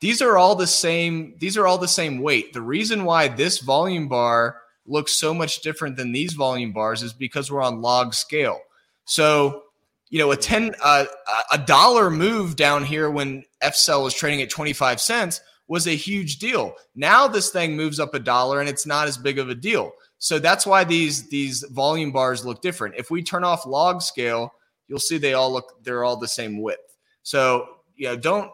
[0.00, 1.34] These are all the same.
[1.38, 2.52] These are all the same weight.
[2.52, 7.12] The reason why this volume bar looks so much different than these volume bars is
[7.12, 8.60] because we're on log scale.
[9.04, 9.62] So,
[10.08, 11.04] you know, a ten uh,
[11.52, 15.96] a dollar move down here when FCell was trading at twenty five cents was a
[15.96, 16.74] huge deal.
[16.94, 19.92] Now this thing moves up a dollar and it's not as big of a deal.
[20.18, 22.94] So that's why these these volume bars look different.
[22.96, 24.52] If we turn off log scale,
[24.88, 26.96] you'll see they all look they're all the same width.
[27.22, 27.66] So,
[27.96, 28.50] you know, don't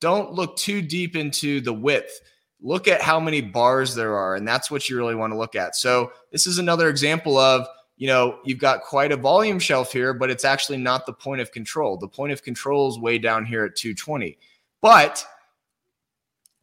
[0.00, 2.20] don't look too deep into the width.
[2.60, 5.54] Look at how many bars there are, and that's what you really want to look
[5.54, 5.76] at.
[5.76, 7.66] So, this is another example of
[7.96, 11.40] you know, you've got quite a volume shelf here, but it's actually not the point
[11.40, 11.96] of control.
[11.96, 14.36] The point of control is way down here at 220.
[14.82, 15.24] But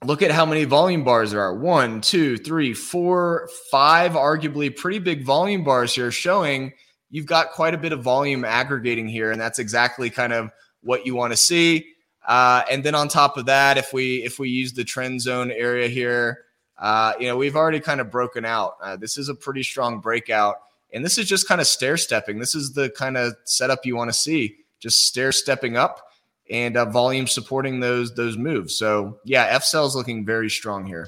[0.03, 4.99] look at how many volume bars there are one, two, three, four, five, arguably pretty
[4.99, 6.73] big volume bars here, showing
[7.09, 9.31] you've got quite a bit of volume aggregating here.
[9.31, 10.51] And that's exactly kind of
[10.81, 11.85] what you want to see.
[12.27, 15.51] Uh, and then on top of that, if we if we use the trend zone
[15.51, 16.45] area here,
[16.77, 18.75] uh, you know we've already kind of broken out.
[18.81, 20.57] Uh, this is a pretty strong breakout,
[20.93, 22.39] and this is just kind of stair stepping.
[22.39, 26.01] This is the kind of setup you want to see, just stair stepping up
[26.49, 28.75] and uh, volume supporting those those moves.
[28.75, 31.07] So yeah, FCell is looking very strong here.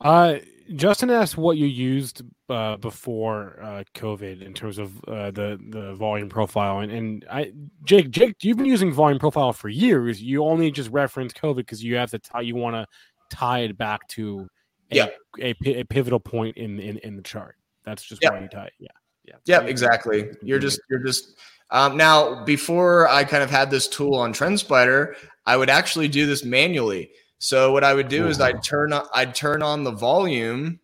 [0.00, 0.36] Uh,
[0.74, 5.94] Justin asked what you used uh, before uh, COVID in terms of uh, the the
[5.94, 7.52] volume profile, and and I
[7.84, 10.22] Jake Jake, you've been using volume profile for years.
[10.22, 12.86] You only just reference COVID because you have to tie you want to
[13.34, 14.48] tie it back to
[14.90, 15.06] a, yeah.
[15.40, 17.56] a, a, pivotal point in, in in the chart.
[17.84, 18.32] That's just yep.
[18.32, 18.72] why you tie it.
[18.78, 18.88] Yeah,
[19.28, 20.30] yeah, yeah, exactly.
[20.42, 21.36] You're just you're just
[21.70, 25.14] um, now before I kind of had this tool on TrendSpider,
[25.46, 27.10] I would actually do this manually.
[27.38, 30.80] So what I would do is I'd turn on, I'd turn on the volume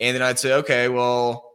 [0.00, 1.50] and then I'd say, okay, well,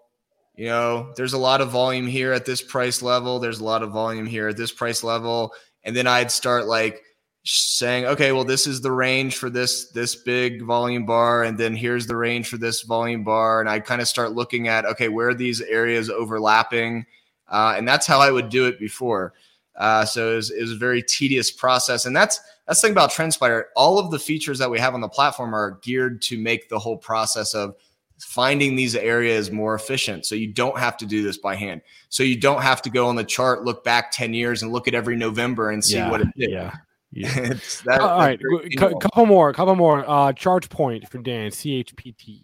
[0.55, 3.39] you know, there's a lot of volume here at this price level.
[3.39, 5.53] There's a lot of volume here at this price level.
[5.83, 7.01] And then I'd start like
[7.43, 11.75] saying, okay, well, this is the range for this this big volume bar, and then
[11.75, 13.61] here's the range for this volume bar.
[13.61, 17.05] And I kind of start looking at, okay, where are these areas overlapping?
[17.47, 19.33] Uh, and that's how I would do it before.
[19.75, 22.05] Uh, so it was, it was, a very tedious process.
[22.05, 23.63] And that's that's the thing about TrendSpider.
[23.75, 26.77] All of the features that we have on the platform are geared to make the
[26.77, 27.75] whole process of
[28.19, 30.25] finding these areas more efficient.
[30.25, 31.81] So you don't have to do this by hand.
[32.09, 34.87] So you don't have to go on the chart, look back 10 years and look
[34.87, 36.51] at every November and see yeah, what it did.
[36.51, 36.75] Yeah.
[37.11, 37.33] Yeah.
[37.85, 38.39] that, All right.
[38.69, 40.07] C- couple more, couple more.
[40.07, 42.41] Uh, ChargePoint for Dan, CHPT.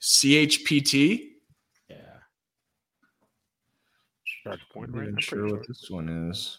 [0.00, 1.28] CHPT?
[1.88, 1.96] Yeah.
[4.44, 5.08] Charge point, right?
[5.08, 6.58] I'm sure what this one is.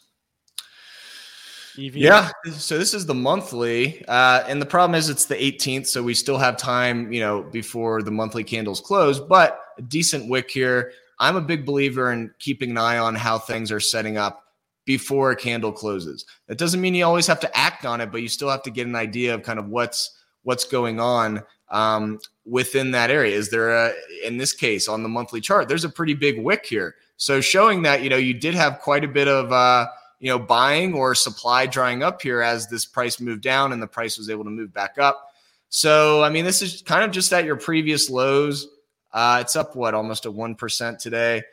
[1.77, 1.95] EV.
[1.95, 6.03] Yeah, so this is the monthly, uh, and the problem is it's the 18th, so
[6.03, 9.19] we still have time, you know, before the monthly candles close.
[9.19, 10.91] But a decent wick here.
[11.19, 14.42] I'm a big believer in keeping an eye on how things are setting up
[14.85, 16.25] before a candle closes.
[16.47, 18.71] That doesn't mean you always have to act on it, but you still have to
[18.71, 23.35] get an idea of kind of what's what's going on um, within that area.
[23.35, 23.93] Is there a,
[24.23, 26.95] in this case, on the monthly chart, there's a pretty big wick here.
[27.17, 29.87] So showing that, you know, you did have quite a bit of, uh,
[30.19, 33.87] you know, buying or supply drying up here as this price moved down and the
[33.87, 35.29] price was able to move back up.
[35.69, 38.67] So, I mean, this is kind of just at your previous lows.
[39.11, 41.43] Uh, it's up what almost a 1% today.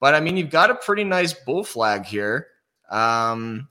[0.00, 2.48] But I mean, you've got a pretty nice bull flag here.
[2.88, 3.68] Um,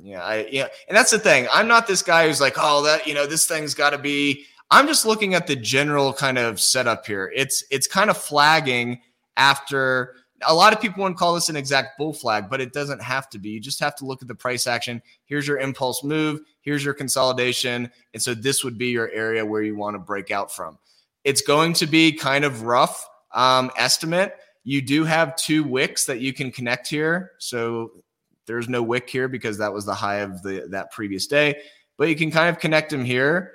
[0.00, 1.46] yeah, I, yeah, and that's the thing.
[1.52, 4.44] I'm not this guy who's like, oh, that you know, this thing's got to be.
[4.70, 7.32] I'm just looking at the general kind of setup here.
[7.34, 9.00] It's it's kind of flagging
[9.36, 10.14] after
[10.46, 13.28] a lot of people wouldn't call this an exact bull flag, but it doesn't have
[13.30, 13.50] to be.
[13.50, 15.02] You just have to look at the price action.
[15.24, 16.40] Here's your impulse move.
[16.60, 17.90] Here's your consolidation.
[18.12, 20.78] And so this would be your area where you want to break out from.
[21.24, 24.36] It's going to be kind of rough um, estimate.
[24.64, 27.32] You do have two wicks that you can connect here.
[27.38, 28.03] So
[28.46, 31.56] there's no wick here because that was the high of the that previous day.
[31.96, 33.52] But you can kind of connect them here.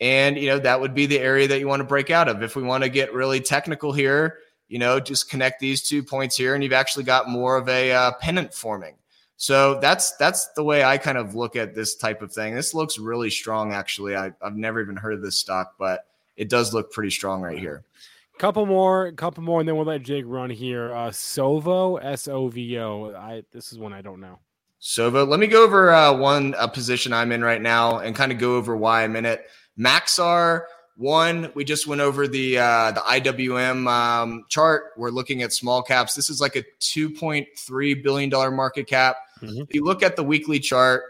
[0.00, 2.42] And you know, that would be the area that you want to break out of.
[2.42, 4.38] If we want to get really technical here,
[4.68, 7.92] you know, just connect these two points here, and you've actually got more of a
[7.92, 8.96] uh, pennant forming.
[9.36, 12.54] So that's that's the way I kind of look at this type of thing.
[12.54, 14.16] This looks really strong, actually.
[14.16, 16.06] I, I've never even heard of this stock, but
[16.36, 17.84] it does look pretty strong right here.
[18.42, 20.92] Couple more, couple more, and then we'll let Jake run here.
[20.92, 23.14] Uh, Sovo, S O V O.
[23.14, 24.40] I this is one I don't know.
[24.80, 25.24] Sovo.
[25.24, 28.38] Let me go over uh, one a position I'm in right now and kind of
[28.38, 29.46] go over why I'm in it.
[29.78, 30.62] Maxar
[30.96, 34.86] one, we just went over the uh, the IWM um, chart.
[34.96, 36.16] We're looking at small caps.
[36.16, 39.18] This is like a 2.3 billion dollar market cap.
[39.40, 39.68] Mhm.
[39.68, 41.04] If you look at the weekly chart,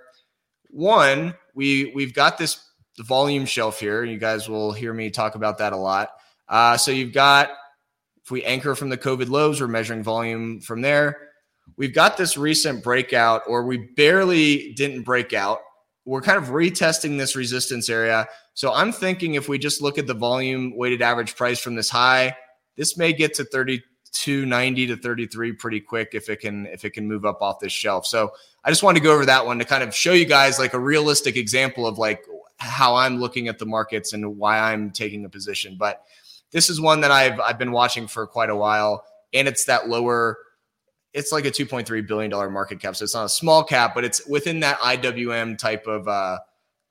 [0.69, 2.63] one we we've got this
[2.99, 4.05] volume shelf here.
[4.05, 6.11] You guys will hear me talk about that a lot.
[6.49, 7.51] Uh, so you've got
[8.25, 11.29] if we anchor from the COVID lows, we're measuring volume from there.
[11.77, 15.59] We've got this recent breakout, or we barely didn't break out.
[16.05, 18.27] We're kind of retesting this resistance area.
[18.55, 21.89] So I'm thinking if we just look at the volume weighted average price from this
[21.89, 22.37] high,
[22.77, 27.07] this may get to 32.90 to 33 pretty quick if it can if it can
[27.07, 28.07] move up off this shelf.
[28.07, 28.33] So
[28.65, 30.75] I just wanted to go over that one to kind of show you guys like
[30.75, 32.25] a realistic example of like
[32.59, 35.77] how I'm looking at the markets and why I'm taking a position.
[35.79, 36.05] But
[36.53, 39.89] this is one that I've I've been watching for quite a while, and it's that
[39.89, 40.39] lower.
[41.13, 44.05] It's like a 2.3 billion dollar market cap, so it's not a small cap, but
[44.05, 46.39] it's within that IWM type of uh,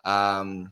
[0.04, 0.72] um,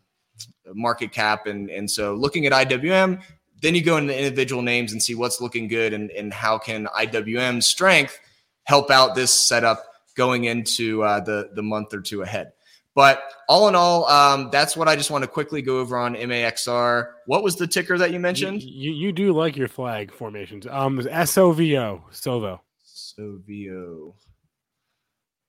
[0.74, 3.22] market cap, and and so looking at IWM,
[3.62, 6.88] then you go into individual names and see what's looking good, and and how can
[6.88, 8.20] IWM strength
[8.64, 9.84] help out this setup
[10.16, 12.52] going into uh, the the month or two ahead.
[13.00, 16.16] But all in all, um, that's what I just want to quickly go over on
[16.16, 17.12] MAXR.
[17.28, 18.62] What was the ticker that you You, mentioned?
[18.62, 20.68] you, you do like your flag formations.
[20.68, 22.60] Um, S O V O, Sovo.
[22.86, 24.12] Sovio.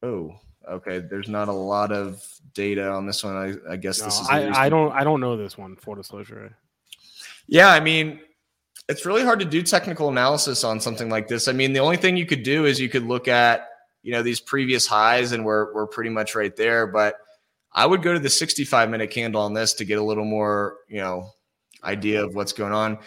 [0.04, 0.36] Oh,
[0.70, 1.00] okay.
[1.00, 2.24] There's not a lot of
[2.54, 3.34] data on this one.
[3.36, 4.28] I, I guess No, this is.
[4.28, 5.74] I, I don't I don't know this one.
[5.74, 6.56] Full disclosure.
[7.48, 8.20] Yeah, I mean,
[8.88, 11.48] it's really hard to do technical analysis on something like this.
[11.48, 13.66] I mean, the only thing you could do is you could look at
[14.04, 16.86] you know these previous highs, and we're we're pretty much right there.
[16.86, 17.16] But
[17.72, 20.76] I would go to the 65 minute candle on this to get a little more
[20.88, 21.30] you know
[21.84, 22.98] idea of what's going on.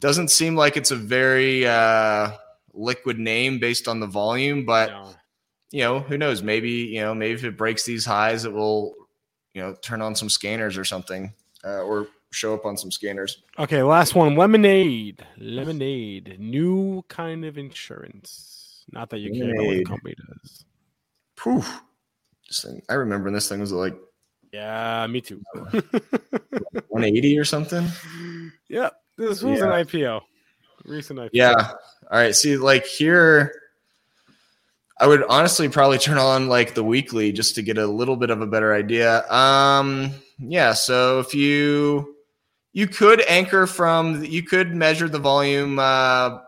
[0.00, 2.30] Doesn't seem like it's a very uh,
[2.72, 5.14] liquid name based on the volume, but No.
[5.72, 6.42] you know who knows?
[6.42, 8.94] Maybe you know maybe if it breaks these highs, it will
[9.54, 11.32] you know turn on some scanners or something,
[11.64, 13.42] uh, or show up on some scanners.
[13.58, 14.36] Okay, last one.
[14.36, 15.26] Lemonade.
[15.38, 16.36] Lemonade.
[16.38, 18.84] New kind of insurance.
[18.92, 20.64] Not that you care about what the company does.
[21.36, 21.82] Poof.
[22.48, 23.96] This thing, I remember when this thing was like
[24.52, 25.42] Yeah, me too.
[26.88, 27.86] 180 or something.
[28.68, 28.94] yep.
[29.16, 29.66] This was Yeah.
[29.66, 30.20] an IPO.
[30.86, 31.30] Recent IPO.
[31.32, 31.52] Yeah.
[32.10, 32.34] All right.
[32.34, 33.52] See, like here,
[34.98, 38.30] I would honestly probably turn on like the weekly just to get a little bit
[38.30, 39.30] of a better idea.
[39.30, 40.72] Um, yeah.
[40.72, 42.16] So if you
[42.72, 46.38] you could anchor from you could measure the volume uh,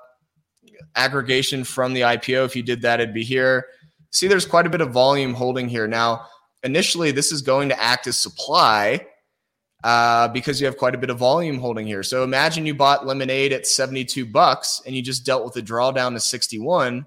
[0.97, 2.45] aggregation from the IPO.
[2.47, 3.66] If you did that, it'd be here.
[4.11, 6.27] See, there's quite a bit of volume holding here now.
[6.64, 9.06] Initially, this is going to act as supply
[9.84, 12.02] uh, because you have quite a bit of volume holding here.
[12.02, 16.12] So imagine you bought lemonade at 72 bucks and you just dealt with a drawdown
[16.12, 17.06] to 61.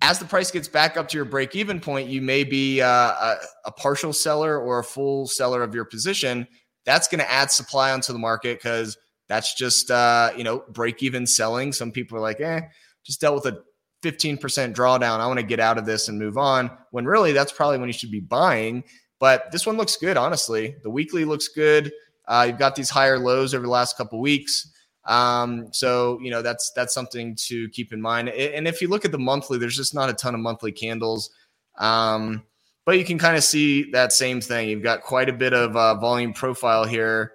[0.00, 2.86] As the price gets back up to your break even point, you may be uh,
[2.86, 3.36] a,
[3.66, 6.46] a partial seller or a full seller of your position.
[6.84, 8.96] That's going to add supply onto the market because
[9.28, 11.72] that's just uh, you know break even selling.
[11.72, 12.62] Some people are like, eh,
[13.06, 13.62] just dealt with a
[14.04, 14.38] 15%
[14.74, 15.20] drawdown.
[15.20, 16.70] I want to get out of this and move on.
[16.90, 18.84] When really that's probably when you should be buying.
[19.18, 20.76] But this one looks good, honestly.
[20.82, 21.92] The weekly looks good.
[22.28, 24.70] Uh, you've got these higher lows over the last couple weeks.
[25.06, 28.30] Um, so you know that's that's something to keep in mind.
[28.30, 31.30] And if you look at the monthly, there's just not a ton of monthly candles.
[31.78, 32.44] Um,
[32.86, 34.68] but you can kind of see that same thing.
[34.68, 37.32] You've got quite a bit of uh, volume profile here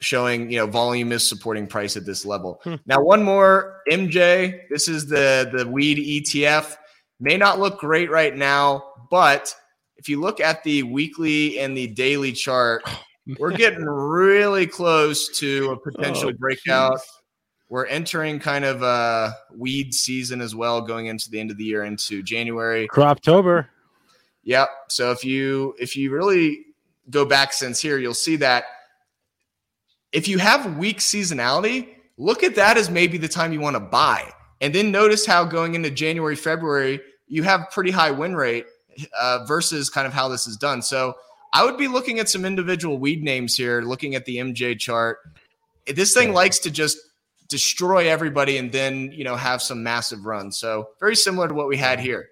[0.00, 2.60] showing you know volume is supporting price at this level.
[2.64, 2.76] Hmm.
[2.86, 6.76] Now one more MJ, this is the the weed ETF.
[7.20, 9.54] May not look great right now, but
[9.96, 12.82] if you look at the weekly and the daily chart,
[13.38, 16.94] we're getting really close to a potential Oh, breakout.
[16.98, 17.02] jeez.
[17.68, 21.62] We're entering kind of a weed season as well, going into the end of the
[21.64, 22.88] year into January.
[22.88, 23.68] Croptober.
[24.42, 24.68] Yep.
[24.88, 26.64] So if you if you really
[27.10, 28.64] go back since here, you'll see that
[30.12, 33.80] if you have weak seasonality, look at that as maybe the time you want to
[33.80, 34.32] buy.
[34.60, 38.66] And then notice how going into January, February, you have pretty high win rate
[39.18, 40.82] uh, versus kind of how this is done.
[40.82, 41.14] So
[41.52, 45.18] I would be looking at some individual weed names here, looking at the MJ chart.
[45.86, 46.98] This thing likes to just
[47.48, 50.58] destroy everybody and then, you know, have some massive runs.
[50.58, 52.28] So very similar to what we had here.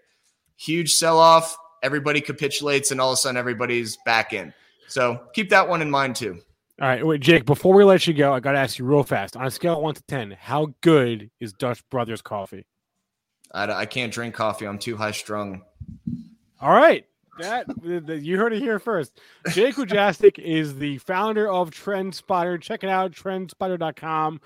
[0.56, 4.52] Huge sell off, everybody capitulates, and all of a sudden everybody's back in.
[4.86, 6.40] So keep that one in mind too.
[6.80, 7.44] All right, wait, Jake.
[7.44, 9.36] Before we let you go, I got to ask you real fast.
[9.36, 12.66] On a scale of one to ten, how good is Dutch Brothers coffee?
[13.52, 14.66] I, I can't drink coffee.
[14.66, 15.62] I'm too high strung.
[16.60, 17.04] All right,
[17.40, 19.20] that th- th- you heard it here first.
[19.50, 22.60] Jake Wujastyk is the founder of TrendSpider.
[22.60, 24.40] Check it out, trendspider.com.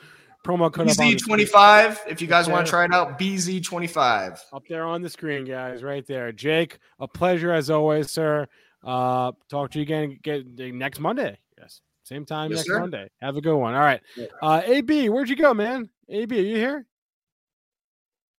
[0.45, 1.19] promo code up on the screen.
[1.19, 1.99] BZ25.
[2.09, 4.41] If you guys want to try it out, BZ25.
[4.53, 6.33] up there on the screen, guys, right there.
[6.33, 8.47] Jake, a pleasure as always, sir.
[8.85, 11.39] Uh, talk to you again get, next Monday.
[11.59, 12.81] Yes, same time Yes, next sir.
[12.81, 13.09] Monday.
[13.21, 13.75] Have a good one.
[13.75, 14.01] All right.
[14.43, 15.89] Uh, AB, where'd you go, man?
[16.09, 16.87] AB, are you here?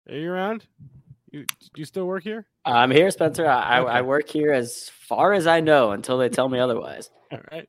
[0.10, 0.66] Are you around?
[1.32, 2.46] You do you still work here?
[2.66, 3.48] I'm here, Spencer.
[3.48, 3.90] I, Okay.
[3.90, 7.10] I, I work here as far as I know until they tell me otherwise.
[7.32, 7.68] All right.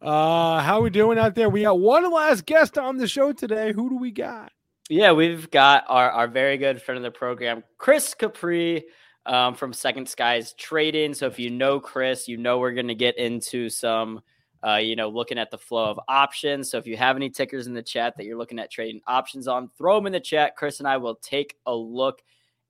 [0.00, 1.48] Uh, how we doing out there?
[1.50, 3.72] We got one last guest on the show today.
[3.72, 4.52] Who do we got?
[4.88, 8.82] Yeah, we've got our, our very good friend of the program, Chris Capre
[9.26, 11.14] um, from Second Skies Trading.
[11.14, 14.20] So if you know Chris, you know we're going to get into some,
[14.66, 16.70] uh, you know, looking at the flow of options.
[16.70, 19.46] So if you have any tickers in the chat that you're looking at trading options
[19.46, 20.56] on, throw them in the chat.
[20.56, 22.22] Chris and I will take a look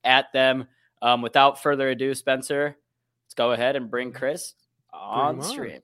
[0.02, 0.66] at them.
[1.02, 2.76] Um, without further ado, Spencer,
[3.24, 4.54] let's go ahead and bring Chris
[4.92, 5.42] on on.
[5.42, 5.80] stream.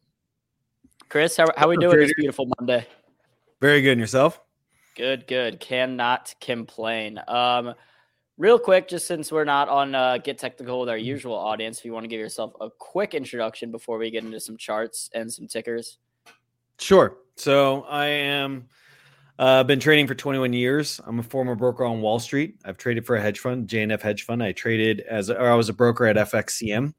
[1.08, 2.86] Chris, how, how we doing this beautiful Monday?
[3.60, 3.92] Very good.
[3.92, 4.40] And yourself?
[4.96, 5.60] Good, good.
[5.60, 7.20] Cannot complain.
[7.28, 7.74] Um,
[8.40, 11.84] real quick, just since we're not on uh, Get Technical with our usual audience, if
[11.84, 15.30] you want to give yourself a quick introduction before we get into some charts and
[15.30, 15.98] some tickers.
[16.78, 17.18] Sure.
[17.36, 18.66] So I am
[19.38, 21.02] uh, been trading for 21 years.
[21.06, 22.56] I'm a former broker on Wall Street.
[22.64, 24.42] I've traded for a hedge fund, JNF hedge fund.
[24.42, 26.94] I traded as a, or I was a broker at FXCM.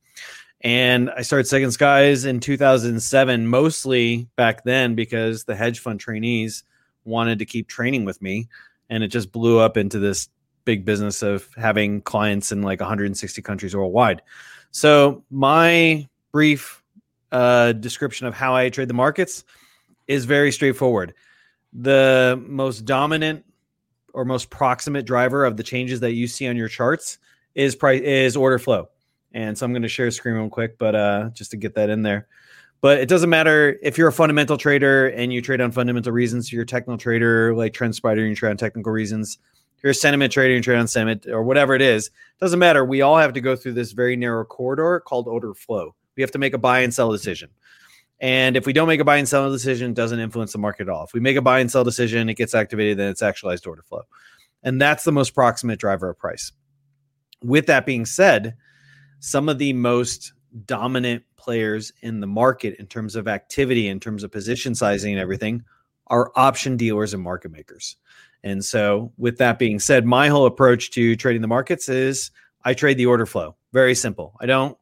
[0.63, 6.63] And I started Second Skies in 2007, mostly back then because the hedge fund trainees
[7.03, 8.47] wanted to keep training with me.
[8.91, 10.29] And it just blew up into this
[10.65, 14.21] big business of having clients in like 160 countries worldwide.
[14.71, 16.81] So, my brief
[17.31, 19.43] uh, description of how I trade the markets
[20.07, 21.13] is very straightforward.
[21.73, 23.45] The most dominant
[24.13, 27.17] or most proximate driver of the changes that you see on your charts
[27.55, 28.89] is price is order flow.
[29.33, 31.75] And so I'm going to share a screen real quick, but uh, just to get
[31.75, 32.27] that in there.
[32.81, 36.51] But it doesn't matter if you're a fundamental trader and you trade on fundamental reasons.
[36.51, 39.37] You're a technical trader like TrendSpider, and you trade on technical reasons.
[39.83, 42.11] You're a sentiment trader, and trade on sentiment or whatever it is.
[42.39, 42.85] Doesn't matter.
[42.85, 45.95] We all have to go through this very narrow corridor called order flow.
[46.15, 47.49] We have to make a buy and sell decision.
[48.19, 50.83] And if we don't make a buy and sell decision, it doesn't influence the market
[50.83, 51.05] at all.
[51.05, 53.81] If we make a buy and sell decision, it gets activated, then it's actualized order
[53.81, 54.03] flow.
[54.61, 56.51] And that's the most proximate driver of price.
[57.43, 58.55] With that being said,
[59.19, 60.33] some of the most
[60.65, 65.21] dominant players in the market in terms of activity, in terms of position sizing and
[65.21, 65.63] everything,
[66.07, 67.95] are option dealers and market makers.
[68.43, 72.31] And so, with that being said, my whole approach to trading the markets is
[72.63, 73.55] I trade the order flow.
[73.71, 74.35] Very simple.
[74.39, 74.77] I don't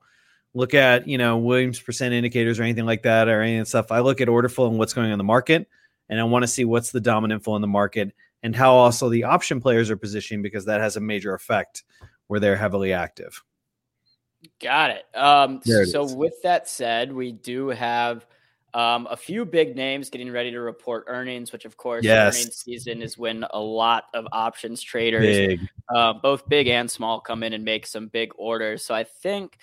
[0.53, 3.69] look at, you know, Williams percent indicators or anything like that or any of that
[3.69, 3.91] stuff.
[3.91, 5.67] I look at order flow and what's going on in the market.
[6.09, 9.09] And I want to see what's the dominant flow in the market and how also
[9.09, 11.83] the option players are positioning because that has a major effect
[12.27, 13.43] where they're heavily active.
[14.61, 15.05] Got it.
[15.15, 16.15] Um, it so is.
[16.15, 18.25] with that said, we do have
[18.73, 22.35] um, a few big names getting ready to report earnings, which of course Yes.
[22.35, 25.57] earnings season is when a lot of options traders,
[25.93, 28.83] uh, both big and small, come in and make some big orders.
[28.85, 29.57] So I think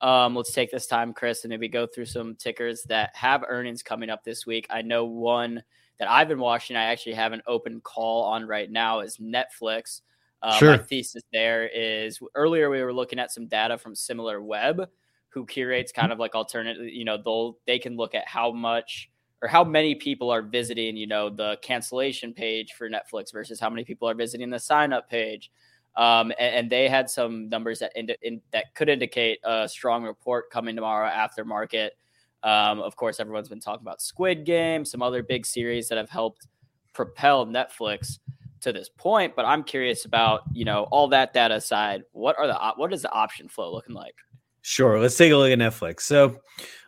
[0.00, 3.82] um, let's take this time, Chris, and maybe go through some tickers that have earnings
[3.82, 4.66] coming up this week.
[4.70, 5.62] I know one
[5.98, 6.76] that I've been watching.
[6.76, 10.00] I actually have an open call on right now is Netflix.
[10.42, 10.70] Uh, Sure.
[10.72, 14.86] My thesis there is earlier we were looking at some data from SimilarWeb,
[15.32, 16.86] who curates kind of like alternative.
[16.86, 19.10] You know, they'll they can look at how much
[19.40, 20.96] or how many people are visiting.
[20.96, 24.92] You know, the cancellation page for Netflix versus how many people are visiting the sign
[24.92, 25.50] up page.
[25.96, 30.50] Um, and, and they had some numbers that in, that could indicate a strong report
[30.50, 31.94] coming tomorrow after market.
[32.42, 36.10] Um, of course, everyone's been talking about Squid Game, some other big series that have
[36.10, 36.46] helped
[36.92, 38.18] propel Netflix
[38.62, 39.36] to this point.
[39.36, 42.92] But I'm curious about you know all that data aside, what are the op- what
[42.92, 44.14] is the option flow looking like?
[44.62, 44.98] Sure.
[45.00, 46.00] Let's take a look at Netflix.
[46.00, 46.40] So,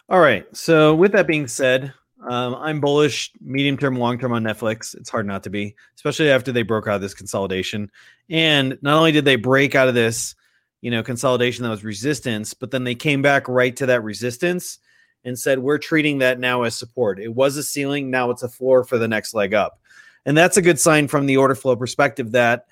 [0.09, 0.46] all right.
[0.56, 1.92] So, with that being said,
[2.28, 4.94] um, I'm bullish medium term, long term on Netflix.
[4.94, 7.90] It's hard not to be, especially after they broke out of this consolidation.
[8.30, 10.34] And not only did they break out of this,
[10.80, 14.78] you know, consolidation that was resistance, but then they came back right to that resistance
[15.24, 17.18] and said, we're treating that now as support.
[17.18, 18.10] It was a ceiling.
[18.10, 19.80] Now it's a floor for the next leg up.
[20.26, 22.66] And that's a good sign from the order flow perspective that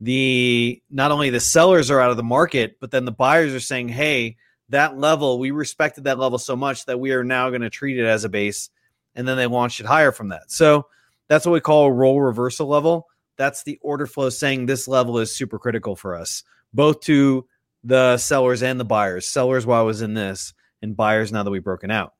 [0.00, 3.60] the not only the sellers are out of the market, but then the buyers are
[3.60, 4.36] saying, hey,
[4.70, 7.98] that level, we respected that level so much that we are now going to treat
[7.98, 8.70] it as a base.
[9.14, 10.50] And then they launched it higher from that.
[10.50, 10.86] So
[11.28, 13.06] that's what we call a role reversal level.
[13.36, 16.42] That's the order flow saying this level is super critical for us,
[16.72, 17.46] both to
[17.84, 19.26] the sellers and the buyers.
[19.26, 22.14] Sellers while I was in this, and buyers now that we've broken out.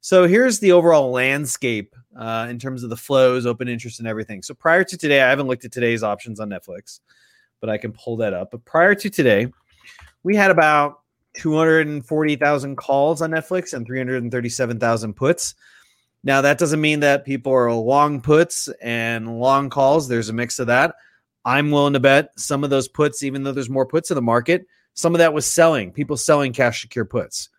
[0.00, 4.42] So here's the overall landscape uh, in terms of the flows, open interest, and everything.
[4.42, 7.00] So prior to today, I haven't looked at today's options on Netflix,
[7.60, 8.50] but I can pull that up.
[8.50, 9.50] But prior to today,
[10.22, 11.00] we had about
[11.34, 15.54] 240,000 calls on Netflix and 337,000 puts.
[16.22, 20.08] Now, that doesn't mean that people are long puts and long calls.
[20.08, 20.94] There's a mix of that.
[21.44, 24.22] I'm willing to bet some of those puts, even though there's more puts in the
[24.22, 27.50] market, some of that was selling, people selling cash secure puts,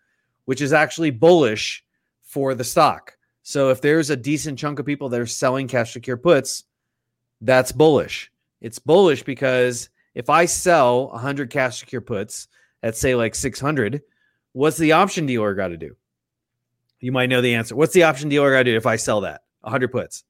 [0.46, 1.84] which is actually bullish
[2.22, 3.16] for the stock.
[3.42, 6.64] So if there's a decent chunk of people that are selling cash secure puts,
[7.40, 8.32] that's bullish.
[8.60, 12.48] It's bullish because if I sell 100 cash secure puts
[12.86, 14.00] at say like 600,
[14.52, 15.96] what's the option dealer got to do?
[17.00, 17.74] You might know the answer.
[17.74, 20.24] What's the option dealer got to do if I sell that 100 puts?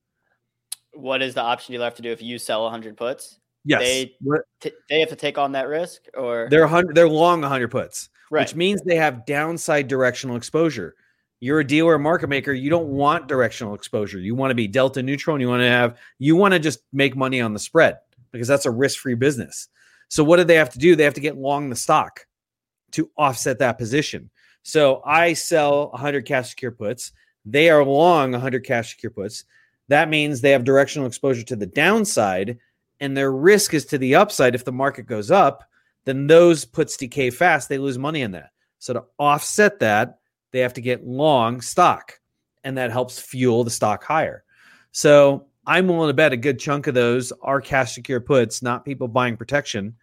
[0.94, 3.38] What is the option dealer have to do if you sell 100 puts?
[3.64, 3.80] Yes.
[3.80, 4.16] They
[4.60, 8.08] t- they have to take on that risk or they're 100 they're long 100 puts,
[8.30, 8.40] right.
[8.40, 10.94] which means they have downside directional exposure.
[11.40, 14.18] You're a dealer, market maker, you don't want directional exposure.
[14.18, 16.78] You want to be delta neutral and you want to have you want to just
[16.92, 17.98] make money on the spread
[18.32, 19.68] because that's a risk-free business.
[20.08, 20.96] So what do they have to do?
[20.96, 22.26] They have to get long the stock
[22.96, 24.30] to offset that position.
[24.62, 27.12] So I sell 100 cash secure puts.
[27.44, 29.44] They are long 100 cash secure puts.
[29.88, 32.58] That means they have directional exposure to the downside
[33.00, 34.54] and their risk is to the upside.
[34.54, 35.64] If the market goes up,
[36.04, 37.68] then those puts decay fast.
[37.68, 38.50] They lose money in that.
[38.78, 40.18] So to offset that,
[40.52, 42.18] they have to get long stock,
[42.64, 44.44] and that helps fuel the stock higher.
[44.92, 48.84] So I'm willing to bet a good chunk of those are cash secure puts, not
[48.84, 49.96] people buying protection,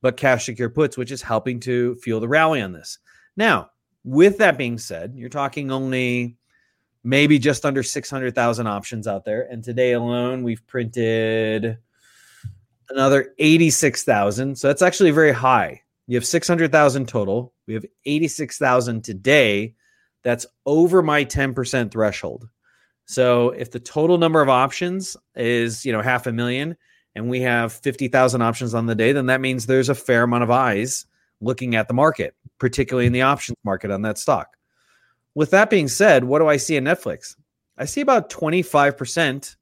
[0.00, 2.98] but cash secure puts, which is helping to fuel the rally on this.
[3.36, 3.70] Now,
[4.04, 6.36] with that being said, you're talking only
[7.04, 9.42] maybe just under 600,000 options out there.
[9.50, 11.78] And today alone, we've printed
[12.90, 14.56] another 86,000.
[14.56, 15.82] So that's actually very high.
[16.06, 17.52] You have 600,000 total.
[17.66, 19.74] We have 86,000 today.
[20.22, 22.48] That's over my 10% threshold.
[23.04, 26.76] So if the total number of options is, you know, half a million
[27.14, 30.44] and we have 50,000 options on the day, then that means there's a fair amount
[30.44, 31.06] of eyes
[31.40, 34.56] looking at the market, particularly in the options market on that stock.
[35.34, 37.36] With that being said, what do I see in Netflix?
[37.76, 39.56] I see about 25%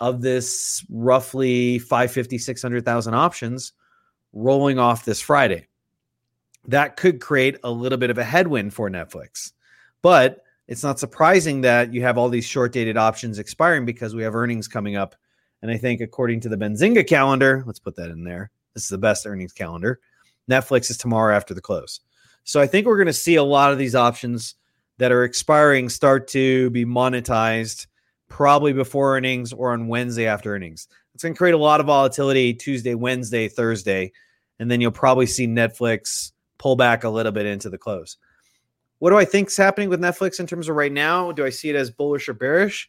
[0.00, 3.72] of this roughly 550, 600,000 options
[4.32, 5.66] rolling off this Friday.
[6.66, 9.52] That could create a little bit of a headwind for Netflix.
[10.02, 14.22] But it's not surprising that you have all these short dated options expiring because we
[14.22, 15.14] have earnings coming up.
[15.62, 18.50] And I think, according to the Benzinga calendar, let's put that in there.
[18.74, 20.00] This is the best earnings calendar.
[20.50, 22.00] Netflix is tomorrow after the close.
[22.44, 24.54] So I think we're going to see a lot of these options
[24.98, 27.86] that are expiring start to be monetized
[28.28, 30.88] probably before earnings or on Wednesday after earnings.
[31.14, 34.12] It's going to create a lot of volatility Tuesday, Wednesday, Thursday,
[34.58, 38.16] and then you'll probably see Netflix pull back a little bit into the close.
[38.98, 41.32] What do I think is happening with Netflix in terms of right now?
[41.32, 42.88] Do I see it as bullish or bearish?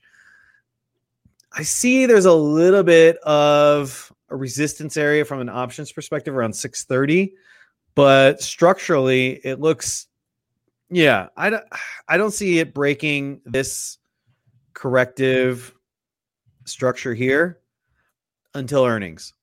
[1.51, 6.53] I see there's a little bit of a resistance area from an options perspective around
[6.53, 7.33] 630,
[7.95, 10.07] but structurally it looks
[10.89, 11.65] yeah, I don't
[12.07, 13.97] I don't see it breaking this
[14.73, 15.73] corrective
[16.65, 17.59] structure here
[18.53, 19.33] until earnings.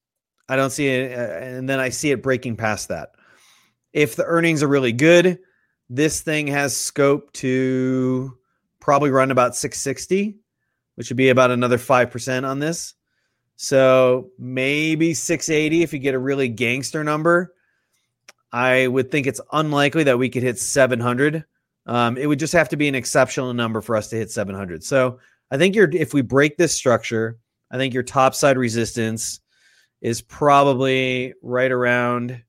[0.48, 1.18] I don't see it.
[1.18, 3.10] Uh, and then I see it breaking past that.
[3.92, 5.38] If the earnings are really good,
[5.88, 8.36] this thing has scope to
[8.80, 10.36] probably run about 660,
[10.94, 12.94] which would be about another 5% on this.
[13.56, 17.54] So maybe 680 if you get a really gangster number.
[18.52, 21.44] I would think it's unlikely that we could hit 700
[21.86, 24.82] um, it would just have to be an exceptional number for us to hit 700.
[24.82, 25.18] So
[25.50, 27.38] I think you're if we break this structure,
[27.70, 29.40] I think your top side resistance
[30.00, 32.42] is probably right around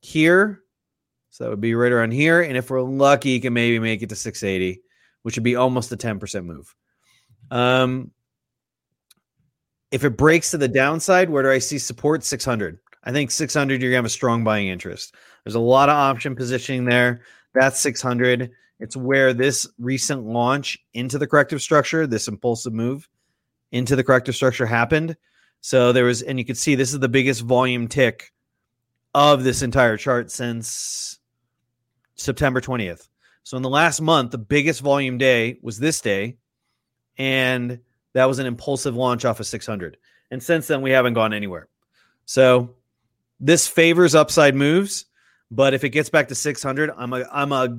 [0.00, 0.62] here.
[1.30, 2.42] So that would be right around here.
[2.42, 4.80] And if we're lucky, you can maybe make it to 680,
[5.22, 6.74] which would be almost a 10% move.
[7.50, 8.10] Um,
[9.90, 12.24] if it breaks to the downside, where do I see support?
[12.24, 12.78] 600.
[13.04, 15.14] I think 600, you're going to have a strong buying interest.
[15.44, 17.22] There's a lot of option positioning there.
[17.54, 18.50] That's 600.
[18.80, 23.08] It's where this recent launch into the corrective structure, this impulsive move
[23.72, 25.16] into the corrective structure happened.
[25.60, 28.32] So there was, and you could see this is the biggest volume tick
[29.14, 31.18] of this entire chart since
[32.14, 33.08] September 20th.
[33.42, 36.36] So in the last month, the biggest volume day was this day.
[37.18, 37.80] And
[38.14, 39.96] that was an impulsive launch off of 600.
[40.30, 41.68] And since then, we haven't gone anywhere.
[42.24, 42.74] So
[43.40, 45.06] this favors upside moves.
[45.50, 47.78] But if it gets back to 600, I'm a I'm a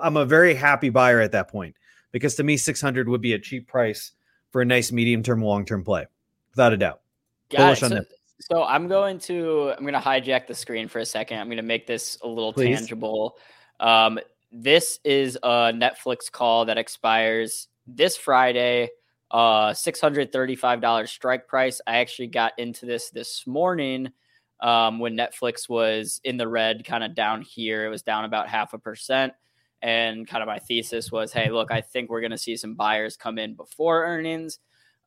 [0.00, 1.74] I'm a very happy buyer at that point
[2.12, 4.12] because to me 600 would be a cheap price
[4.50, 6.06] for a nice medium term long term play,
[6.50, 7.00] without a doubt.
[7.50, 8.04] Got so,
[8.40, 11.38] so, I'm going to I'm going to hijack the screen for a second.
[11.38, 12.78] I'm going to make this a little Please.
[12.78, 13.36] tangible.
[13.80, 14.18] Um,
[14.50, 18.90] this is a Netflix call that expires this Friday.
[19.30, 21.80] Uh, $635 strike price.
[21.86, 24.10] I actually got into this this morning
[24.60, 27.84] um, when Netflix was in the red, kind of down here.
[27.84, 29.34] It was down about half a percent.
[29.82, 32.74] And kind of my thesis was, hey, look, I think we're going to see some
[32.74, 34.58] buyers come in before earnings.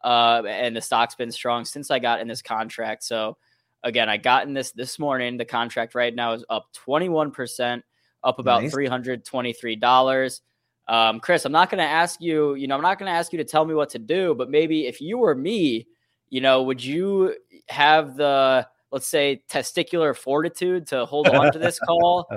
[0.03, 3.03] Uh, and the stock's been strong since I got in this contract.
[3.03, 3.37] So
[3.83, 5.37] again, I got in this this morning.
[5.37, 7.81] The contract right now is up 21%,
[8.23, 8.73] up about Nice.
[8.73, 10.41] $323.
[10.87, 13.31] Um, Chris, I'm not going to ask you, you know, I'm not going to ask
[13.31, 15.87] you to tell me what to do, but maybe if you were me,
[16.29, 17.35] you know, would you
[17.69, 22.27] have the, let's say, testicular fortitude to hold on to this call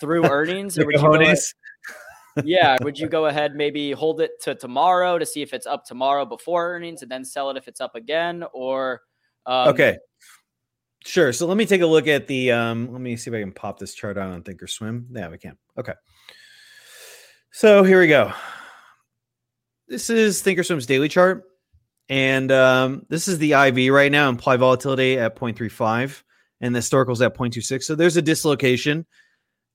[0.00, 0.78] through earnings?
[0.78, 1.34] Or would you go
[2.44, 5.84] yeah, would you go ahead maybe hold it to tomorrow to see if it's up
[5.84, 8.44] tomorrow before earnings and then sell it if it's up again?
[8.52, 9.02] Or
[9.46, 9.98] um, okay.
[11.04, 11.32] Sure.
[11.32, 13.52] So let me take a look at the um let me see if I can
[13.52, 15.06] pop this chart out on Thinkorswim.
[15.10, 15.56] Yeah, we can.
[15.78, 15.94] Okay.
[17.52, 18.32] So here we go.
[19.88, 21.44] This is Thinkorswim's daily chart.
[22.08, 26.22] And um, this is the IV right now, implied volatility at 0.35,
[26.60, 27.82] and the historicals at 0.26.
[27.82, 29.04] So there's a dislocation.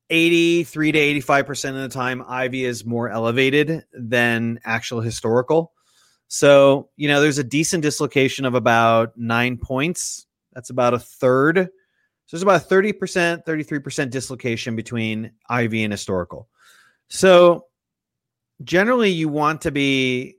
[0.10, 5.74] 83 to 85% of the time, IV is more elevated than actual historical.
[6.28, 10.28] So, you know, there's a decent dislocation of about nine points.
[10.54, 11.58] That's about a third.
[11.58, 16.50] So there's about a 30%, 33% dislocation between IV and historical.
[17.08, 17.66] So
[18.64, 20.36] generally, you want to be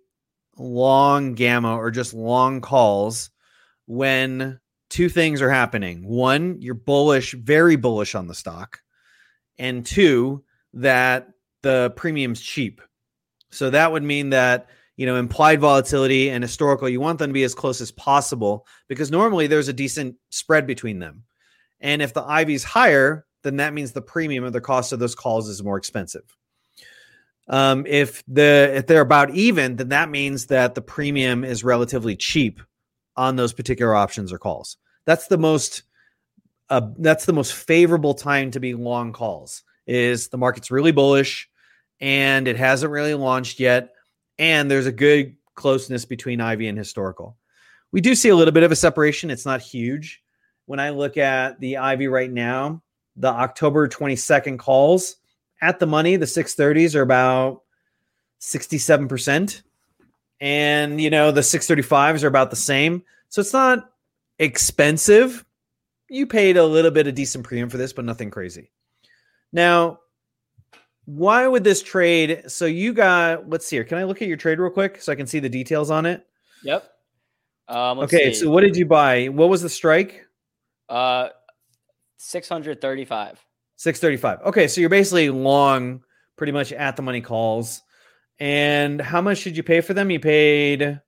[0.58, 3.30] long gamma or just long calls
[3.86, 4.58] when
[4.90, 6.06] two things are happening.
[6.06, 8.80] One, you're bullish, very bullish on the stock.
[9.58, 10.44] And two,
[10.74, 11.28] that
[11.62, 12.80] the premium's cheap.
[13.50, 17.34] So that would mean that, you know, implied volatility and historical, you want them to
[17.34, 21.24] be as close as possible because normally there's a decent spread between them.
[21.80, 24.98] And if the IV is higher, then that means the premium or the cost of
[24.98, 26.35] those calls is more expensive.
[27.48, 32.16] Um, if the if they're about even, then that means that the premium is relatively
[32.16, 32.60] cheap
[33.16, 34.76] on those particular options or calls.
[35.04, 35.84] That's the most
[36.68, 39.62] uh, that's the most favorable time to be long calls.
[39.86, 41.48] Is the market's really bullish
[42.00, 43.92] and it hasn't really launched yet,
[44.38, 47.36] and there's a good closeness between IV and historical.
[47.92, 49.30] We do see a little bit of a separation.
[49.30, 50.22] It's not huge.
[50.66, 52.82] When I look at the IV right now,
[53.16, 55.16] the October 22nd calls
[55.60, 57.62] at the money, the 630s are about
[58.40, 59.62] 67%.
[60.40, 63.02] And, you know, the 635s are about the same.
[63.28, 63.90] So it's not
[64.38, 65.44] expensive.
[66.08, 68.70] You paid a little bit of decent premium for this, but nothing crazy.
[69.52, 70.00] Now,
[71.06, 72.44] why would this trade?
[72.48, 73.84] So you got, let's see here.
[73.84, 76.04] Can I look at your trade real quick so I can see the details on
[76.04, 76.26] it?
[76.62, 76.84] Yep.
[77.68, 78.32] Um, Okay.
[78.32, 78.40] see.
[78.40, 79.26] So what did you buy?
[79.26, 80.26] What was the strike?
[80.88, 81.30] Uh,
[82.18, 83.44] 635.
[83.76, 84.46] 635.
[84.48, 86.02] Okay, so you're basically long
[86.36, 87.82] pretty much at the money calls.
[88.38, 90.10] And how much did you pay for them?
[90.10, 91.00] You paid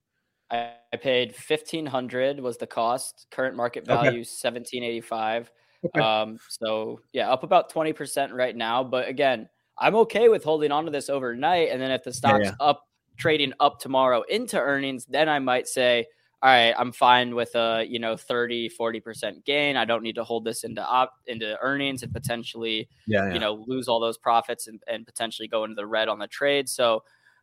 [0.50, 3.26] I, I paid 1500 was the cost.
[3.30, 3.94] Current market Okay.
[3.94, 5.50] value 1785.
[5.84, 6.00] Okay.
[6.00, 8.82] Um, so yeah, up about 20% right now.
[8.82, 11.68] But again, I'm okay with holding on to this overnight.
[11.70, 12.52] And then if the stock's yeah.
[12.60, 12.84] up
[13.16, 16.06] trading up tomorrow into earnings, then I might say,
[16.40, 19.77] all right, I'm fine with a, you know, 30, 40% gain.
[19.77, 23.65] I don't need to hold this into op into earnings and potentially, yeah, you know,
[23.66, 26.69] lose all those profits and, and potentially go into the red on the trade.
[26.69, 27.02] So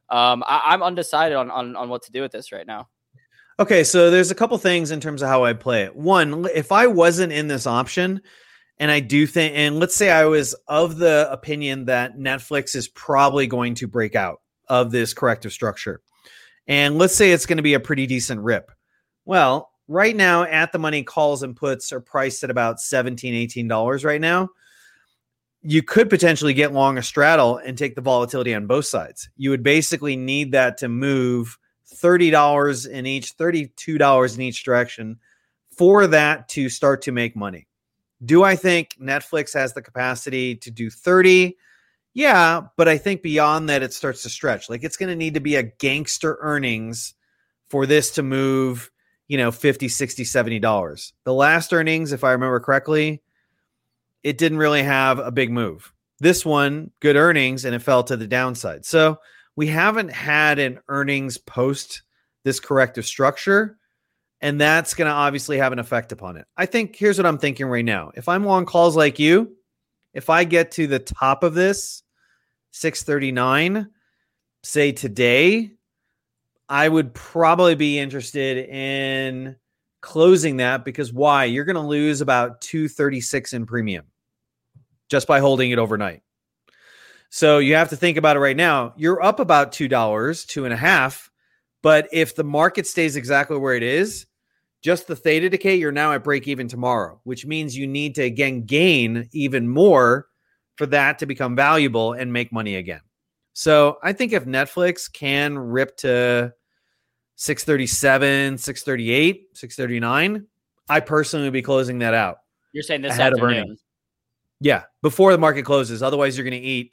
[0.10, 2.88] um, I, I'm undecided on, on on what to do with this right now.
[3.60, 5.96] Okay, so there's a couple things in terms of how I play it.
[5.96, 8.22] One, if I wasn't in this option,
[8.80, 12.88] and I do think, and let's say I was of the opinion that Netflix is
[12.88, 16.02] probably going to break out of this corrective structure,
[16.66, 18.72] and let's say it's going to be a pretty decent rip.
[19.26, 24.06] Well, right now, at the money calls and puts are priced at about 17 $18
[24.06, 24.50] right now.
[25.62, 29.30] You could potentially get long a straddle and take the volatility on both sides.
[29.36, 31.58] You would basically need that to move
[31.92, 35.18] $30 in each, $32 in each direction
[35.76, 37.68] for that to start to make money.
[38.24, 41.58] Do I think Netflix has the capacity to do 30?
[42.14, 44.70] Yeah, but I think beyond that, it starts to stretch.
[44.70, 47.14] Like it's going to need to be a gangster earnings
[47.70, 48.90] for this to move,
[49.28, 51.14] you know, 50, 60, 70 dollars.
[51.24, 53.22] The last earnings, if I remember correctly,
[54.24, 55.94] it didn't really have a big move.
[56.20, 58.86] This one, good earnings, and it fell to the downside.
[58.86, 59.20] So
[59.56, 62.04] we haven't had an earnings post
[62.44, 63.78] this corrective structure.
[64.42, 66.46] And that's going to obviously have an effect upon it.
[66.56, 68.12] I think here's what I'm thinking right now.
[68.16, 69.56] If I'm long calls like you,
[70.14, 72.04] if I get to the top of this
[72.72, 73.90] 639,
[74.64, 75.72] say today,
[76.70, 79.56] I would probably be interested in
[80.02, 81.46] closing that because why?
[81.46, 84.06] You're going to lose about 236 in premium
[85.10, 86.22] just by holding it overnight.
[87.30, 88.94] So you have to think about it right now.
[88.96, 91.30] You're up about two dollars, two and a half.
[91.84, 94.26] But if the market stays exactly where it is,
[94.82, 98.24] just the theta decay, you're now at break even tomorrow, which means you need to
[98.24, 100.28] again gain even more
[100.78, 103.02] for that to become valuable and make money again.
[103.58, 106.54] So I think if Netflix can rip to
[107.38, 110.46] 637, 638, 639,
[110.90, 112.40] I personally would be closing that out.
[112.74, 113.64] You're saying this Ahead of afternoon.
[113.64, 113.84] earnings.
[114.60, 116.04] Yeah, before the market closes.
[116.04, 116.92] Otherwise, you're going to eat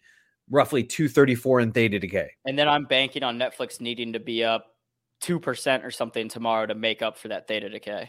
[0.51, 2.30] roughly 234 in theta decay.
[2.47, 4.76] And then I'm banking on Netflix needing to be up
[5.24, 8.09] 2% or something tomorrow to make up for that theta decay.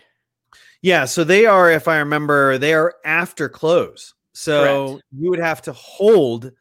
[0.83, 4.13] Yeah, so they are, if I remember, they are after close.
[4.33, 5.03] So Correct.
[5.17, 6.51] you would have to hold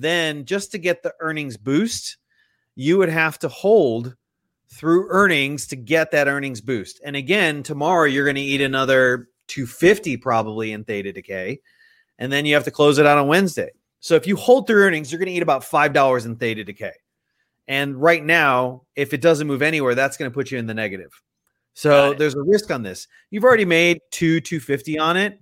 [0.00, 2.16] then just to get the earnings boost,
[2.74, 4.16] you would have to hold
[4.72, 7.00] through earnings to get that earnings boost.
[7.04, 11.60] And again, tomorrow you're going to eat another 250 probably in theta decay.
[12.18, 13.70] And then you have to close it out on Wednesday.
[14.00, 16.92] So if you hold through earnings, you're going to eat about $5 in theta decay.
[17.66, 20.74] And right now, if it doesn't move anywhere, that's going to put you in the
[20.74, 21.10] negative.
[21.74, 23.08] So there's a risk on this.
[23.30, 25.40] You've already made two 250 on it.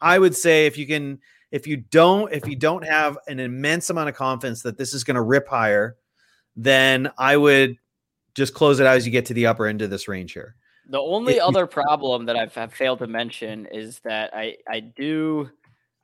[0.00, 1.18] I would say if you can,
[1.56, 5.04] if you don't, if you don't have an immense amount of confidence that this is
[5.04, 5.96] going to rip higher,
[6.54, 7.76] then I would
[8.34, 10.54] just close it out as you get to the upper end of this range here.
[10.90, 15.50] The only other problem that I've, have failed to mention is that I I do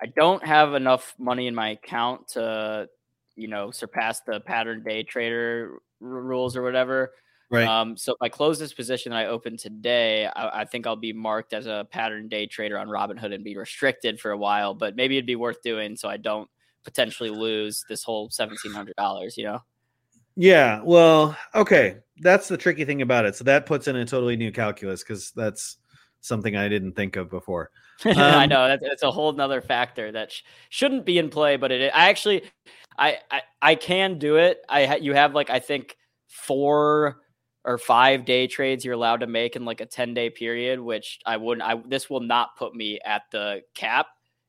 [0.00, 2.88] I don't have enough money in my account to
[3.36, 7.12] you know surpass the pattern day trader r- rules or whatever.
[7.52, 7.68] Right.
[7.68, 10.96] Um, so if I close this position that I opened today, I, I think I'll
[10.96, 14.72] be marked as a pattern day trader on Robinhood and be restricted for a while.
[14.72, 16.48] But maybe it'd be worth doing so I don't
[16.82, 19.36] potentially lose this whole seventeen hundred dollars.
[19.36, 19.58] You know.
[20.34, 21.98] Yeah, well, okay.
[22.22, 23.36] That's the tricky thing about it.
[23.36, 25.76] So that puts in a totally new calculus because that's
[26.22, 27.70] something I didn't think of before.
[28.06, 31.56] I Um, know that's, that's a whole nother factor that sh- shouldn't be in play,
[31.58, 31.92] but it.
[31.94, 32.44] I actually,
[32.96, 34.62] I, I, I can do it.
[34.70, 35.98] I you have like I think
[36.28, 37.18] four
[37.64, 41.20] or five day trades you're allowed to make in like a ten day period, which
[41.24, 41.66] I wouldn't.
[41.66, 44.06] I this will not put me at the cap.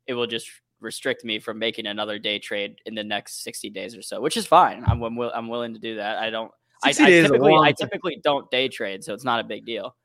[0.08, 0.50] It will just
[0.80, 4.38] restrict me from making another day trade in the next sixty days or so, which
[4.38, 4.84] is fine.
[4.88, 6.18] I'm I'm, will, I'm willing to do that.
[6.18, 6.52] I don't.
[6.84, 9.40] I, I 60 days is a typically I typically don't day trade, so it's not
[9.40, 9.96] a big deal.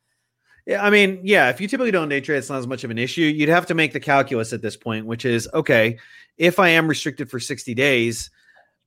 [0.66, 2.90] Yeah, I mean, yeah, if you typically don't day trade, it's not as much of
[2.90, 3.22] an issue.
[3.22, 5.98] You'd have to make the calculus at this point, which is okay,
[6.36, 8.30] if I am restricted for 60 days,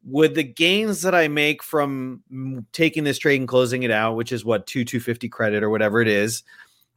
[0.03, 2.23] would the gains that I make from
[2.71, 6.01] taking this trade and closing it out, which is what, two 250 credit or whatever
[6.01, 6.43] it is,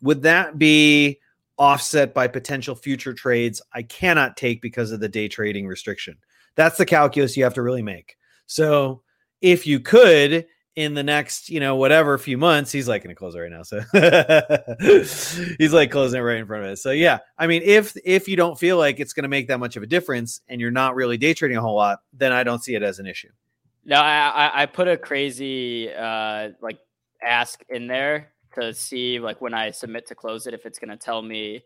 [0.00, 1.20] would that be
[1.58, 6.16] offset by potential future trades I cannot take because of the day trading restriction?
[6.56, 8.16] That's the calculus you have to really make.
[8.46, 9.02] So
[9.40, 10.46] if you could,
[10.76, 13.50] in the next, you know, whatever few months, he's like going to close it right
[13.50, 13.62] now.
[13.62, 13.80] So
[15.58, 16.82] he's like closing it right in front of us.
[16.82, 19.58] So yeah, I mean, if if you don't feel like it's going to make that
[19.58, 22.42] much of a difference and you're not really day trading a whole lot, then I
[22.42, 23.30] don't see it as an issue.
[23.84, 26.78] No, I, I I put a crazy uh like
[27.22, 30.96] ask in there to see like when I submit to close it if it's gonna
[30.96, 31.62] tell me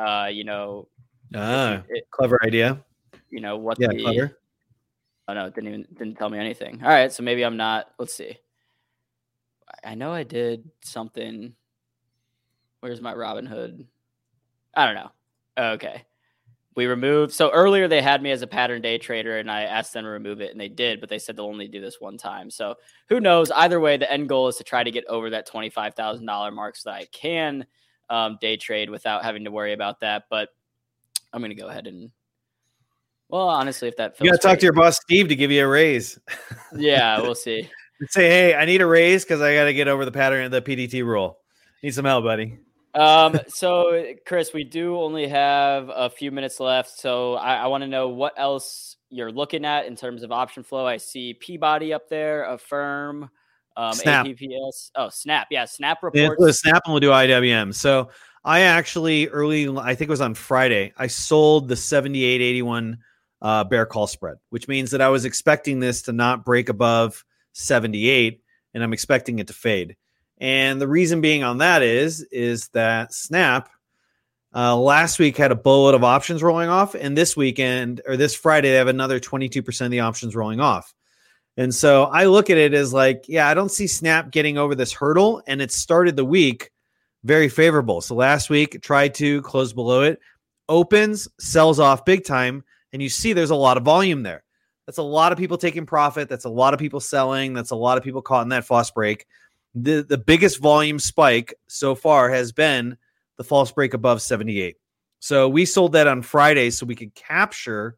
[0.00, 0.88] uh you know
[1.34, 2.82] Ah, it, clever idea.
[3.28, 4.38] you know what Yeah, the clever.
[5.28, 6.80] Oh no it didn't even didn't tell me anything.
[6.82, 8.38] All right, so maybe I'm not let's see.
[9.84, 11.54] I know I did something.
[12.80, 13.86] Where's my Robinhood?
[14.74, 15.10] I don't know.
[15.74, 16.04] Okay.
[16.74, 19.92] We removed so earlier they had me as a pattern day trader and I asked
[19.92, 22.16] them to remove it and they did, but they said they'll only do this one
[22.16, 22.50] time.
[22.50, 22.76] So
[23.08, 23.50] who knows?
[23.50, 26.26] Either way, the end goal is to try to get over that twenty five thousand
[26.26, 27.66] dollar mark so that I can
[28.08, 30.24] um, day trade without having to worry about that.
[30.30, 30.50] But
[31.32, 32.12] I'm gonna go ahead and
[33.28, 35.64] well, honestly, if that You gotta talk great- to your boss Steve to give you
[35.64, 36.18] a raise.
[36.76, 37.68] yeah, we'll see.
[38.10, 40.52] Say, hey, I need a raise because I got to get over the pattern of
[40.52, 41.38] the PDT rule.
[41.82, 42.56] Need some help, buddy.
[42.94, 46.90] Um, so Chris, we do only have a few minutes left.
[46.98, 50.62] So I, I want to know what else you're looking at in terms of option
[50.62, 50.86] flow.
[50.86, 53.30] I see Peabody up there, Affirm,
[53.76, 54.26] um, Snap.
[54.26, 54.90] APPS.
[54.94, 55.48] Oh, Snap.
[55.50, 56.36] Yeah, Snap reports.
[56.38, 57.74] let's snap and we'll do IWM.
[57.74, 58.10] So
[58.44, 62.98] I actually early, I think it was on Friday, I sold the 7881
[63.40, 67.24] uh, bear call spread, which means that I was expecting this to not break above
[67.52, 68.42] 78
[68.74, 69.96] and I'm expecting it to fade.
[70.38, 73.68] And the reason being on that is, is that Snap
[74.54, 78.34] uh, last week had a bullet of options rolling off, and this weekend or this
[78.34, 80.94] Friday, they have another 22% of the options rolling off.
[81.58, 84.76] And so I look at it as like, yeah, I don't see Snap getting over
[84.76, 85.42] this hurdle.
[85.48, 86.70] And it started the week
[87.24, 88.00] very favorable.
[88.00, 90.20] So last week, tried to close below it,
[90.68, 92.62] opens, sells off big time.
[92.92, 94.44] And you see there's a lot of volume there.
[94.86, 96.28] That's a lot of people taking profit.
[96.28, 97.52] That's a lot of people selling.
[97.52, 99.26] That's a lot of people caught in that false break.
[99.74, 102.96] The, the biggest volume spike so far has been
[103.36, 104.76] the false break above 78.
[105.20, 107.96] So we sold that on Friday so we could capture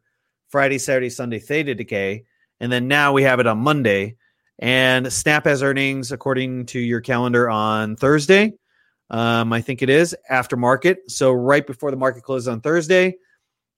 [0.49, 2.25] Friday, Saturday, Sunday theta decay.
[2.59, 4.17] And then now we have it on Monday.
[4.59, 8.53] And Snap has earnings according to your calendar on Thursday.
[9.09, 11.09] Um, I think it is after market.
[11.09, 13.15] So right before the market closes on Thursday.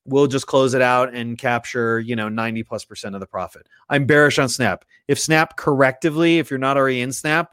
[0.05, 3.67] We'll just close it out and capture, you know, 90 plus percent of the profit.
[3.89, 4.85] I'm bearish on Snap.
[5.07, 7.51] If Snap correctively, if you're not already in Snap,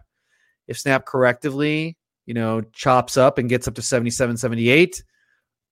[0.66, 1.96] if Snap correctively,
[2.26, 5.02] you know, chops up and gets up to 77, 78,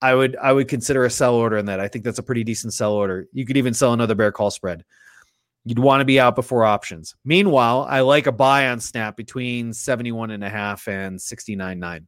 [0.00, 1.80] I would I would consider a sell order in that.
[1.80, 3.26] I think that's a pretty decent sell order.
[3.32, 4.84] You could even sell another bear call spread.
[5.64, 7.14] You'd want to be out before options.
[7.24, 11.84] Meanwhile, I like a buy on Snap between 71 and a half and 69.9.
[11.84, 12.00] I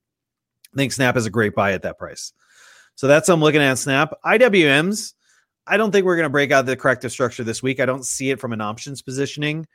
[0.76, 2.32] think Snap is a great buy at that price.
[3.00, 4.12] So that's what I'm looking at Snap.
[4.26, 5.14] IWMs,
[5.66, 7.80] I don't think we're going to break out the corrective structure this week.
[7.80, 9.66] I don't see it from an options positioning.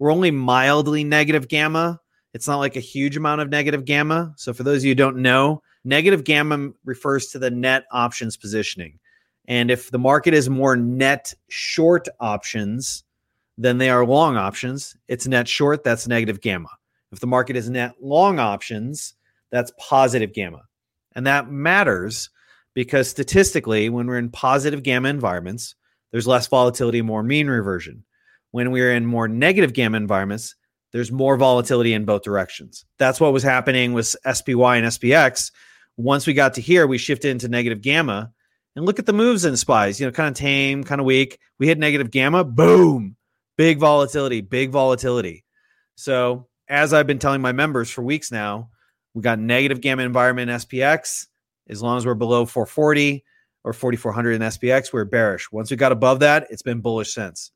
[0.00, 2.00] We're only mildly negative gamma.
[2.34, 4.34] It's not like a huge amount of negative gamma.
[4.36, 8.36] So for those of you who don't know, negative gamma refers to the net options
[8.36, 8.98] positioning.
[9.46, 13.04] And if the market is more net short options
[13.56, 16.70] than they are long options, it's net short, that's negative gamma.
[17.12, 19.14] If the market is net long options,
[19.50, 20.62] that's positive gamma.
[21.14, 22.28] And that matters
[22.74, 25.74] because statistically, when we're in positive gamma environments,
[26.10, 28.04] there's less volatility, more mean reversion.
[28.50, 30.54] When we're in more negative gamma environments,
[30.92, 32.84] there's more volatility in both directions.
[32.98, 35.50] That's what was happening with SPY and SPX.
[35.96, 38.30] Once we got to here, we shifted into negative gamma.
[38.76, 41.38] And look at the moves in SPYs, you know, kind of tame, kind of weak.
[41.58, 43.16] We hit negative gamma, boom,
[43.56, 45.44] big volatility, big volatility.
[45.94, 48.70] So, as I've been telling my members for weeks now,
[49.14, 51.26] we got negative gamma environment in SPX.
[51.68, 53.24] As long as we're below 440
[53.64, 55.50] or 4400 in SPX, we're bearish.
[55.52, 57.52] Once we got above that, it's been bullish since.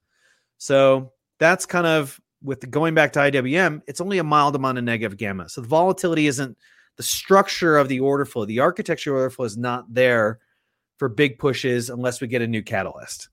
[0.58, 4.84] So, that's kind of with going back to IWM, it's only a mild amount of
[4.84, 5.48] negative gamma.
[5.48, 6.56] So the volatility isn't
[6.96, 8.44] the structure of the order flow.
[8.44, 10.38] The architecture order flow is not there
[10.96, 13.28] for big pushes unless we get a new catalyst.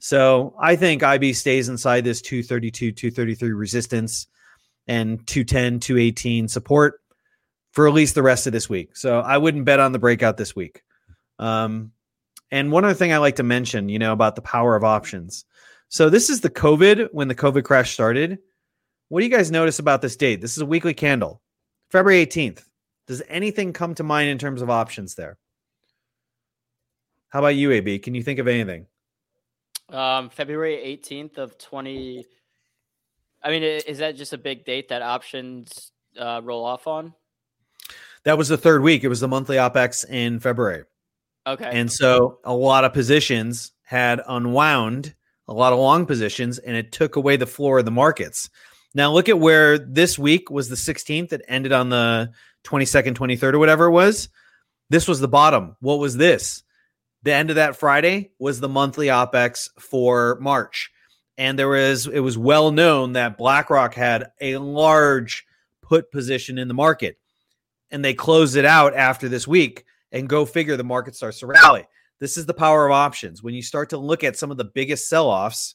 [0.00, 4.26] So I think IB stays inside this 232, 233 resistance
[4.86, 7.00] and 210, 218 support
[7.74, 8.96] for at least the rest of this week.
[8.96, 10.82] So I wouldn't bet on the breakout this week.
[11.40, 11.90] Um,
[12.52, 15.44] and one other thing I like to mention, you know, about the power of options.
[15.88, 18.38] So this is the COVID when the COVID crash started.
[19.08, 20.40] What do you guys notice about this date?
[20.40, 21.42] This is a weekly candle,
[21.90, 22.64] February 18th.
[23.08, 25.36] Does anything come to mind in terms of options there?
[27.30, 27.98] How about you, AB?
[27.98, 28.86] Can you think of anything?
[29.88, 32.24] Um, February 18th of 20.
[33.42, 37.12] I mean, is that just a big date that options uh, roll off on?
[38.24, 39.04] That was the third week.
[39.04, 40.84] It was the monthly OPEX in February.
[41.46, 41.68] Okay.
[41.70, 45.14] And so a lot of positions had unwound,
[45.46, 48.48] a lot of long positions, and it took away the floor of the markets.
[48.94, 51.32] Now look at where this week was the 16th.
[51.32, 52.32] It ended on the
[52.64, 54.28] 22nd, 23rd, or whatever it was.
[54.88, 55.76] This was the bottom.
[55.80, 56.62] What was this?
[57.24, 60.90] The end of that Friday was the monthly OPEX for March.
[61.36, 65.44] And there was, it was well known that BlackRock had a large
[65.82, 67.18] put position in the market.
[67.90, 69.84] And they close it out after this week.
[70.12, 71.86] And go figure, the market starts to rally.
[72.20, 73.42] This is the power of options.
[73.42, 75.74] When you start to look at some of the biggest sell offs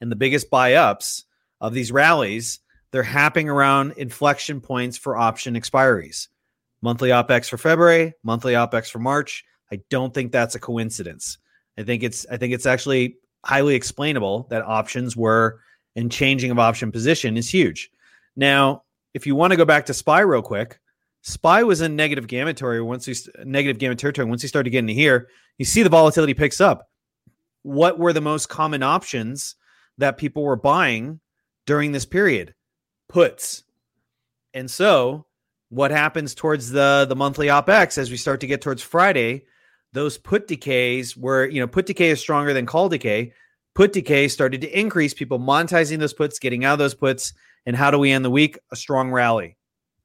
[0.00, 1.24] and the biggest buy ups,
[1.60, 2.60] of these rallies,
[2.90, 6.28] they're happening around inflection points for option expiries.
[6.80, 9.44] Monthly OPEX for February, monthly OPEX for March.
[9.72, 11.38] I don't think that's a coincidence.
[11.76, 15.60] I think it's I think it's actually highly explainable that options were
[15.96, 17.90] and changing of option position is huge.
[18.36, 20.78] Now, if you want to go back to SPY real quick,
[21.22, 23.14] SPY was in negative gamma territory once we
[23.44, 24.26] negative gamma territory.
[24.26, 25.28] Once you started getting here,
[25.58, 26.88] you see the volatility picks up.
[27.62, 29.56] What were the most common options
[29.98, 31.20] that people were buying
[31.66, 32.54] during this period
[33.10, 33.64] puts.
[34.54, 35.26] And so
[35.68, 39.44] what happens towards the the monthly OPEX as we start to get towards Friday,
[39.92, 43.34] those put decays were, you know, put decay is stronger than call decay.
[43.74, 47.34] Put decay started to increase, people monetizing those puts, getting out of those puts.
[47.66, 48.58] And how do we end the week?
[48.72, 49.57] A strong rally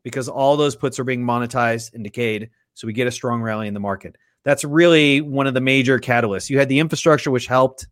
[0.04, 2.50] because all those puts are being monetized and decayed.
[2.74, 4.16] So we get a strong rally in the market.
[4.44, 6.50] That's really one of the major catalysts.
[6.50, 7.88] You had the infrastructure, which helped,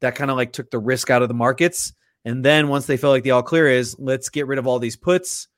[0.00, 1.92] that kind of like took the risk out of the markets.
[2.24, 4.78] And then once they feel like the all clear is, let's get rid of all
[4.78, 5.48] these puts.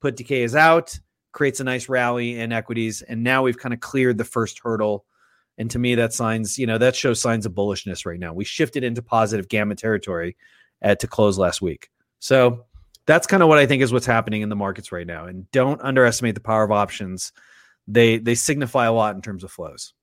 [0.00, 0.98] Put decay is out,
[1.32, 3.02] creates a nice rally in equities.
[3.02, 5.04] And now we've kind of cleared the first hurdle.
[5.58, 8.32] And to me, that signs, you know, that shows signs of bullishness right now.
[8.32, 10.36] We shifted into positive gamma territory
[10.80, 11.90] at to close last week.
[12.18, 12.64] So
[13.06, 15.26] that's kind of what I think is what's happening in the markets right now.
[15.26, 17.32] And don't underestimate the power of options.
[17.88, 19.94] They they signify a lot in terms of flows.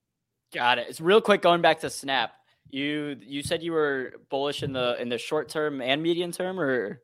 [0.53, 0.87] Got it.
[0.89, 2.33] It's real quick going back to Snap.
[2.69, 6.59] You you said you were bullish in the in the short term and medium term,
[6.59, 7.01] or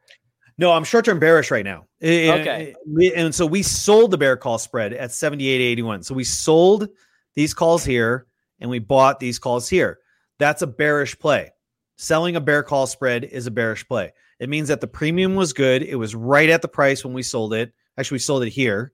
[0.58, 0.72] no?
[0.72, 1.86] I'm short term bearish right now.
[2.04, 2.76] Okay,
[3.16, 6.06] and so we sold the bear call spread at 78.81.
[6.06, 6.90] So we sold
[7.36, 8.28] these calls here
[8.60, 10.00] and we bought these calls here.
[10.40, 11.52] That's a bearish play.
[11.98, 14.14] Selling a bear call spread is a bearish play.
[14.46, 15.82] It means that the premium was good.
[15.82, 17.74] It was right at the price when we sold it.
[17.98, 18.92] Actually, we sold it here,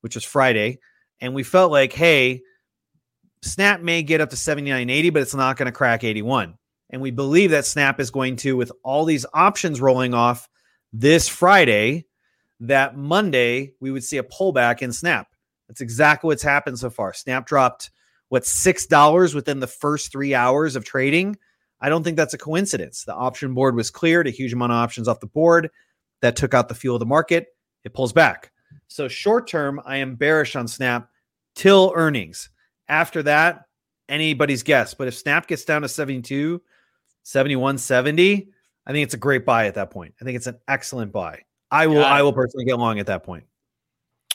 [0.00, 0.78] which was Friday,
[1.20, 2.42] and we felt like, hey
[3.44, 6.56] Snap may get up to 79.80, but it's not going to crack 81.
[6.88, 10.48] And we believe that Snap is going to, with all these options rolling off
[10.94, 12.06] this Friday,
[12.60, 15.28] that Monday we would see a pullback in Snap.
[15.68, 17.12] That's exactly what's happened so far.
[17.12, 17.90] Snap dropped
[18.30, 21.36] what six dollars within the first three hours of trading.
[21.84, 23.04] I don't think that's a coincidence.
[23.04, 25.70] The option board was cleared, a huge amount of options off the board
[26.22, 27.48] that took out the fuel of the market.
[27.84, 28.52] It pulls back.
[28.88, 31.10] So short term, I am bearish on Snap
[31.54, 32.48] till earnings.
[32.88, 33.66] After that,
[34.08, 34.94] anybody's guess.
[34.94, 36.62] But if Snap gets down to 72,
[37.22, 38.48] 71, 70,
[38.86, 40.14] I think it's a great buy at that point.
[40.22, 41.42] I think it's an excellent buy.
[41.70, 43.44] I will, I will personally get long at that point.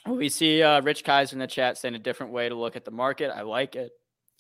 [0.06, 2.86] We see uh, Rich Kaiser in the chat saying a different way to look at
[2.86, 3.32] the market.
[3.36, 3.90] I like it.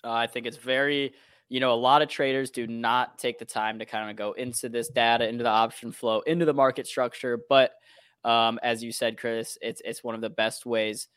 [0.03, 1.14] Uh, I think it's very,
[1.50, 4.34] you know, a lot of traders do not take the time to kind of go
[4.34, 7.40] into this data, into the option flow, into the market structure.
[7.50, 7.72] But
[8.24, 11.08] um, as you said, Chris, it's it's one of the best ways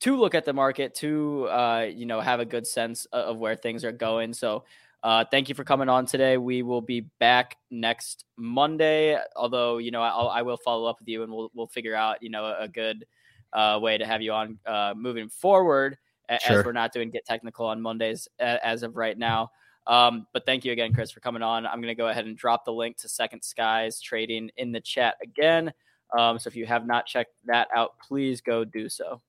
[0.00, 3.54] to look at the market to uh, you know have a good sense of where
[3.54, 4.32] things are going.
[4.32, 4.64] So
[5.02, 6.38] uh, thank you for coming on today.
[6.38, 9.18] We will be back next Monday.
[9.36, 12.22] Although you know I'll, I will follow up with you and we'll we'll figure out
[12.22, 13.04] you know a, a good
[13.52, 15.98] uh, way to have you on uh, moving forward.
[16.40, 16.60] Sure.
[16.60, 19.50] As we're not doing get technical on Mondays as of right now.
[19.86, 21.66] Um, but thank you again, Chris, for coming on.
[21.66, 24.80] I'm going to go ahead and drop the link to Second Skies trading in the
[24.80, 25.72] chat again.
[26.16, 29.20] Um, so if you have not checked that out, please go do so.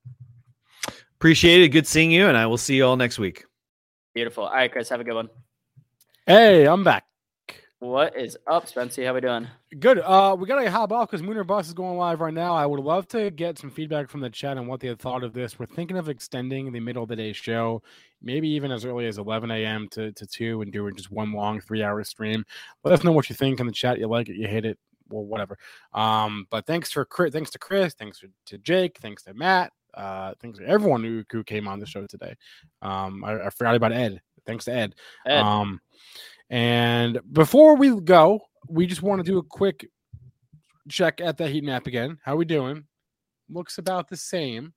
[1.16, 1.68] Appreciate it.
[1.68, 3.44] Good seeing you, and I will see you all next week.
[4.14, 4.44] Beautiful.
[4.44, 5.30] All right, Chris, have a good one.
[6.26, 7.04] Hey, I'm back.
[7.80, 9.04] What is up, Spencer?
[9.04, 9.46] How we doing?
[9.78, 9.98] Good.
[9.98, 12.54] Uh, we gotta hop off because Moon or Bust is going live right now.
[12.54, 15.22] I would love to get some feedback from the chat on what they had thought
[15.22, 15.58] of this.
[15.58, 17.82] We're thinking of extending the middle of the day show,
[18.22, 19.88] maybe even as early as 11 a.m.
[19.90, 22.44] to, to 2 and doing just one long three hour stream.
[22.84, 23.98] Let us know what you think in the chat.
[23.98, 24.78] You like it, you hate it,
[25.10, 25.58] well, whatever.
[25.92, 30.58] Um, but thanks for thanks to Chris, thanks to Jake, thanks to Matt, uh, thanks
[30.58, 32.34] to everyone who, who came on the show today.
[32.80, 34.22] Um, I, I forgot about Ed.
[34.46, 34.94] Thanks to Ed.
[35.26, 35.40] Ed.
[35.40, 35.80] Um,
[36.54, 39.90] and before we go, we just want to do a quick
[40.88, 42.16] check at the heat map again.
[42.22, 42.84] How are we doing?
[43.50, 44.72] Looks about the same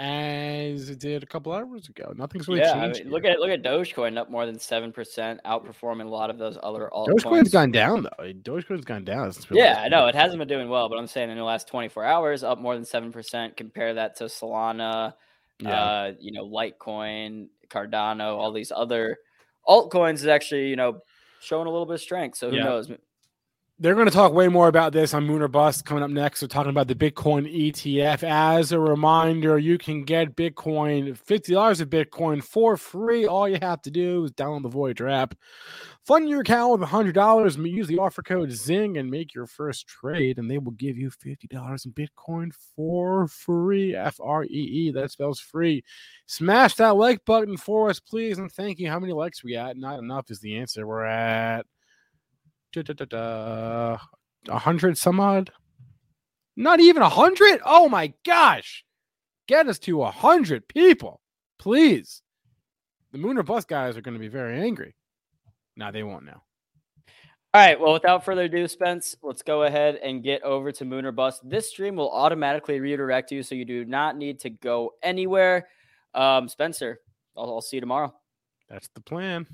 [0.00, 2.12] as it did a couple hours ago.
[2.16, 3.02] Nothing's really yeah, changed.
[3.02, 6.28] I mean, look at look at Dogecoin up more than seven percent, outperforming a lot
[6.28, 7.20] of those other altcoins.
[7.20, 8.32] Dogecoin's gone down though.
[8.32, 9.32] Dogecoin's gone down.
[9.52, 12.04] yeah, I know it hasn't been doing well, but I'm saying in the last 24
[12.04, 13.56] hours, up more than seven percent.
[13.56, 15.14] Compare that to Solana,
[15.60, 15.70] yeah.
[15.70, 19.18] uh, you know, Litecoin, Cardano, all these other
[19.68, 21.00] altcoins is actually, you know,
[21.40, 22.38] showing a little bit of strength.
[22.38, 22.64] So who yeah.
[22.64, 22.90] knows?
[23.78, 26.40] They're going to talk way more about this on Moon or Bust coming up next.
[26.40, 28.22] They're talking about the Bitcoin ETF.
[28.22, 33.26] As a reminder, you can get Bitcoin, $50 of Bitcoin for free.
[33.26, 35.34] All you have to do is download the Voyager app,
[36.06, 40.38] fund your account with $100, use the offer code ZING, and make your first trade,
[40.38, 43.94] and they will give you $50 in Bitcoin for free.
[43.96, 45.82] F R E E, that spells free.
[46.26, 48.88] Smash that like button for us, please, and thank you.
[48.88, 49.76] How many likes we got?
[49.76, 50.86] Not enough is the answer.
[50.86, 51.66] We're at
[52.76, 53.98] a
[54.48, 55.50] hundred some odd.
[56.56, 57.60] Not even a hundred.
[57.64, 58.84] Oh my gosh!
[59.48, 61.20] Get us to a hundred people,
[61.58, 62.22] please.
[63.12, 64.94] The Moon or Bust guys are going to be very angry.
[65.76, 66.42] Now they won't know.
[67.54, 67.80] All right.
[67.80, 71.40] Well, without further ado, Spence, let's go ahead and get over to Moon or Bust.
[71.42, 75.66] This stream will automatically redirect you, so you do not need to go anywhere.
[76.14, 77.00] Um, Spencer,
[77.36, 78.14] I'll, I'll see you tomorrow.
[78.68, 79.46] That's the plan.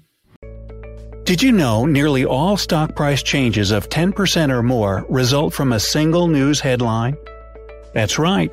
[1.25, 5.79] Did you know nearly all stock price changes of 10% or more result from a
[5.81, 7.17] single news headline?
[7.95, 8.53] That's right.